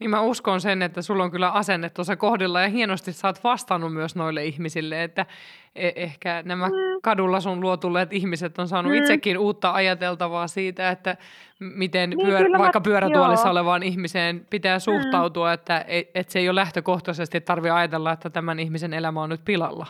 [0.00, 3.44] Niin mä uskon sen, että sulla on kyllä asenne tuossa kohdilla ja hienosti sä oot
[3.44, 5.26] vastannut myös noille ihmisille, että
[5.74, 6.72] e- ehkä nämä Mm.
[7.02, 8.98] kadulla sun luo tulleet ihmiset on saanut Mm.
[8.98, 11.16] itsekin uutta ajateltavaa siitä, että
[11.60, 13.52] miten Niin, pyör- mä- vaikka pyörätuolissa joo.
[13.52, 13.58] Mm.
[13.58, 18.60] olevaan ihmiseen pitää suhtautua, että, et, että se ei ole lähtökohtaisesti tarvitse ajatella, että tämän
[18.60, 19.86] ihmisen elämä on nyt pilalla.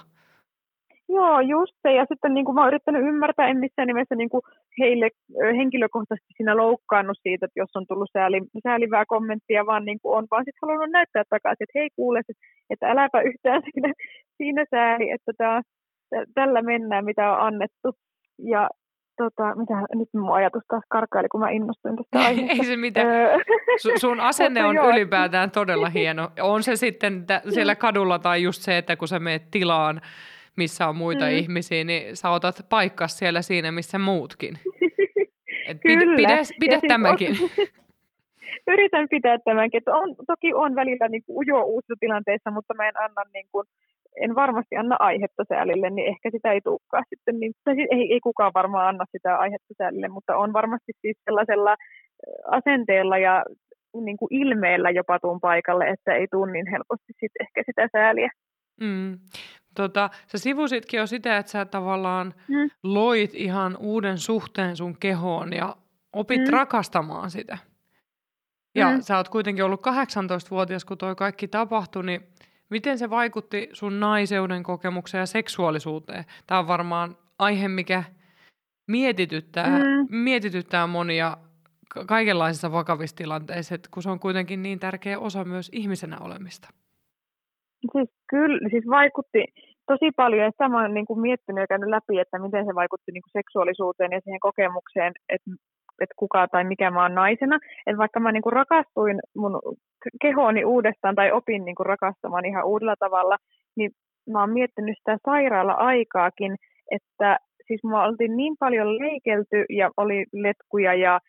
[1.16, 1.90] Joo, just se.
[1.94, 4.42] Ja sitten niin kuin mä oon yrittänyt ymmärtää, en missään nimessä niin kuin
[4.80, 5.08] heille
[5.56, 10.26] henkilökohtaisesti siinä loukkaannut siitä, että jos on tullut sääli, säälivää kommenttia, vaan niin kuin on
[10.30, 12.20] vaan sitten halunnut näyttää takaisin, että hei kuule,
[12.70, 13.92] että äläpä yhtään siinä,
[14.36, 15.60] siinä sääli, että tää,
[16.10, 17.88] tä- tällä mennään, mitä on annettu.
[18.38, 18.68] Ja
[19.16, 22.62] tota, mitä, nyt mun ajatus taas karkaili, kun mä innostuin tästä aiheesta.
[22.62, 23.06] ei se mitään.
[23.86, 26.30] Su- sun asenne on ylipäätään todella hieno.
[26.40, 30.00] On se sitten tä- siellä kadulla tai just se, että kun sä meet tilaan,
[30.56, 31.30] missä on muita Mm.
[31.30, 34.54] ihmisiä, niin sä otat paikkas siellä siinä, missä muutkin.
[35.68, 36.00] Et Kyllä.
[36.00, 37.30] pidä, pidä, Ja pidä siis tämäkin.
[37.42, 37.48] On,
[38.74, 39.78] yritän pitää tämänkin.
[39.78, 43.46] Että on, toki on välillä niin kuin ujo uusissa tilanteissa, mutta mä en anna niin
[43.52, 43.66] kuin,
[44.20, 47.40] en varmasti anna aihetta säälille, niin ehkä sitä ei tulekaan sitten.
[47.40, 51.16] Niin, tai siis ei, ei kukaan varmaan anna sitä aihetta säälille, mutta on varmasti siis
[51.24, 51.76] sellaisella ö,
[52.46, 53.44] asenteella ja
[54.04, 58.30] niin kuin ilmeellä jopa tuun paikalle, että ei tule niin helposti sit ehkä sitä sääliä.
[58.80, 59.18] Mm.
[59.74, 62.70] Tota, sä sivusitkin jo sitä, että sä tavallaan Mm.
[62.82, 65.76] loit ihan uuden suhteen sun kehoon ja
[66.12, 66.50] opit Mm.
[66.50, 67.58] rakastamaan sitä.
[68.74, 69.00] Ja Mm.
[69.00, 72.20] sä oot kuitenkin ollut 18-vuotias, kun toi kaikki tapahtui, niin
[72.70, 76.24] miten se vaikutti sun naiseuden kokemukseen ja seksuaalisuuteen?
[76.46, 78.04] Tämä on varmaan aihe, mikä
[78.86, 80.06] mietityttää, Mm.
[80.16, 81.36] mietityttää monia
[81.88, 86.68] ka- kaikenlaisissa vakavissa tilanteissa, kun se on kuitenkin niin tärkeä osa myös ihmisenä olemista.
[87.92, 89.44] Siis kyllä, siis vaikutti
[89.86, 93.12] tosi paljon, että mä oon niin kuin miettinyt ja käynyt läpi, että miten se vaikutti
[93.12, 95.50] niin kuin seksuaalisuuteen ja siihen kokemukseen, että,
[96.00, 97.58] että kuka tai mikä mä oon naisena.
[97.86, 99.60] Että vaikka mä niin kuin rakastuin mun
[100.22, 103.36] kehooni uudestaan tai opin niin kuin rakastamaan ihan uudella tavalla,
[103.76, 103.90] niin
[104.30, 106.56] mä oon miettinyt sitä sairaala-aikaakin,
[106.90, 111.20] että siis mua oltiin niin paljon leikelty ja oli letkuja ja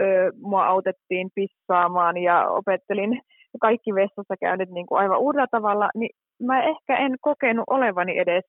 [0.00, 3.20] ö, mua autettiin pissaamaan ja opettelin
[3.58, 6.10] kaikki vessassa käynyt niin kuin aivan uudella tavalla, niin
[6.42, 8.44] mä ehkä en kokenut olevani edes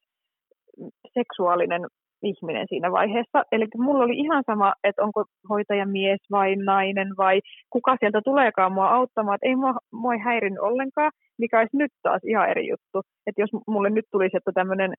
[1.14, 1.82] seksuaalinen
[2.24, 3.44] ihminen siinä vaiheessa.
[3.52, 8.72] Eli mulla oli ihan sama, että onko hoitaja mies vai nainen vai kuka sieltä tuleekaan
[8.72, 9.36] mua auttamaan.
[9.36, 13.02] Että ei mua, mua ei häirinnyt ollenkaan, mikä olisi nyt taas ihan eri juttu.
[13.28, 14.94] Että jos mulle nyt tulisi, että tämmöinen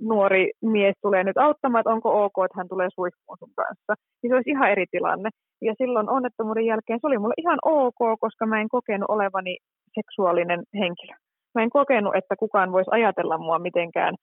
[0.00, 3.92] nuori mies tulee nyt auttamaan, että onko ok, että hän tulee suihkuun sun kanssa,
[4.22, 5.30] niin se olisi ihan eri tilanne.
[5.62, 9.56] Ja silloin onnettomuuden jälkeen se oli mulle ihan ok, koska mä en kokenut olevani
[9.94, 11.14] seksuaalinen henkilö.
[11.54, 14.14] Mä en kokenut, että kukaan voisi ajatella mua mitenkään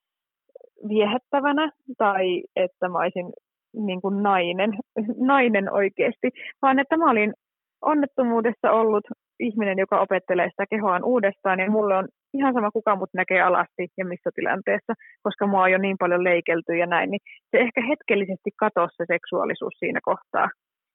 [0.90, 3.34] viehättävänä tai että mä olisin
[3.74, 4.72] niin kuin nainen,
[5.34, 6.30] nainen oikeasti,
[6.62, 7.34] vaan että mä olin
[7.82, 9.06] onnettomuudessa ollut
[9.40, 13.88] ihminen, joka opettelee sitä kehoaan uudestaan ja mulle on ihan sama kuka mut näkee alasti
[13.98, 14.94] ja missä tilanteessa,
[15.24, 19.06] koska mua on jo niin paljon leikelty ja näin, niin se ehkä hetkellisesti katosi se
[19.08, 20.48] seksuaalisuus siinä kohtaa.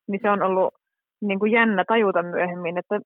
[0.09, 0.75] Niin se on ollut
[1.23, 3.01] niin kuin jännä tajuta myöhemmin, että,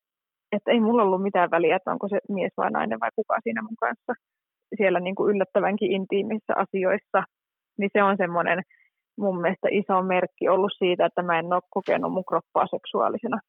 [0.51, 3.61] että ei mulla ollut mitään väliä, että onko se mies vai nainen vai kuka siinä
[3.61, 4.13] mun kanssa
[4.77, 7.23] siellä niin kuin yllättävänkin intiimissä asioissa,
[7.77, 8.61] niin se on semmoinen
[9.17, 13.39] mun mielestä iso merkki ollut siitä, että mä en ole kokenut mun kroppaa seksuaalisena.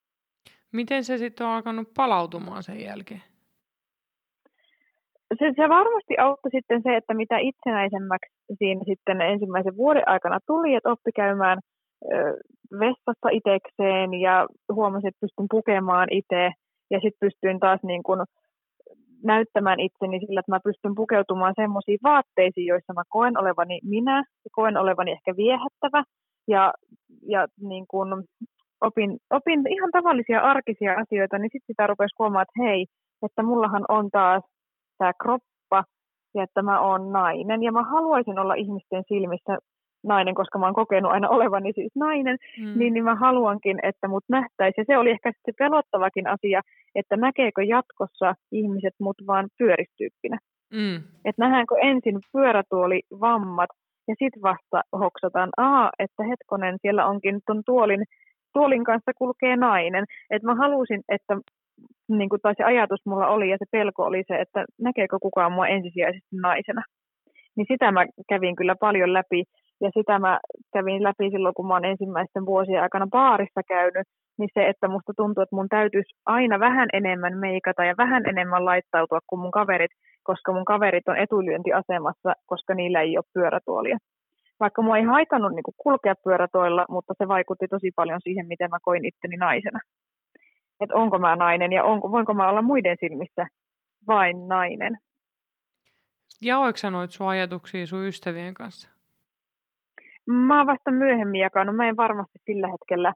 [0.72, 3.22] Miten se sitten on alkanut palautumaan sen jälkeen?
[5.38, 10.74] Se, se varmasti auttoi sitten se, että mitä itsenäisemmäksi siinä sitten ensimmäisen vuoden aikana tuli,
[10.74, 11.58] että oppi käymään
[12.12, 12.16] ö,
[12.80, 16.50] vessassa itekseen ja huomasin, että pystyn pukemaan itse
[16.90, 18.20] ja sitten pystyin taas niin kuin
[19.22, 24.50] näyttämään itseni sillä, että mä pystyn pukeutumaan semmoisiin vaatteisiin, joissa mä koen olevani minä, ja
[24.52, 26.02] koen olevani ehkä viehättävä,
[26.48, 26.74] ja,
[27.28, 28.24] ja niin kun
[28.80, 32.86] opin, opin ihan tavallisia arkisia asioita, niin sitten sitä rupesi huomaamaan, että hei,
[33.26, 34.42] että mullahan on taas
[34.98, 35.84] tämä kroppa,
[36.34, 39.58] ja että mä oon nainen, ja mä haluaisin olla ihmisten silmissä
[40.04, 42.78] nainen, koska mä oon kokenut aina olevani siis nainen, mm.
[42.78, 44.82] niin, niin mä haluankin, että mut nähtäisiin.
[44.82, 46.60] Ja se oli ehkä se pelottavakin asia,
[46.94, 50.38] että näkeekö jatkossa ihmiset mut vaan pyöristyyppinä.
[50.72, 50.96] Mm.
[51.24, 53.70] Että nähdäänkö ensin pyörätuoli vammat
[54.08, 58.04] ja sitten vasta hoksataan, aa, että hetkonen, siellä onkin tuon tuolin,
[58.52, 60.04] tuolin kanssa kulkee nainen.
[60.30, 61.36] Että mä halusin, että
[62.08, 65.52] niin kuin, tai se ajatus mulla oli ja se pelko oli se, että näkeekö kukaan
[65.52, 66.82] mua ensisijaisesti naisena.
[67.56, 69.44] Niin sitä mä kävin kyllä paljon läpi
[69.80, 70.40] ja sitä mä
[70.72, 74.06] kävin läpi silloin, kun mä oon ensimmäisten vuosien aikana baarissa käynyt,
[74.38, 78.64] niin se, että musta tuntuu, että mun täytyisi aina vähän enemmän meikata ja vähän enemmän
[78.64, 79.90] laittautua kuin mun kaverit,
[80.22, 83.98] koska mun kaverit on etulyöntiasemassa, koska niillä ei ole pyörätuolia.
[84.60, 88.78] Vaikka mua ei haitannut niin kulkea pyörätoilla, mutta se vaikutti tosi paljon siihen, miten mä
[88.82, 89.80] koin itteni naisena.
[90.80, 93.46] Että onko mä nainen ja onko, voinko mä olla muiden silmissä
[94.06, 94.98] vain nainen.
[96.40, 98.88] Jaoiko sä noit sun ajatuksia sun ystävien kanssa?
[100.26, 101.76] Mä oon vasta myöhemmin jakanut.
[101.76, 103.14] Mä en varmasti sillä hetkellä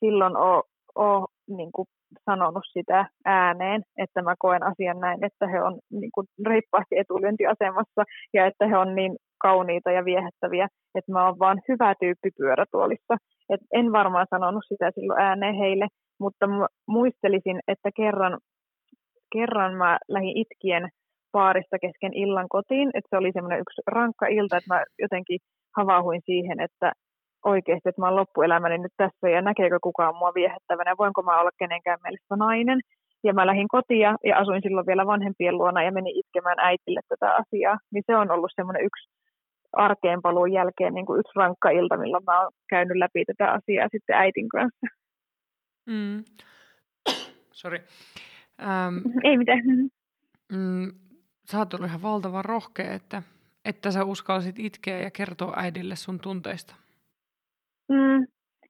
[0.00, 1.88] silloin ole, ole niin kuin
[2.24, 8.02] sanonut sitä ääneen, että mä koen asian näin, että he on niin kuin reippaasti etulyöntiasemassa
[8.34, 13.16] ja että he on niin kauniita ja viehättäviä, että mä oon vaan hyvä tyyppi pyörätuolissa.
[13.50, 15.86] Et en varmaan sanonut sitä silloin ääneen heille,
[16.20, 16.46] mutta
[16.88, 18.38] muistelisin, että kerran,
[19.32, 20.88] kerran mä lähdin itkien
[21.32, 25.38] paarista kesken illan kotiin, että se oli semmoinen yksi rankka ilta, että mä jotenkin
[25.76, 26.92] havauhuin siihen, että
[27.48, 31.50] oikeasti, että mä oon loppuelämäni nyt tässä ja näkeekö kukaan mua viehättävänä, voinko mä olla
[31.58, 32.80] kenenkään mielestä nainen.
[33.24, 37.34] Ja mä lähdin kotia ja asuin silloin vielä vanhempien luona ja menin itkemään äitille tätä
[37.34, 37.78] asiaa.
[37.92, 39.08] Niin se on ollut semmoinen yksi
[39.72, 43.88] arkeen paluun jälkeen niin kuin yksi rankka ilta, milloin mä oon käynyt läpi tätä asiaa
[43.92, 44.86] sitten äitin kanssa.
[45.86, 46.24] Mm.
[47.52, 47.78] Sorry.
[48.60, 49.60] Ähm, Ei mitään.
[50.52, 50.92] Mm,
[51.44, 53.22] sä oot ollut ihan valtavan rohkea, että
[53.64, 56.74] että sä uskalsit itkeä ja kertoa äidille sun tunteista?
[57.88, 58.26] Mm,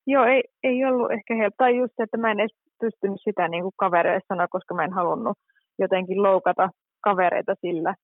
[0.07, 1.66] joo, ei, ei ollut ehkä helppoa.
[1.66, 4.85] Tai just se, että mä en edes pystynyt sitä niin kuin kavereille sanoa, koska mä
[4.85, 5.39] en halunnut
[5.78, 6.70] jotenkin loukata
[7.01, 7.95] kavereita sillä,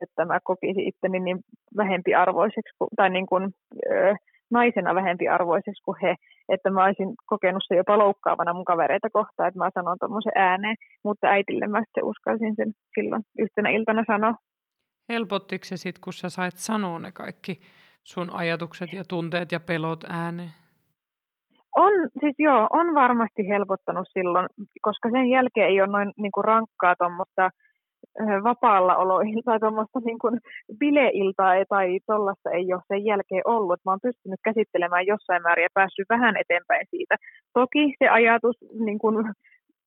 [0.00, 1.38] että mä kokisin itteni niin
[1.76, 3.50] vähempiarvoiseksi tai niin kuin,
[3.90, 4.14] ö,
[4.50, 6.14] naisena vähempiarvoiseksi kuin he,
[6.48, 10.76] että mä olisin kokenut se jopa loukkaavana mun kavereita kohtaan, että mä sanon tuommoisen ääneen,
[11.04, 14.34] mutta äitille mä sitten uskalsin sen silloin yhtenä iltana sanoa.
[15.08, 17.60] Helpottiko se sitten, kun sä sait sanoa ne kaikki
[18.02, 20.50] sun ajatukset ja tunteet ja pelot ääneen?
[21.76, 24.46] On, siis joo, on varmasti helpottanut silloin,
[24.82, 27.50] koska sen jälkeen ei ole noin niin kuin rankkaa tuommoista
[28.44, 30.40] vapaalla oloihin tai tuommoista niin kuin
[30.78, 33.80] bileiltaa tai tuollaista ei ole sen jälkeen ollut.
[33.84, 37.16] Mä oon pystynyt käsittelemään jossain määrin ja päässyt vähän eteenpäin siitä.
[37.52, 39.16] Toki se ajatus niin kuin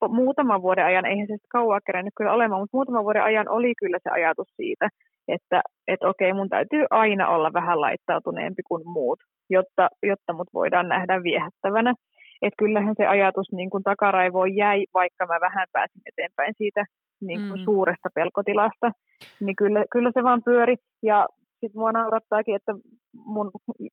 [0.09, 3.99] muutaman vuoden ajan, eihän se kauan kerännyt kyllä olemaan, mutta muutaman vuoden ajan oli kyllä
[4.03, 4.89] se ajatus siitä,
[5.27, 9.19] että et okei, mun täytyy aina olla vähän laittautuneempi kuin muut,
[9.49, 11.93] jotta, jotta mut voidaan nähdä viehättävänä.
[12.41, 16.85] Että kyllähän se ajatus niin kuin takaraivoon jäi, vaikka mä vähän pääsin eteenpäin siitä
[17.21, 17.65] niin kuin mm.
[17.65, 18.91] suuresta pelkotilasta.
[19.39, 20.75] Niin kyllä, kyllä se vaan pyöri.
[21.03, 22.73] Ja sitten mua naurattaakin, että
[23.13, 23.51] mun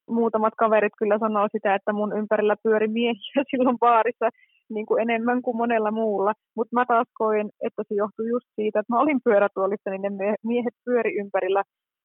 [0.09, 4.29] muutamat kaverit kyllä sanoo sitä, että mun ympärillä pyöri miehiä silloin baarissa
[4.75, 6.33] niin kuin enemmän kuin monella muulla.
[6.57, 10.35] Mutta mä taas koin, että se johtui just siitä, että mä olin pyörätuolissa, niin ne
[10.45, 11.63] miehet pyöri ympärillä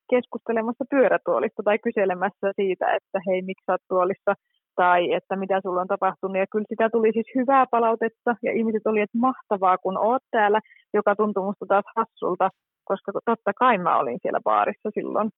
[0.09, 4.33] keskustelemassa pyörätuolista tai kyselemässä siitä, että hei, miksi sä oot tuolissa,
[4.75, 6.37] tai että mitä sulla on tapahtunut.
[6.37, 10.59] Ja kyllä sitä tuli siis hyvää palautetta, ja ihmiset oli, että mahtavaa, kun oot täällä,
[10.93, 12.49] joka tuntui musta taas hassulta,
[12.85, 15.29] koska totta kai mä olin siellä baarissa silloin.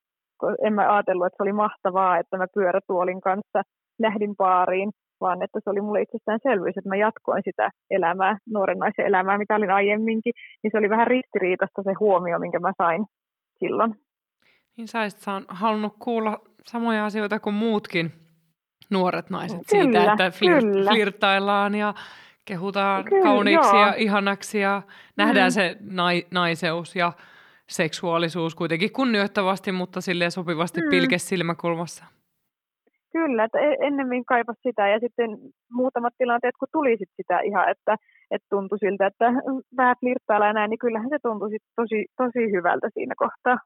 [0.64, 3.62] En mä ajatellut, että se oli mahtavaa, että mä pyörätuolin kanssa
[4.00, 9.06] lähdin baariin, vaan että se oli mulle itsestäänselvyys, että mä jatkoin sitä elämää, nuoren naisen
[9.06, 10.34] elämää, mitä olin aiemminkin,
[10.64, 13.06] niin se oli vähän ristiriitasta se huomio, minkä mä sain
[13.60, 13.96] silloin.
[14.78, 18.12] Niin sä olisit halunnut kuulla samoja asioita kuin muutkin
[18.90, 21.94] nuoret naiset kyllä, siitä, että flir- flirtaillaan ja
[22.46, 23.86] kehutaan kyllä, kauniiksi joo.
[23.86, 24.82] ja ihanaksi ja
[25.18, 25.54] nähdään mm.
[25.54, 27.14] se nai- naiseus ja
[27.68, 30.90] seksuaalisuus kuitenkin kunnioittavasti, mutta silleen sopivasti mm.
[30.90, 32.06] pilkes silmäkulmassa.
[33.12, 35.30] Kyllä, että e-, ennemmin kaipas sitä ja sitten
[35.72, 37.96] muutamat tilanteet, kun tuli sit sitä ihan, että,
[38.32, 39.26] että tuntui siltä, että
[39.78, 43.58] vähän flirttailla ja näin, niin kyllähän se tuntui sit tosi, tosi hyvältä siinä kohtaa.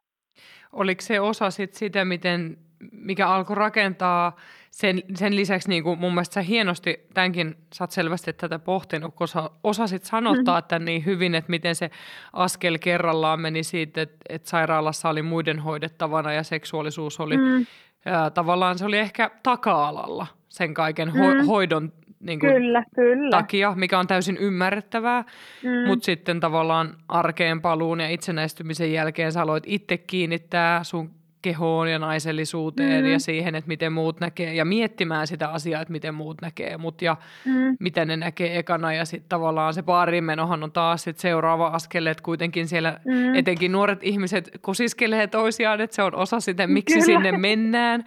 [0.74, 2.58] Oliko se osa sit sitä, miten,
[2.92, 4.36] mikä alkoi rakentaa
[4.72, 9.16] sen, sen lisäksi niin kuin mun mielestä sä hienosti, tämänkin sä oot selvästi tätä pohtinut,
[9.16, 10.68] kun sä osasit sanottaa mm-hmm.
[10.68, 11.90] tämän niin hyvin, että miten se
[12.34, 17.66] askel kerrallaan meni siitä, että, että sairaalassa oli muiden hoidettavana ja seksuaalisuus oli mm
[18.06, 21.46] ää, tavallaan se oli ehkä taka-alalla sen kaiken ho- mm.
[21.46, 23.30] hoidon niin kuin, kyllä, kyllä.
[23.30, 25.24] takia, mikä on täysin ymmärrettävää,
[25.64, 25.88] mm.
[25.88, 31.12] mutta sitten tavallaan arkeen paluun ja itsenäistymisen jälkeen sä aloit itse kiinnittää sun
[31.44, 33.12] kehoon ja naisellisuuteen mm.
[33.12, 37.02] ja siihen, että miten muut näkee ja miettimään sitä asiaa, että miten muut näkee mut
[37.02, 37.78] ja mm.
[37.80, 42.24] miten ne näkee ekana ja sitten tavallaan se baarimenohan on taas sit seuraava askel, että
[42.24, 43.36] kuitenkin siellä mm.
[43.36, 47.06] etenkin nuoret ihmiset kosiskelee toisiaan, että se on osa sitä, miksi Kyllä.
[47.06, 48.04] sinne mennään,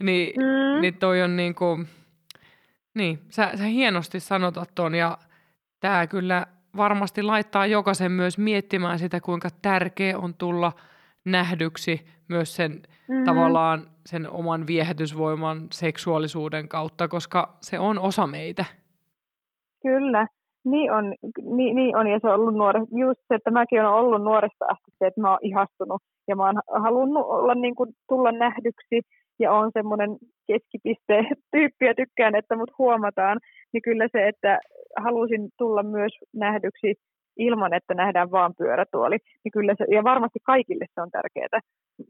[0.00, 0.80] Ni, mm.
[0.80, 1.88] niin toi on niin kuin,
[2.94, 5.18] niin, sä, sä hienosti sanotat ton ja
[5.80, 6.46] tämä kyllä
[6.76, 10.72] varmasti laittaa jokaisen myös miettimään sitä, kuinka tärkeä on tulla–
[11.24, 13.24] nähdyksi myös sen mm-hmm.
[13.24, 18.64] tavallaan sen oman viehätysvoiman seksuaalisuuden kautta, koska se on osa meitä.
[19.82, 20.26] Kyllä,
[20.64, 21.14] niin on,
[21.56, 24.64] niin, niin on ja se on ollut nuori, just se, että mäkin olen ollut nuoresta
[24.64, 29.00] asti se, että mä oon ihastunut ja mä oon halunnut olla niin kuin, tulla nähdyksi
[29.38, 30.10] ja on semmoinen
[30.46, 33.38] keskipisteen tyyppi ja tykkään, että mut huomataan,
[33.72, 34.60] niin kyllä se, että
[35.04, 36.94] halusin tulla myös nähdyksi
[37.36, 39.18] ilman, että nähdään vaan pyörätuoli.
[39.44, 41.60] Niin kyllä se, ja varmasti kaikille se on tärkeää.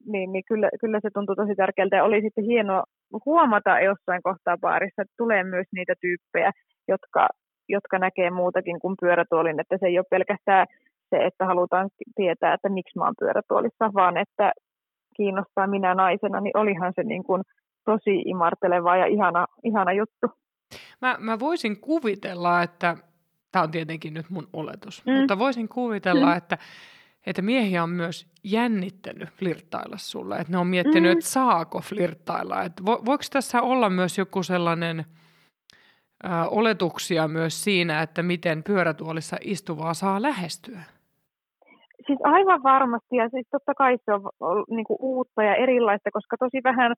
[0.07, 1.97] Niin, niin kyllä, kyllä se tuntuu tosi tärkeältä.
[1.97, 2.85] Ja oli sitten hienoa
[3.27, 6.53] huomata jossain kohtaa baarissa, että tulee myös niitä tyyppejä,
[6.89, 7.29] jotka,
[7.69, 9.61] jotka näkee muutakin kuin pyörätuolin.
[9.61, 10.67] Että se ei ole pelkästään
[11.11, 14.53] se, että halutaan tietää, että miksi mä oon pyörätuolissa, vaan että
[15.17, 17.43] kiinnostaa minä naisena, niin olihan se niin kuin
[17.85, 20.27] tosi imarteleva ja ihana, ihana juttu.
[21.01, 22.97] Mä, mä voisin kuvitella, että
[23.53, 25.13] Tämä on tietenkin nyt mun oletus, mm.
[25.13, 26.37] mutta voisin kuvitella, mm.
[26.37, 26.59] että,
[27.27, 30.37] että miehiä on myös jännittänyt flirttailla sulle.
[30.37, 31.19] Että ne on miettinyt, mm.
[31.19, 32.63] että saako flirttailla.
[32.63, 35.05] Että vo, voiko tässä olla myös joku sellainen
[36.25, 40.81] ö, oletuksia myös siinä, että miten pyörätuolissa istuvaa saa lähestyä?
[42.07, 46.11] Siis aivan varmasti ja siis totta kai se on, on niin kuin uutta ja erilaista,
[46.11, 46.95] koska tosi vähän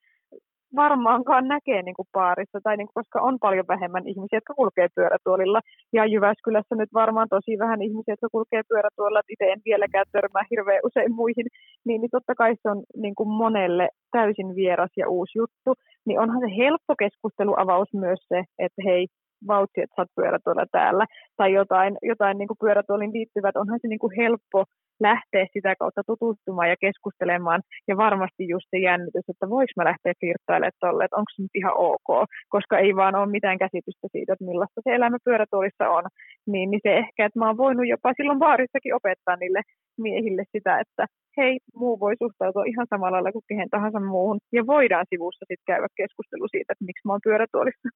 [0.77, 4.89] varmaankaan näkee niin kuin paarissa, tai niin kuin, koska on paljon vähemmän ihmisiä, jotka kulkee
[4.95, 5.61] pyörätuolilla.
[5.93, 10.45] Ja Jyväskylässä nyt varmaan tosi vähän ihmisiä, jotka kulkee pyörätuolilla, että itse en vieläkään törmää
[10.51, 11.47] hirveän usein muihin.
[11.87, 15.71] Niin, niin totta kai se on niin kuin monelle täysin vieras ja uusi juttu.
[16.07, 19.07] Niin onhan se helppo keskusteluavaus myös se, että hei,
[19.47, 23.89] vautsi, että sä oot pyörätuolilla täällä, tai jotain, jotain niin kuin pyörätuolin liittyvät, onhan se
[23.89, 24.65] niin kuin helppo
[25.01, 27.61] lähteä sitä kautta tutustumaan ja keskustelemaan.
[27.89, 31.55] Ja varmasti just se jännitys, että voiko mä lähteä flirttailemaan tolle, että onko se nyt
[31.55, 32.09] ihan ok,
[32.49, 36.05] koska ei vaan ole mitään käsitystä siitä, että millaista se elämä pyörätuolissa on.
[36.47, 39.61] Niin, niin se ehkä, että mä oon voinut jopa silloin baarissakin opettaa niille
[39.99, 41.07] miehille sitä, että
[41.37, 44.39] hei, muu voi suhtautua ihan samalla lailla kuin kehen tahansa muuhun.
[44.53, 47.89] Ja voidaan sivussa sitten käydä keskustelu siitä, että miksi mä oon pyörätuolissa.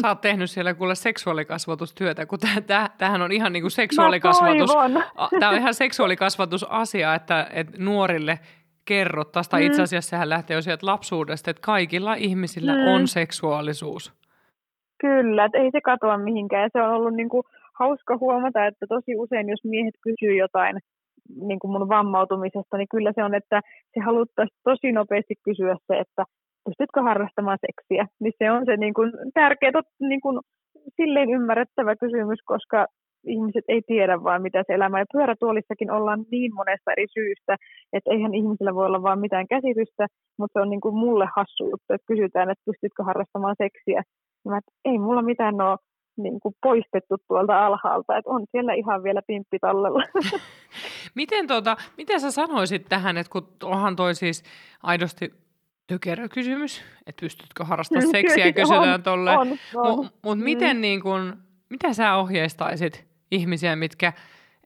[0.00, 2.38] sä oot tehnyt siellä kuule seksuaalikasvatustyötä, kun
[2.98, 4.70] tämähän on ihan niin kuin seksuaalikasvatus.
[5.40, 8.38] Tämä on ihan seksuaalikasvatusasia, että, että nuorille
[8.84, 9.66] kerrottaisiin, tai mm.
[9.66, 12.94] itse asiassa sehän lähtee jo sieltä lapsuudesta, että kaikilla ihmisillä mm.
[12.94, 14.12] on seksuaalisuus.
[15.00, 16.70] Kyllä, että ei se katoa mihinkään.
[16.72, 17.42] Se on ollut niin kuin
[17.78, 20.76] hauska huomata, että tosi usein, jos miehet kysyy jotain
[21.48, 23.60] niin kuin mun vammautumisesta, niin kyllä se on, että
[23.94, 26.24] se haluttaisiin tosi nopeasti kysyä se, että
[26.64, 28.06] pystytkö harrastamaan seksiä.
[28.20, 29.70] Niin se on se niin kuin, tärkeä,
[30.00, 30.40] niin kuin,
[30.96, 32.86] silleen ymmärrettävä kysymys, koska
[33.26, 34.98] ihmiset ei tiedä vaan mitä se elämä.
[34.98, 37.56] Ja pyörätuolissakin ollaan niin monesta eri syystä,
[37.92, 40.06] että eihän ihmisillä voi olla vaan mitään käsitystä,
[40.38, 44.02] mutta se on niin kuin mulle hassu juttu, että kysytään, että pystytkö harrastamaan seksiä.
[44.44, 45.78] Mä, että ei mulla mitään ole
[46.16, 50.02] niin kuin poistettu tuolta alhaalta, että on siellä ihan vielä pimppi tallella.
[51.14, 54.42] miten, tuota, miten sä sanoisit tähän, että kun onhan toi siis
[54.82, 55.34] aidosti
[55.86, 59.30] tykerä kysymys, että pystytkö harrastamaan seksiä, kysytään tolle.
[59.44, 60.44] Mutta mut mm.
[60.44, 61.36] miten niin kun,
[61.70, 64.12] mitä sä ohjeistaisit ihmisiä, mitkä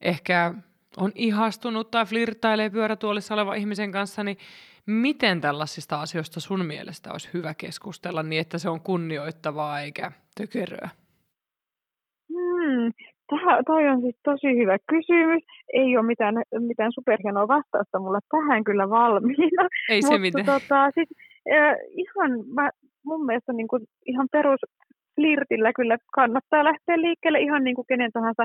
[0.00, 0.54] ehkä
[0.96, 4.38] on ihastunut tai flirttailee pyörätuolissa olevan ihmisen kanssa, niin
[4.86, 10.88] miten tällaisista asioista sun mielestä olisi hyvä keskustella niin, että se on kunnioittavaa eikä tykeröä?
[12.68, 12.92] Hmm,
[13.66, 15.42] toi on siis tosi hyvä kysymys.
[15.72, 19.68] Ei ole mitään, mitään superhienoa vastausta mulla tähän kyllä valmiina.
[19.92, 20.46] Ei se mitään.
[20.46, 21.08] Tota, siis,
[21.52, 22.70] äh, ihan, mä,
[23.04, 24.60] mun mielestä niin kuin, ihan perus
[25.14, 28.44] flirtillä kyllä kannattaa lähteä liikkeelle ihan niin kuin kenen tahansa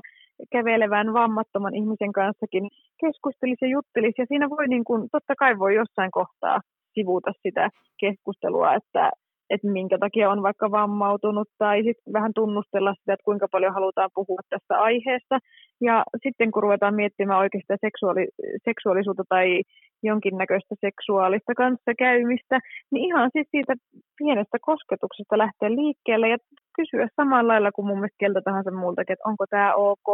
[0.52, 2.64] kävelevän vammattoman ihmisen kanssakin
[3.02, 4.22] keskustelisi ja juttelisi.
[4.22, 6.62] Ja siinä voi niin kuin, totta kai voi jossain kohtaa
[6.94, 7.70] sivuuta sitä
[8.00, 9.12] keskustelua, että
[9.54, 14.10] että minkä takia on vaikka vammautunut tai sitten vähän tunnustella sitä, että kuinka paljon halutaan
[14.16, 15.40] puhua tästä aiheesta.
[15.82, 18.28] Ja sitten kun ruvetaan miettimään oikeastaan seksuaali,
[18.68, 19.62] seksuaalisuutta tai
[20.04, 22.60] jonkinnäköistä seksuaalista kanssakäymistä,
[22.92, 23.74] niin ihan siis siitä
[24.18, 26.38] pienestä kosketuksesta lähtee liikkeelle ja
[26.78, 30.08] kysyä samalla lailla kuin mun mielestä keltä tahansa muultakin, että onko tämä ok,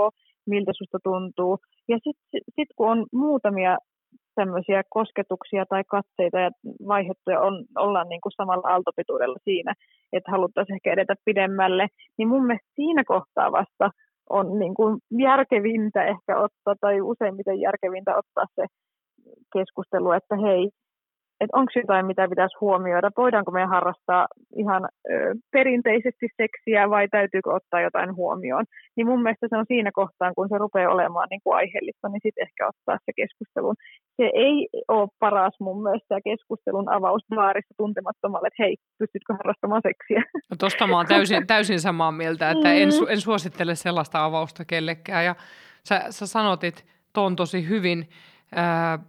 [0.47, 1.57] miltä susta tuntuu.
[1.87, 3.77] Ja sitten sit kun on muutamia
[4.35, 6.51] tämmöisiä kosketuksia tai katseita ja
[6.87, 9.73] vaihettuja on, ollaan niin kuin samalla aaltopituudella siinä,
[10.13, 11.87] että haluttaisiin ehkä edetä pidemmälle,
[12.17, 13.89] niin mun mielestä siinä kohtaa vasta
[14.29, 18.65] on niin kuin järkevintä ehkä ottaa, tai useimmiten järkevintä ottaa se
[19.53, 20.69] keskustelu, että hei,
[21.41, 27.53] että onko jotain, mitä pitäisi huomioida, voidaanko me harrastaa ihan ö, perinteisesti seksiä vai täytyykö
[27.53, 28.65] ottaa jotain huomioon.
[28.95, 32.21] Niin mun mielestä se on siinä kohtaa, kun se rupeaa olemaan niin kuin aiheellista, niin
[32.23, 33.75] sitten ehkä ottaa se keskustelun.
[34.17, 40.23] Se ei ole paras mun mielestä keskustelun avaus baarissa tuntemattomalle, että hei, pystytkö harrastamaan seksiä.
[40.49, 43.07] No tosta mä oon täysin, täysin samaa mieltä, että en, mm.
[43.09, 45.25] en suosittele sellaista avausta kellekään.
[45.25, 45.35] Ja
[45.83, 48.09] sä, sä sanotit ton tosi hyvin.
[48.55, 48.99] Ää,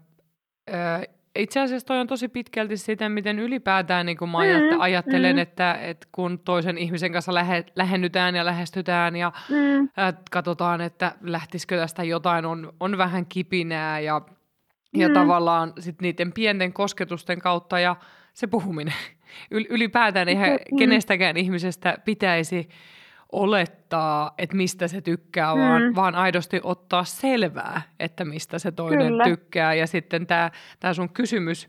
[0.73, 1.03] ää,
[1.35, 5.43] itse asiassa toi on tosi pitkälti sitä, miten ylipäätään niin kuin mä mm, ajattelen, mm.
[5.43, 9.89] että, että kun toisen ihmisen kanssa lähe, lähennytään ja lähestytään ja mm.
[10.31, 15.01] katsotaan, että lähtisikö tästä jotain, on, on vähän kipinää ja, mm.
[15.01, 17.97] ja tavallaan sit niiden pienten kosketusten kautta ja
[18.33, 18.95] se puhuminen.
[19.71, 20.79] Ylipäätään eihän mm.
[20.79, 22.69] kenestäkään ihmisestä pitäisi
[23.33, 25.61] olettaa, että mistä se tykkää, mm.
[25.61, 29.25] vaan, vaan aidosti ottaa selvää, että mistä se toinen Kyllä.
[29.25, 29.75] tykkää.
[29.75, 30.51] Ja sitten tämä,
[30.81, 31.69] tämä sun kysymys,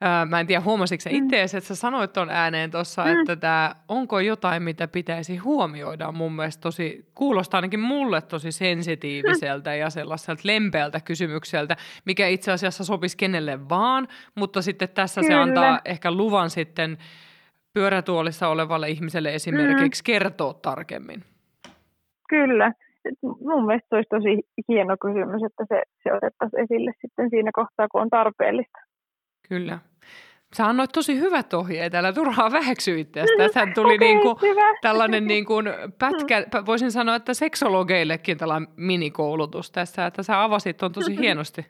[0.00, 1.16] ää, mä en tiedä huomasitko sä mm.
[1.16, 3.20] itse, että sä sanoit tuon ääneen tuossa, mm.
[3.20, 9.70] että tämä, onko jotain, mitä pitäisi huomioida, mun mielestä tosi, kuulostaa ainakin mulle tosi sensitiiviseltä
[9.70, 9.76] mm.
[9.76, 15.34] ja sellaiselta lempeältä kysymykseltä, mikä itse asiassa sopisi kenelle vaan, mutta sitten tässä Kyllä.
[15.34, 16.98] se antaa ehkä luvan sitten
[17.76, 20.06] pyörätuolissa olevalle ihmiselle esimerkiksi mm.
[20.06, 21.22] kertoa tarkemmin?
[22.28, 22.72] Kyllä.
[23.22, 28.02] Mun mielestä olisi tosi hieno kysymys, että se, se otettaisiin esille sitten siinä kohtaa, kun
[28.02, 28.78] on tarpeellista.
[29.48, 29.78] Kyllä.
[30.56, 33.32] Sä annoit tosi hyvät ohjeet, älä turhaa väheksy itseäsi.
[33.38, 34.36] Tässä tuli okay, niin kuin
[34.82, 35.66] tällainen niin kuin
[36.00, 41.66] pätkä, voisin sanoa, että seksologeillekin tällainen minikoulutus tässä, että sä avasit on tosi hienosti.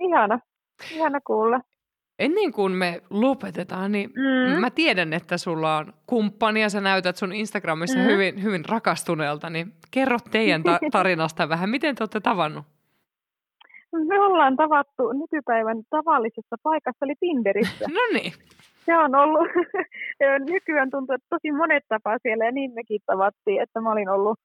[0.00, 0.38] Ihana,
[0.94, 1.60] ihana kuulla
[2.22, 4.60] ennen kuin me lopetetaan, niin mm.
[4.60, 8.04] mä tiedän, että sulla on kumppani ja sä näytät sun Instagramissa mm.
[8.04, 11.70] hyvin, hyvin rakastuneelta, niin kerro teidän ta- tarinasta vähän.
[11.70, 12.64] Miten te olette tavannut?
[14.08, 17.84] Me ollaan tavattu nykypäivän tavallisessa paikassa, eli Tinderissä.
[17.98, 18.32] no niin.
[18.86, 19.48] Se on ollut,
[20.52, 24.38] nykyään tuntuu, että tosi monet tapaa siellä ja niin mekin tavattiin, että mä olin ollut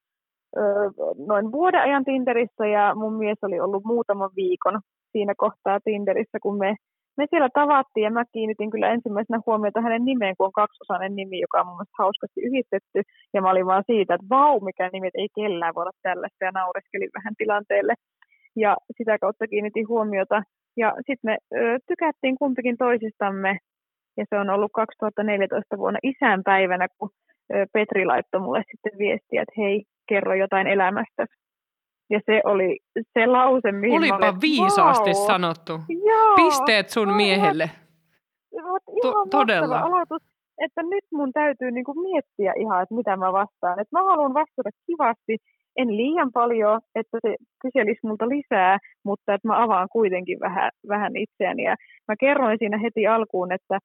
[1.26, 4.80] noin vuoden ajan Tinderissä ja mun mies oli ollut muutaman viikon
[5.12, 6.76] siinä kohtaa Tinderissä, kun me
[7.18, 11.40] me siellä tavattiin ja mä kiinnitin kyllä ensimmäisenä huomiota hänen nimeen, kun on kaksiosainen nimi,
[11.40, 13.00] joka on mun mielestä hauskasti yhdistetty.
[13.34, 16.50] Ja mä olin vaan siitä, että vau, mikä nimet ei kellään voi olla tällaista ja
[16.50, 17.94] naureskelin vähän tilanteelle.
[18.56, 20.42] Ja sitä kautta kiinnitin huomiota.
[20.76, 23.58] Ja sitten me ö, tykättiin kumpikin toisistamme
[24.16, 27.10] Ja se on ollut 2014 vuonna isänpäivänä, kun
[27.72, 31.26] Petri laittoi mulle sitten viestiä, että hei, kerro jotain elämästä.
[32.10, 32.78] Ja se oli
[33.12, 35.26] se lause, mihin Olipa olin, viisaasti wow.
[35.26, 35.72] sanottu.
[36.06, 37.16] Joo, Pisteet sun aivan.
[37.16, 37.70] miehelle.
[39.02, 39.80] To- todella.
[39.80, 40.22] aloitus,
[40.64, 43.80] että nyt mun täytyy niinku miettiä ihan, että mitä mä vastaan.
[43.80, 45.36] Et mä haluan vastata kivasti,
[45.76, 51.16] en liian paljon, että se kyselisi multa lisää, mutta että mä avaan kuitenkin vähän, vähän
[51.16, 51.62] itseäni.
[51.62, 51.76] Ja
[52.08, 53.78] mä kerroin siinä heti alkuun, että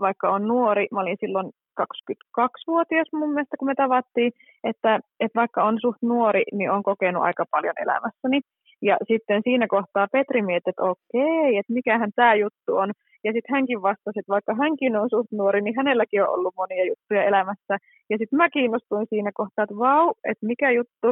[0.00, 1.50] vaikka on nuori, mä olin silloin
[1.80, 4.32] 22-vuotias mun mielestä, kun me tavattiin,
[4.64, 8.40] että, että vaikka on suht nuori, niin on kokenut aika paljon elämässäni.
[8.82, 12.90] Ja sitten siinä kohtaa Petri mietti, että okei, että mikähän tämä juttu on.
[13.24, 16.84] Ja sitten hänkin vastasi, että vaikka hänkin on suht nuori, niin hänelläkin on ollut monia
[16.84, 17.74] juttuja elämässä.
[18.10, 21.08] Ja sitten mä kiinnostuin siinä kohtaa, että vau, että mikä juttu.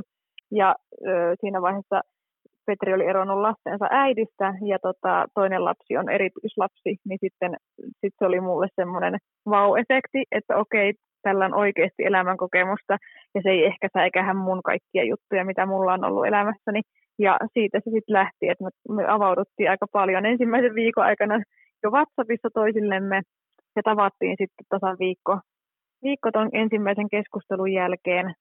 [0.53, 0.77] Ja
[1.09, 2.01] ö, siinä vaiheessa
[2.67, 7.57] Petri oli eronnut lastensa äidistä ja tota, toinen lapsi on erityislapsi, niin sitten
[8.01, 9.15] sit se oli mulle semmoinen
[9.47, 12.97] vau-efekti, että okei, tällä on oikeasti elämänkokemusta
[13.35, 16.81] ja se ei ehkä säikähän mun kaikkia juttuja, mitä mulla on ollut elämässäni.
[17.19, 21.43] Ja siitä se sitten lähti, että me, me avauduttiin aika paljon ensimmäisen viikon aikana
[21.83, 23.23] jo WhatsAppissa toisillemme
[23.77, 25.39] ja tavattiin sitten tasan viikko,
[26.03, 28.35] viikko ton ensimmäisen keskustelun jälkeen.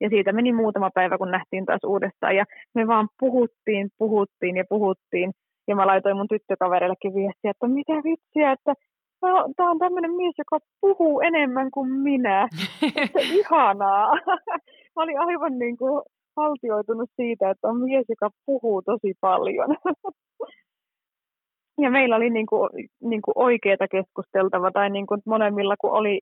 [0.00, 2.36] Ja siitä meni muutama päivä, kun nähtiin taas uudestaan.
[2.36, 2.44] Ja
[2.74, 5.32] me vaan puhuttiin, puhuttiin ja puhuttiin.
[5.68, 8.74] Ja mä laitoin mun tyttökavereillekin viestiä, että mitä vitsiä, että
[9.56, 12.48] tämä on tämmöinen mies, joka puhuu enemmän kuin minä.
[13.04, 14.14] Että ihanaa.
[14.96, 16.02] Mä olin aivan niin kuin
[16.36, 19.68] haltioitunut siitä, että on mies, joka puhuu tosi paljon.
[21.80, 22.70] Ja meillä oli niin kuin,
[23.00, 26.20] niin kuin oikeaa keskusteltava, tai niin kuin molemmilla, kun oli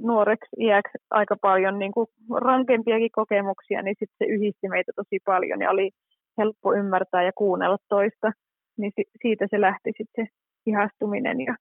[0.00, 2.06] nuoreksi iäksi aika paljon niin kuin
[2.40, 5.90] rankempiakin kokemuksia, niin sitten se yhdisti meitä tosi paljon ja oli
[6.38, 8.32] helppo ymmärtää ja kuunnella toista.
[8.78, 8.92] Niin
[9.22, 10.32] siitä se lähti sitten se
[10.66, 11.54] ihastuminen ja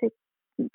[0.00, 0.20] sitten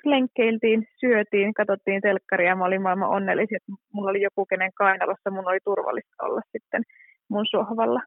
[0.04, 5.48] lenkkeiltiin, syötiin, katsottiin telkkaria mä olin maailman onnellisia, että mulla oli joku, kenen kainalossa mun
[5.48, 6.82] oli turvallista olla sitten
[7.28, 8.00] mun sohvalla.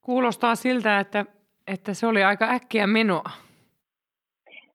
[0.00, 1.24] Kuulostaa siltä, että,
[1.66, 3.30] että se oli aika äkkiä menoa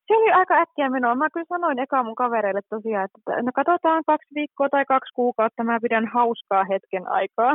[0.09, 1.15] se oli aika äkkiä menoa.
[1.15, 5.63] Mä kyllä sanoin eka mun kavereille tosiaan, että no katsotaan kaksi viikkoa tai kaksi kuukautta,
[5.63, 7.53] mä pidän hauskaa hetken aikaa.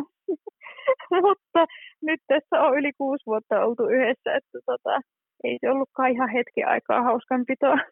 [1.26, 1.60] Mutta
[2.02, 5.00] nyt tässä on yli kuusi vuotta oltu yhdessä, että tota,
[5.44, 7.78] ei se ollutkaan ihan hetki aikaa hauskanpitoa.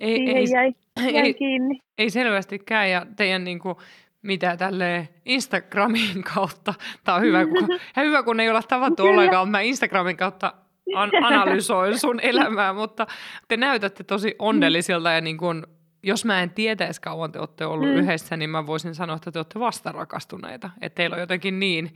[0.00, 0.72] Ei, Siihen ei, jäi,
[1.12, 1.78] jäi ei, kiinni.
[1.98, 3.74] Ei selvästikään ja teidän niin kuin,
[4.22, 7.68] mitä tälle Instagramin kautta, tämä on hyvä, kun,
[8.04, 9.10] hyvä kun ei olla tavattu Kyllä.
[9.10, 10.52] ollenkaan, mä Instagramin kautta
[10.94, 13.06] an- analysoin sun elämää, mutta
[13.48, 15.66] te näytätte tosi onnellisilta ja niin kun,
[16.02, 17.94] jos mä en tietäisi kauan te olette ollut mm.
[17.94, 20.70] yhdessä, niin mä voisin sanoa, että te olette vastarakastuneita.
[20.80, 21.90] Että teillä on jotenkin niin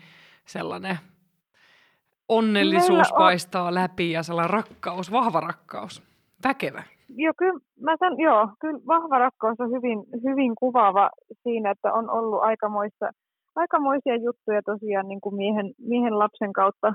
[0.46, 0.98] sellainen
[2.28, 6.02] onnellisuus paistaa läpi ja sellainen rakkaus, vahva rakkaus,
[6.44, 6.82] väkevä.
[7.16, 11.10] Joo, kyllä, mä san, joo, kyllä vahva rakkaus on hyvin, hyvin kuvaava
[11.42, 13.10] siinä, että on ollut aikamoissa,
[13.56, 16.94] aikamoisia juttuja tosiaan niin kuin miehen, miehen lapsen kautta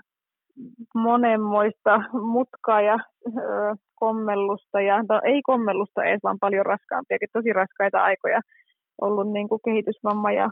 [0.95, 8.03] monenmoista mutkaa ja ö, kommellusta, ja, no, ei kommellusta edes, vaan paljon raskaampiakin, tosi raskaita
[8.03, 8.41] aikoja
[9.02, 10.49] ollut niin kuin kehitysvamma ja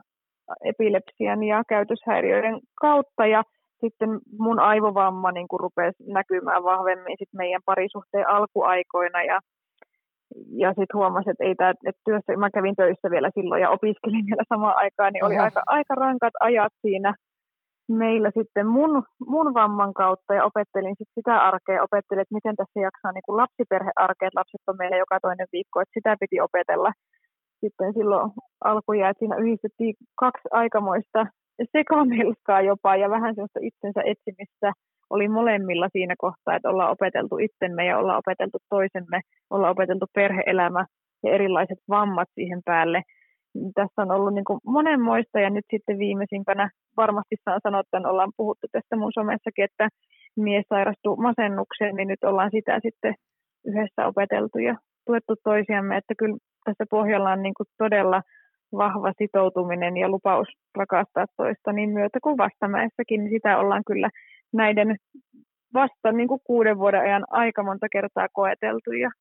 [0.66, 3.44] epilepsian ja käytöshäiriöiden kautta, ja
[3.82, 4.10] sitten
[4.40, 9.40] mun aivovamma niin kuin rupesi näkymään vahvemmin sit meidän parisuhteen alkuaikoina, ja
[10.50, 14.26] ja sitten huomasin, että ei tää, että työssä, mä kävin töissä vielä silloin ja opiskelin
[14.26, 17.14] vielä samaan aikaan, niin oli aika, aika rankat ajat siinä
[17.90, 22.80] meillä sitten mun, mun vamman kautta ja opettelin sit sitä arkea, opettelin, että miten tässä
[22.80, 26.92] jaksaa niin kuin lapsiperhearkea, että lapset on meillä joka toinen viikko, että sitä piti opetella.
[27.62, 28.32] Sitten silloin
[28.64, 31.26] alkujaan, että siinä yhdistettiin kaksi aikamoista
[31.78, 34.74] sekamelskaa jopa ja vähän sellaista itsensä etsimistä
[35.10, 40.86] oli molemmilla siinä kohtaa, että ollaan opeteltu itsemme ja ollaan opeteltu toisemme, ollaan opeteltu perheelämä
[41.24, 43.02] ja erilaiset vammat siihen päälle
[43.76, 48.68] tässä on ollut niin monenmoista ja nyt sitten viimeisimpänä varmasti saan sanoa, että ollaan puhuttu
[48.72, 49.90] tästä mun somessakin, että
[50.36, 53.16] mies sairastuu masennukseen, niin nyt ollaan sitä sitten
[53.66, 54.76] yhdessä opeteltu ja
[55.06, 58.22] tuettu toisiamme, että kyllä tässä pohjalla on niin todella
[58.72, 64.10] vahva sitoutuminen ja lupaus rakastaa toista niin myötä kuin vastamäessäkin, niin sitä ollaan kyllä
[64.54, 64.96] näiden
[65.74, 69.12] vasta niin kuin kuuden vuoden ajan aika monta kertaa koeteltu ja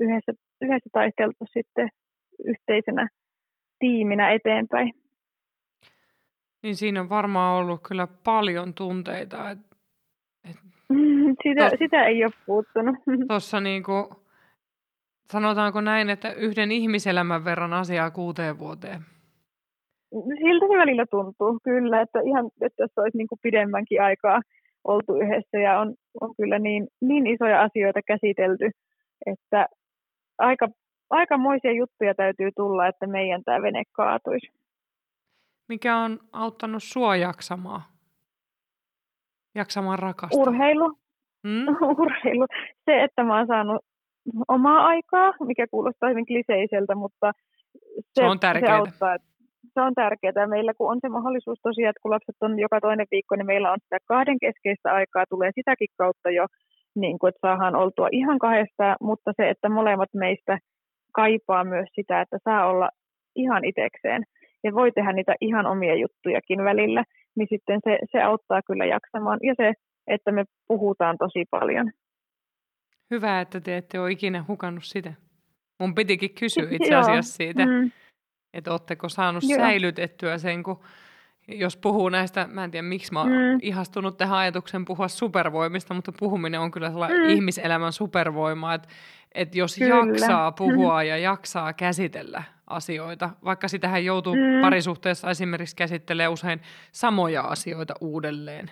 [0.00, 0.32] yhdessä,
[0.62, 1.88] yhdessä taisteltu sitten
[2.44, 3.08] yhteisenä
[3.82, 4.94] tiiminä eteenpäin.
[6.62, 9.50] Niin siinä on varmaan ollut kyllä paljon tunteita.
[9.50, 9.58] Et,
[10.50, 10.56] et,
[11.42, 12.96] sitä, tos, sitä ei ole puuttunut.
[13.28, 14.10] Tuossa niinku,
[15.32, 19.00] sanotaanko näin, että yhden ihmiselämän verran asiaa kuuteen vuoteen.
[20.38, 24.40] Siltä se välillä tuntuu, kyllä, että ihan, että tässä olisi niin kuin pidemmänkin aikaa
[24.84, 28.70] oltu yhdessä ja on, on kyllä niin, niin isoja asioita käsitelty,
[29.26, 29.66] että
[30.38, 30.68] aika,
[31.12, 34.52] aikamoisia juttuja täytyy tulla, että meidän tämä vene kaatuisi.
[35.68, 37.82] Mikä on auttanut sua jaksamaan?
[39.54, 40.42] Jaksamaan rakastaa?
[40.42, 40.98] Urheilu.
[41.42, 41.66] Mm?
[42.02, 42.46] Urheilu.
[42.84, 43.84] Se, että mä oon saanut
[44.48, 47.32] omaa aikaa, mikä kuulostaa hyvin kliseiseltä, mutta
[47.96, 48.72] se, se on tärkeää.
[48.72, 49.16] Se auttaa,
[49.74, 50.46] se on tärkeää.
[50.46, 53.72] Meillä kun on se mahdollisuus tosiaan, että kun lapset on joka toinen viikko, niin meillä
[53.72, 56.46] on sitä kahden keskeistä aikaa, tulee sitäkin kautta jo,
[56.94, 60.58] niin kuin, että saadaan oltua ihan kahdesta, mutta se, että molemmat meistä
[61.12, 62.88] kaipaa myös sitä, että saa olla
[63.36, 64.22] ihan itekseen
[64.64, 67.04] ja voi tehdä niitä ihan omia juttujakin välillä,
[67.36, 69.38] niin sitten se, se auttaa kyllä jaksamaan.
[69.42, 69.72] Ja se,
[70.06, 71.90] että me puhutaan tosi paljon.
[73.10, 75.12] Hyvä, että te ette ole ikinä hukannut sitä.
[75.80, 77.90] Mun pitikin kysyä itse asiassa siitä, mm.
[78.54, 79.58] että oletteko saanut Joo.
[79.58, 80.80] säilytettyä sen, kun
[81.48, 83.58] jos puhuu näistä, mä en tiedä miksi mä oon mm.
[83.62, 87.28] ihastunut tähän ajatuksen puhua supervoimista, mutta puhuminen on kyllä sellainen mm.
[87.28, 88.88] ihmiselämän supervoima, että,
[89.34, 89.94] että jos kyllä.
[89.94, 91.08] jaksaa puhua mm.
[91.08, 94.60] ja jaksaa käsitellä asioita, vaikka sitähän joutuu mm.
[94.60, 96.60] parisuhteessa esimerkiksi käsittelee usein
[96.92, 98.70] samoja asioita uudelleen.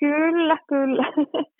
[0.00, 1.04] Kyllä, kyllä.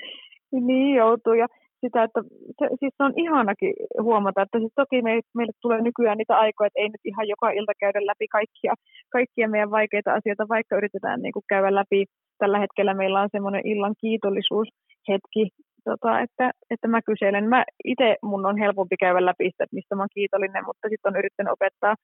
[0.66, 1.32] niin joutuu.
[1.32, 1.46] Ja
[1.80, 2.20] sitä, että
[2.58, 3.72] se, siis on ihanakin
[4.02, 7.50] huomata, että siis toki me, meille tulee nykyään niitä aikoja, että ei nyt ihan joka
[7.50, 8.74] ilta käydä läpi kaikkia,
[9.12, 12.04] kaikkia meidän vaikeita asioita, vaikka yritetään niin kuin käydä läpi.
[12.38, 15.42] Tällä hetkellä meillä on semmoinen illan kiitollisuushetki,
[15.84, 17.48] tota, että, että mä kyselen.
[17.48, 21.10] Mä itse mun on helpompi käydä läpi sitä, että mistä mä oon kiitollinen, mutta sitten
[21.10, 21.94] on yrittänyt opettaa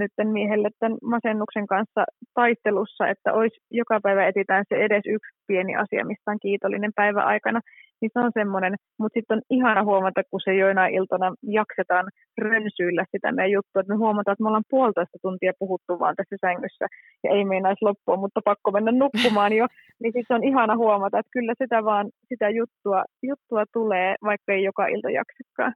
[0.00, 2.04] nyt miehelle tämän masennuksen kanssa
[2.34, 7.22] taistelussa, että olisi joka päivä etitään se edes yksi pieni asia, mistä on kiitollinen päivä
[7.22, 7.60] aikana
[8.02, 12.06] niin se on semmoinen, mutta sitten on ihana huomata, kun se joinain iltana jaksetaan
[12.38, 16.36] rönsyillä sitä meidän juttua, että me huomataan, että me ollaan puolitoista tuntia puhuttu vaan tässä
[16.40, 16.86] sängyssä
[17.24, 19.66] ja ei meinaisi loppua, mutta pakko mennä nukkumaan jo,
[20.02, 24.62] niin sitten on ihana huomata, että kyllä sitä vaan sitä juttua, juttua tulee, vaikka ei
[24.62, 25.74] joka ilta jaksakaan.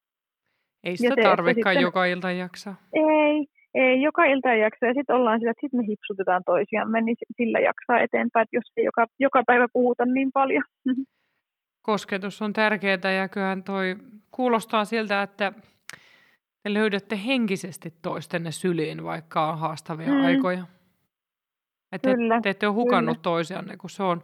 [0.84, 2.76] Ei sitä tarvikaan joka ilta jaksaa.
[2.92, 7.00] Ei, ei joka ilta ei jaksa ja sitten ollaan sillä, että sitten me hipsutetaan toisiamme,
[7.00, 10.64] niin sillä jaksaa eteenpäin, että jos ei joka, joka päivä puhuta niin paljon.
[11.82, 13.96] kosketus on tärkeää ja kyllähän toi
[14.30, 15.52] kuulostaa siltä, että
[16.62, 20.24] te löydätte henkisesti toistenne syliin, vaikka on haastavia mm.
[20.24, 20.64] aikoja.
[21.92, 23.22] Että kyllä, te ette ole hukannut kyllä.
[23.22, 24.22] toisianne, kun se on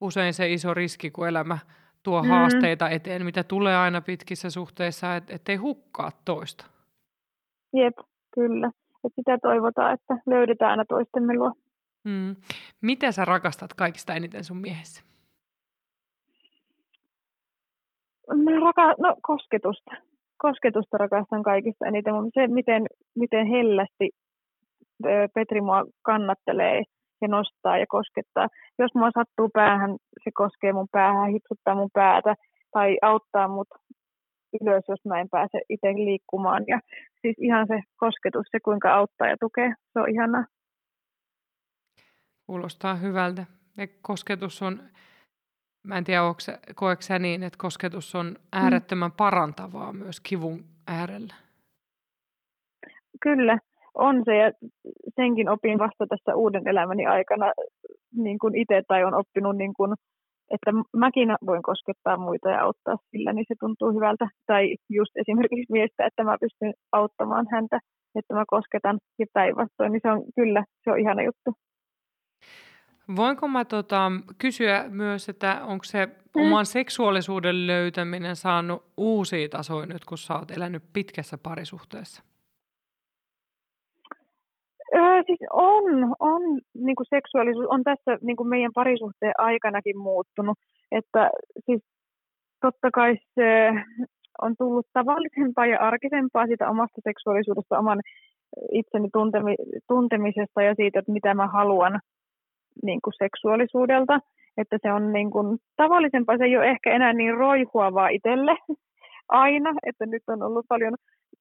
[0.00, 1.58] usein se iso riski, kun elämä
[2.02, 2.28] tuo mm.
[2.28, 6.66] haasteita eteen, mitä tulee aina pitkissä suhteissa, että ettei hukkaa toista.
[7.76, 7.96] Jep,
[8.36, 8.70] kyllä.
[9.04, 11.52] Et sitä toivotaan, että löydetään aina toistemme luo.
[12.04, 12.36] Mm.
[12.82, 15.02] Mitä sä rakastat kaikista eniten sun miehessä?
[18.44, 19.90] Mä raka- no, kosketusta.
[20.38, 24.10] Kosketusta rakastan kaikista eniten, mutta se, miten, miten hellästi
[25.34, 26.82] Petri mua kannattelee
[27.22, 28.48] ja nostaa ja koskettaa.
[28.78, 32.34] Jos mua sattuu päähän, se koskee mun päähän, hipsuttaa mun päätä
[32.72, 33.68] tai auttaa mut
[34.60, 36.64] ylös, jos mä en pääse itse liikkumaan.
[36.66, 36.80] Ja
[37.26, 40.44] siis ihan se kosketus, se kuinka auttaa ja tukee, se on ihanaa.
[42.46, 43.46] Kuulostaa hyvältä.
[43.76, 44.80] Ja kosketus on
[45.86, 46.20] Mä en tiedä,
[46.74, 48.36] koetko sä niin, että kosketus on mm.
[48.52, 51.34] äärettömän parantavaa myös kivun äärellä?
[53.22, 53.58] Kyllä,
[53.94, 54.52] on se ja
[55.16, 57.52] senkin opin vasta tässä uuden elämäni aikana
[58.14, 59.94] niin kuin itse tai on oppinut, niin kuin,
[60.50, 64.28] että mäkin voin koskettaa muita ja auttaa sillä, niin se tuntuu hyvältä.
[64.46, 67.80] Tai just esimerkiksi miestä, että mä pystyn auttamaan häntä,
[68.14, 71.50] että mä kosketan ja päinvastoin, niin se on kyllä, se on ihana juttu.
[73.16, 76.42] Voinko mä tota, kysyä myös, että onko se mm.
[76.42, 82.22] oman seksuaalisuuden löytäminen saanut uusia tasoja nyt, kun sä oot elänyt pitkässä parisuhteessa?
[84.94, 85.84] Öö, siis on,
[86.18, 86.42] on
[86.74, 90.58] niin kuin seksuaalisuus on tässä niin kuin meidän parisuhteen aikanakin muuttunut.
[90.92, 91.30] Että
[91.66, 91.82] siis
[92.60, 93.70] totta kai se
[94.42, 98.00] on tullut tavallisempaa ja arkisempaa siitä omasta seksuaalisuudesta, oman
[98.72, 99.54] itseni tuntemi,
[99.88, 102.00] tuntemisesta ja siitä, että mitä mä haluan
[102.82, 104.20] niin kuin seksuaalisuudelta,
[104.56, 108.56] että se on niin kuin, tavallisempaa, se ei ole ehkä enää niin roihuavaa itselle
[109.28, 110.94] aina, että nyt on ollut paljon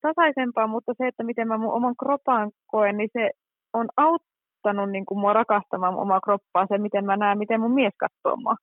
[0.08, 3.30] tasaisempaa, mutta se, että miten mä mun oman kropaan koen, niin se
[3.74, 7.74] on auttanut niin kuin mua rakastamaan mun omaa kroppaa, se miten mä näen, miten mun
[7.74, 8.56] mies katsoo mua.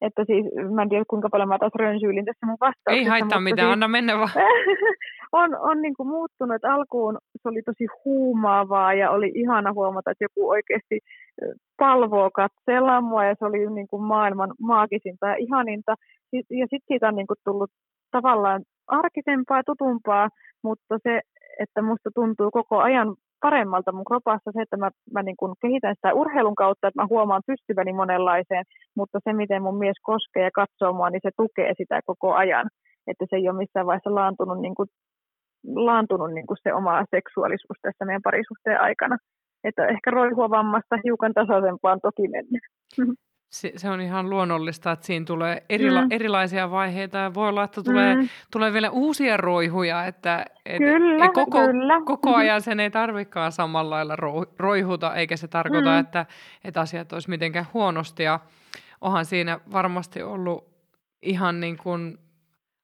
[0.00, 0.44] Että siis,
[0.74, 3.00] mä en tiedä kuinka paljon mä taas rönsyylin tässä mun vastauksessa.
[3.00, 4.30] Ei haittaa mitään, siis, anna mennä vaan.
[5.40, 10.10] on, on niin kuin muuttunut, että alkuun se oli tosi huumaavaa ja oli ihana huomata,
[10.10, 10.98] että joku oikeasti
[11.76, 15.94] palvoo katsella mua ja se oli niin kuin maailman maagisinta ja ihaninta.
[16.32, 17.70] Ja sitten siitä on niin kuin tullut
[18.10, 20.28] tavallaan arkisempaa tutumpaa,
[20.62, 21.20] mutta se,
[21.58, 25.94] että musta tuntuu koko ajan paremmalta mun kropassa se, että mä, mä niin kuin kehitän
[25.94, 28.64] sitä urheilun kautta, että mä huomaan pystyväni monenlaiseen,
[28.96, 32.66] mutta se, miten mun mies koskee ja katsoo mua, niin se tukee sitä koko ajan.
[33.06, 34.88] Että se ei ole missään vaiheessa laantunut niin kuin
[35.88, 39.16] laantunut niin kuin se oma seksuaalisuus tässä meidän parisuhteen aikana.
[39.64, 42.58] Että ehkä roihuavammasta hiukan tasaisempaan toki mennä.
[43.54, 46.08] Se, se on ihan luonnollista, että siinä tulee erila- mm.
[46.10, 48.28] erilaisia vaiheita ja voi olla, että tulee, mm.
[48.50, 52.00] tulee vielä uusia roihuja, että et, kyllä, et koko, kyllä.
[52.04, 52.40] koko mm-hmm.
[52.40, 55.98] ajan sen ei tarvikaan samalla lailla ro- roihuta, eikä se tarkoita, mm.
[55.98, 56.26] että,
[56.64, 58.40] että asiat olisi mitenkään huonosti ja
[59.00, 60.68] onhan siinä varmasti ollut
[61.22, 62.18] ihan niin kuin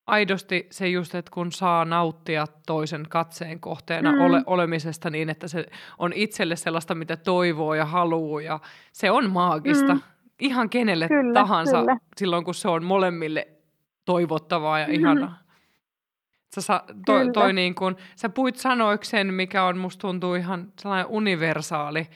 [0.07, 4.21] aidosti se just, että kun saa nauttia toisen katseen kohteena mm.
[4.21, 5.67] ole, olemisesta niin, että se
[5.99, 8.61] on itselle sellaista, mitä toivoo ja haluaa ja
[8.93, 9.95] se on maagista.
[9.95, 10.01] Mm.
[10.41, 11.97] Ihan kenelle kyllä, tahansa kyllä.
[12.17, 13.49] silloin, kun se on molemmille
[14.05, 14.95] toivottavaa ja mm.
[14.95, 15.39] ihanaa.
[16.55, 21.07] Sä, sa, to, toi niin kun, sä puit sanoiksen, mikä on musta tuntuu ihan sellainen
[21.07, 22.07] universaali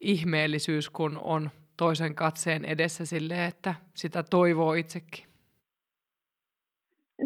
[0.00, 5.24] ihmeellisyys, kun on toisen katseen edessä sille, että sitä toivoo itsekin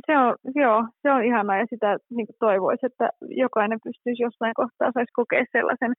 [0.07, 4.93] se on, joo, se on ihanaa ja sitä niin toivoisi, että jokainen pystyisi jossain kohtaa
[4.95, 5.93] saisi kokea sellaisen,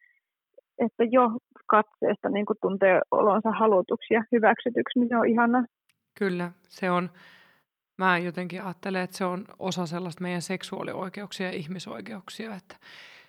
[0.86, 1.30] että jo
[1.66, 5.64] katseesta niin tuntee olonsa halutuksi ja hyväksytyksi, niin se on ihanaa.
[6.20, 7.10] Kyllä, se on.
[7.98, 12.56] Mä jotenkin ajattelen, että se on osa sellaista meidän seksuaalioikeuksia ja ihmisoikeuksia.
[12.56, 12.76] Että,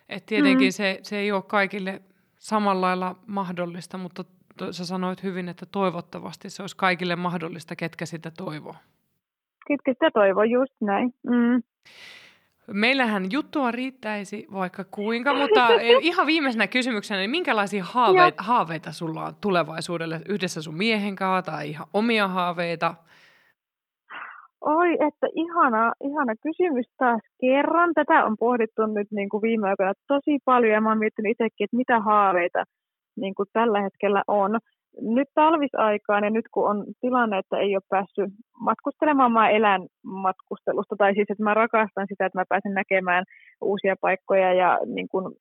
[0.08, 0.72] että tietenkin mm.
[0.72, 2.02] se, se ei ole kaikille
[2.38, 4.24] samalla lailla mahdollista, mutta
[4.56, 8.74] to, sä sanoit hyvin, että toivottavasti se olisi kaikille mahdollista, ketkä sitä toivoo
[9.70, 11.14] ketkä sitä toivoo, just näin.
[11.22, 11.62] Mm.
[12.72, 15.68] Meillähän juttua riittäisi vaikka kuinka, mutta
[16.10, 21.68] ihan viimeisenä kysymyksenä, niin minkälaisia haaveita, haaveita sulla on tulevaisuudelle yhdessä sun miehen kanssa tai
[21.68, 22.94] ihan omia haaveita?
[24.60, 27.94] Oi, että ihana, ihana kysymys taas kerran.
[27.94, 31.64] Tätä on pohdittu nyt niin kuin viime aikoina tosi paljon ja mä oon miettinyt itsekin,
[31.64, 32.64] että mitä haaveita
[33.16, 34.58] niin kuin tällä hetkellä on
[35.00, 38.30] nyt talvisaikaan ja nyt kun on tilanne, että ei ole päässyt
[38.60, 43.24] matkustelemaan, mä elän matkustelusta, tai siis että mä rakastan sitä, että mä pääsen näkemään
[43.60, 45.34] uusia paikkoja ja niin kuin,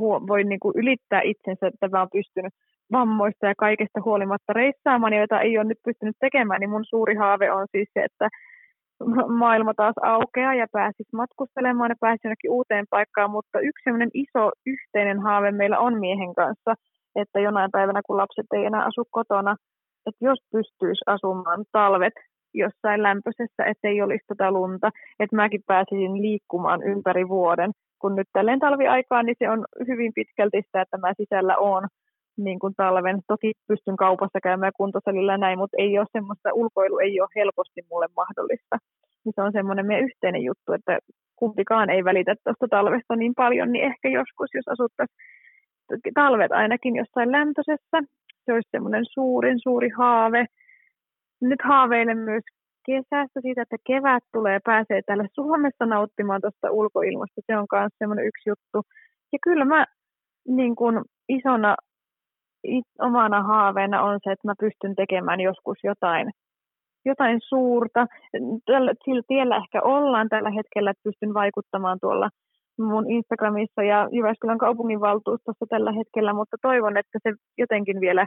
[0.00, 2.52] voin niin kuin ylittää itsensä, että mä oon pystynyt
[2.92, 7.52] vammoista ja kaikesta huolimatta reissaamaan, joita ei ole nyt pystynyt tekemään, niin mun suuri haave
[7.52, 8.28] on siis se, että
[9.42, 14.50] maailma taas aukeaa ja pääsis matkustelemaan ja pääsis jonnekin uuteen paikkaan, mutta yksi sellainen iso
[14.66, 16.74] yhteinen haave meillä on miehen kanssa–
[17.16, 19.56] että jonain päivänä, kun lapset ei enää asu kotona,
[20.06, 22.14] että jos pystyisi asumaan talvet
[22.54, 24.90] jossain lämpöisessä, ettei olisi tätä lunta,
[25.20, 27.70] että mäkin pääsisin liikkumaan ympäri vuoden.
[27.98, 31.88] Kun nyt tälleen talviaikaan, niin se on hyvin pitkälti sitä, että mä sisällä on
[32.36, 33.20] niin kuin talven.
[33.26, 38.08] Toki pystyn kaupassa käymään kuntosalilla näin, mutta ei ole semmoista, ulkoilu ei ole helposti mulle
[38.16, 38.76] mahdollista.
[39.24, 40.98] Niin se on semmoinen meidän yhteinen juttu, että
[41.36, 45.16] kumpikaan ei välitä tuosta talvesta niin paljon, niin ehkä joskus, jos asuttaisiin
[46.14, 47.98] talvet ainakin jossain lämpöisessä.
[48.44, 50.46] Se olisi semmoinen suurin, suuri haave.
[51.40, 52.44] Nyt haaveilen myös
[52.86, 57.40] kesästä siitä, että kevät tulee, pääsee täällä Suomessa nauttimaan tuosta ulkoilmasta.
[57.46, 58.82] Se on myös semmoinen yksi juttu.
[59.32, 59.84] Ja kyllä mä
[60.48, 61.76] niin kuin isona
[62.64, 66.30] it, omana haaveena on se, että mä pystyn tekemään joskus jotain,
[67.04, 68.06] jotain suurta.
[68.66, 72.28] Tällä, sillä tiellä ehkä ollaan tällä hetkellä, että pystyn vaikuttamaan tuolla
[72.78, 78.26] mun Instagramissa ja Jyväskylän kaupunginvaltuustossa tällä hetkellä, mutta toivon, että se jotenkin vielä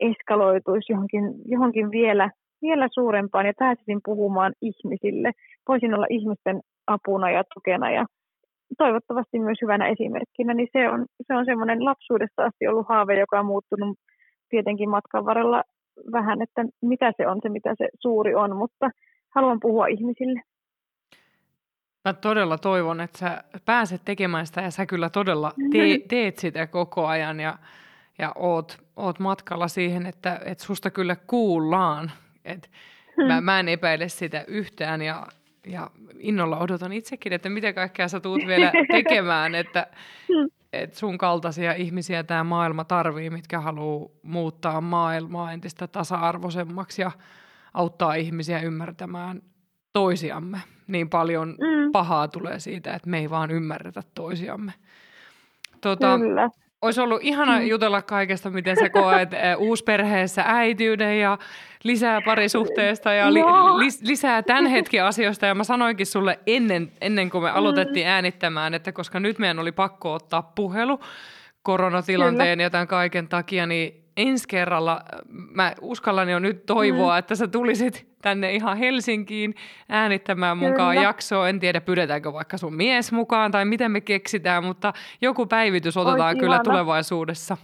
[0.00, 2.30] eskaloituisi johonkin, johonkin vielä,
[2.62, 5.32] vielä suurempaan ja pääsisin puhumaan ihmisille.
[5.68, 8.06] Voisin olla ihmisten apuna ja tukena ja
[8.78, 13.40] toivottavasti myös hyvänä esimerkkinä, niin se on, se on semmoinen lapsuudesta asti ollut haave, joka
[13.40, 13.98] on muuttunut
[14.48, 15.62] tietenkin matkan varrella
[16.12, 18.90] vähän, että mitä se on se, mitä se suuri on, mutta
[19.34, 20.40] haluan puhua ihmisille.
[22.04, 26.66] Mä todella toivon, että sä pääset tekemään sitä ja sä kyllä todella te- teet sitä
[26.66, 27.58] koko ajan ja,
[28.18, 32.12] ja oot, oot matkalla siihen, että, että susta kyllä kuullaan.
[32.44, 32.70] Et
[33.26, 35.26] mä, mä en epäile sitä yhtään ja,
[35.66, 39.86] ja innolla odotan itsekin, että mitä kaikkea sä tuut vielä tekemään, että,
[40.72, 47.10] että sun kaltaisia ihmisiä tämä maailma tarvii, mitkä haluaa muuttaa maailmaa entistä tasa-arvoisemmaksi ja
[47.74, 49.42] auttaa ihmisiä ymmärtämään
[49.94, 50.60] toisiamme.
[50.86, 51.92] Niin paljon mm.
[51.92, 54.72] pahaa tulee siitä, että me ei vaan ymmärretä toisiamme.
[55.80, 56.50] Tota, Kyllä.
[56.82, 57.66] Olisi ollut ihana mm.
[57.66, 61.38] jutella kaikesta, miten sä koet uusperheessä äityyden ja
[61.84, 65.46] lisää parisuhteesta ja li, li, lisää tämän hetken asioista.
[65.46, 67.56] Ja mä sanoinkin sulle ennen, ennen kuin me mm.
[67.56, 71.00] aloitettiin äänittämään, että koska nyt meidän oli pakko ottaa puhelu
[71.62, 72.62] koronatilanteen Kyllä.
[72.62, 75.00] ja tämän kaiken takia, niin ensi kerralla
[75.54, 77.18] mä uskallan jo nyt toivoa, mm.
[77.18, 79.54] että sä tulisit tänne ihan Helsinkiin
[79.88, 81.48] äänittämään mukaan jaksoa.
[81.48, 84.92] En tiedä, pyydetäänkö vaikka sun mies mukaan tai miten me keksitään, mutta
[85.22, 86.64] joku päivitys otetaan Ois kyllä ihana.
[86.64, 87.56] tulevaisuudessa.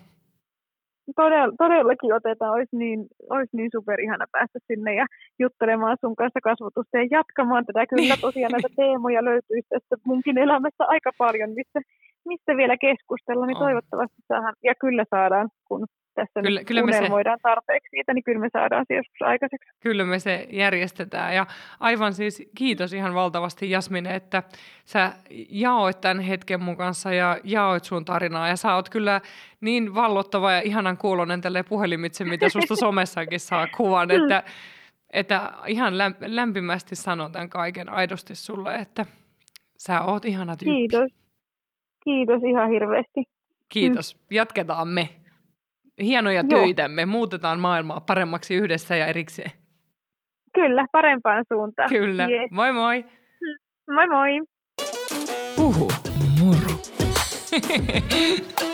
[1.16, 5.06] todella, todellakin otetaan, olisi niin, olisi niin super ihana päästä sinne ja
[5.38, 7.86] juttelemaan sun kanssa kasvatusta ja jatkamaan tätä.
[7.86, 11.80] Kyllä tosiaan näitä teemoja löytyisi tästä munkin elämässä aika paljon, mistä,
[12.26, 15.86] mistä vielä keskustella, niin toivottavasti saadaan, ja kyllä saadaan, kun
[16.20, 17.08] tässä kyllä, nyt kyllä me se,
[17.42, 19.70] tarpeeksi siitä, niin kyllä me saadaan se joskus aikaiseksi.
[19.80, 21.46] Kyllä me se järjestetään ja
[21.80, 24.42] aivan siis kiitos ihan valtavasti Jasmine, että
[24.84, 25.12] sä
[25.50, 29.20] jaoit tämän hetken mun kanssa ja jaoit sun tarinaa ja sä oot kyllä
[29.60, 34.42] niin vallottava ja ihanan kuulonen tälle puhelimitse, mitä susta somessakin saa kuvan, että,
[35.12, 39.06] että ihan lämpimästi sanon tämän kaiken aidosti sulle, että
[39.78, 40.74] sä oot ihana tyyppi.
[40.74, 41.10] Kiitos.
[42.04, 43.24] Kiitos ihan hirveästi.
[43.68, 44.16] Kiitos.
[44.30, 45.08] Jatketaan me
[46.00, 46.60] hienoja Joo.
[46.60, 49.50] töitämme, muutetaan maailmaa paremmaksi yhdessä ja erikseen.
[50.54, 51.88] Kyllä, parempaan suuntaan.
[51.88, 52.28] Kyllä.
[52.28, 52.50] Yes.
[52.50, 53.04] Moi moi.
[53.94, 54.40] Moi moi.
[55.56, 55.88] Puhu
[56.40, 56.70] moro.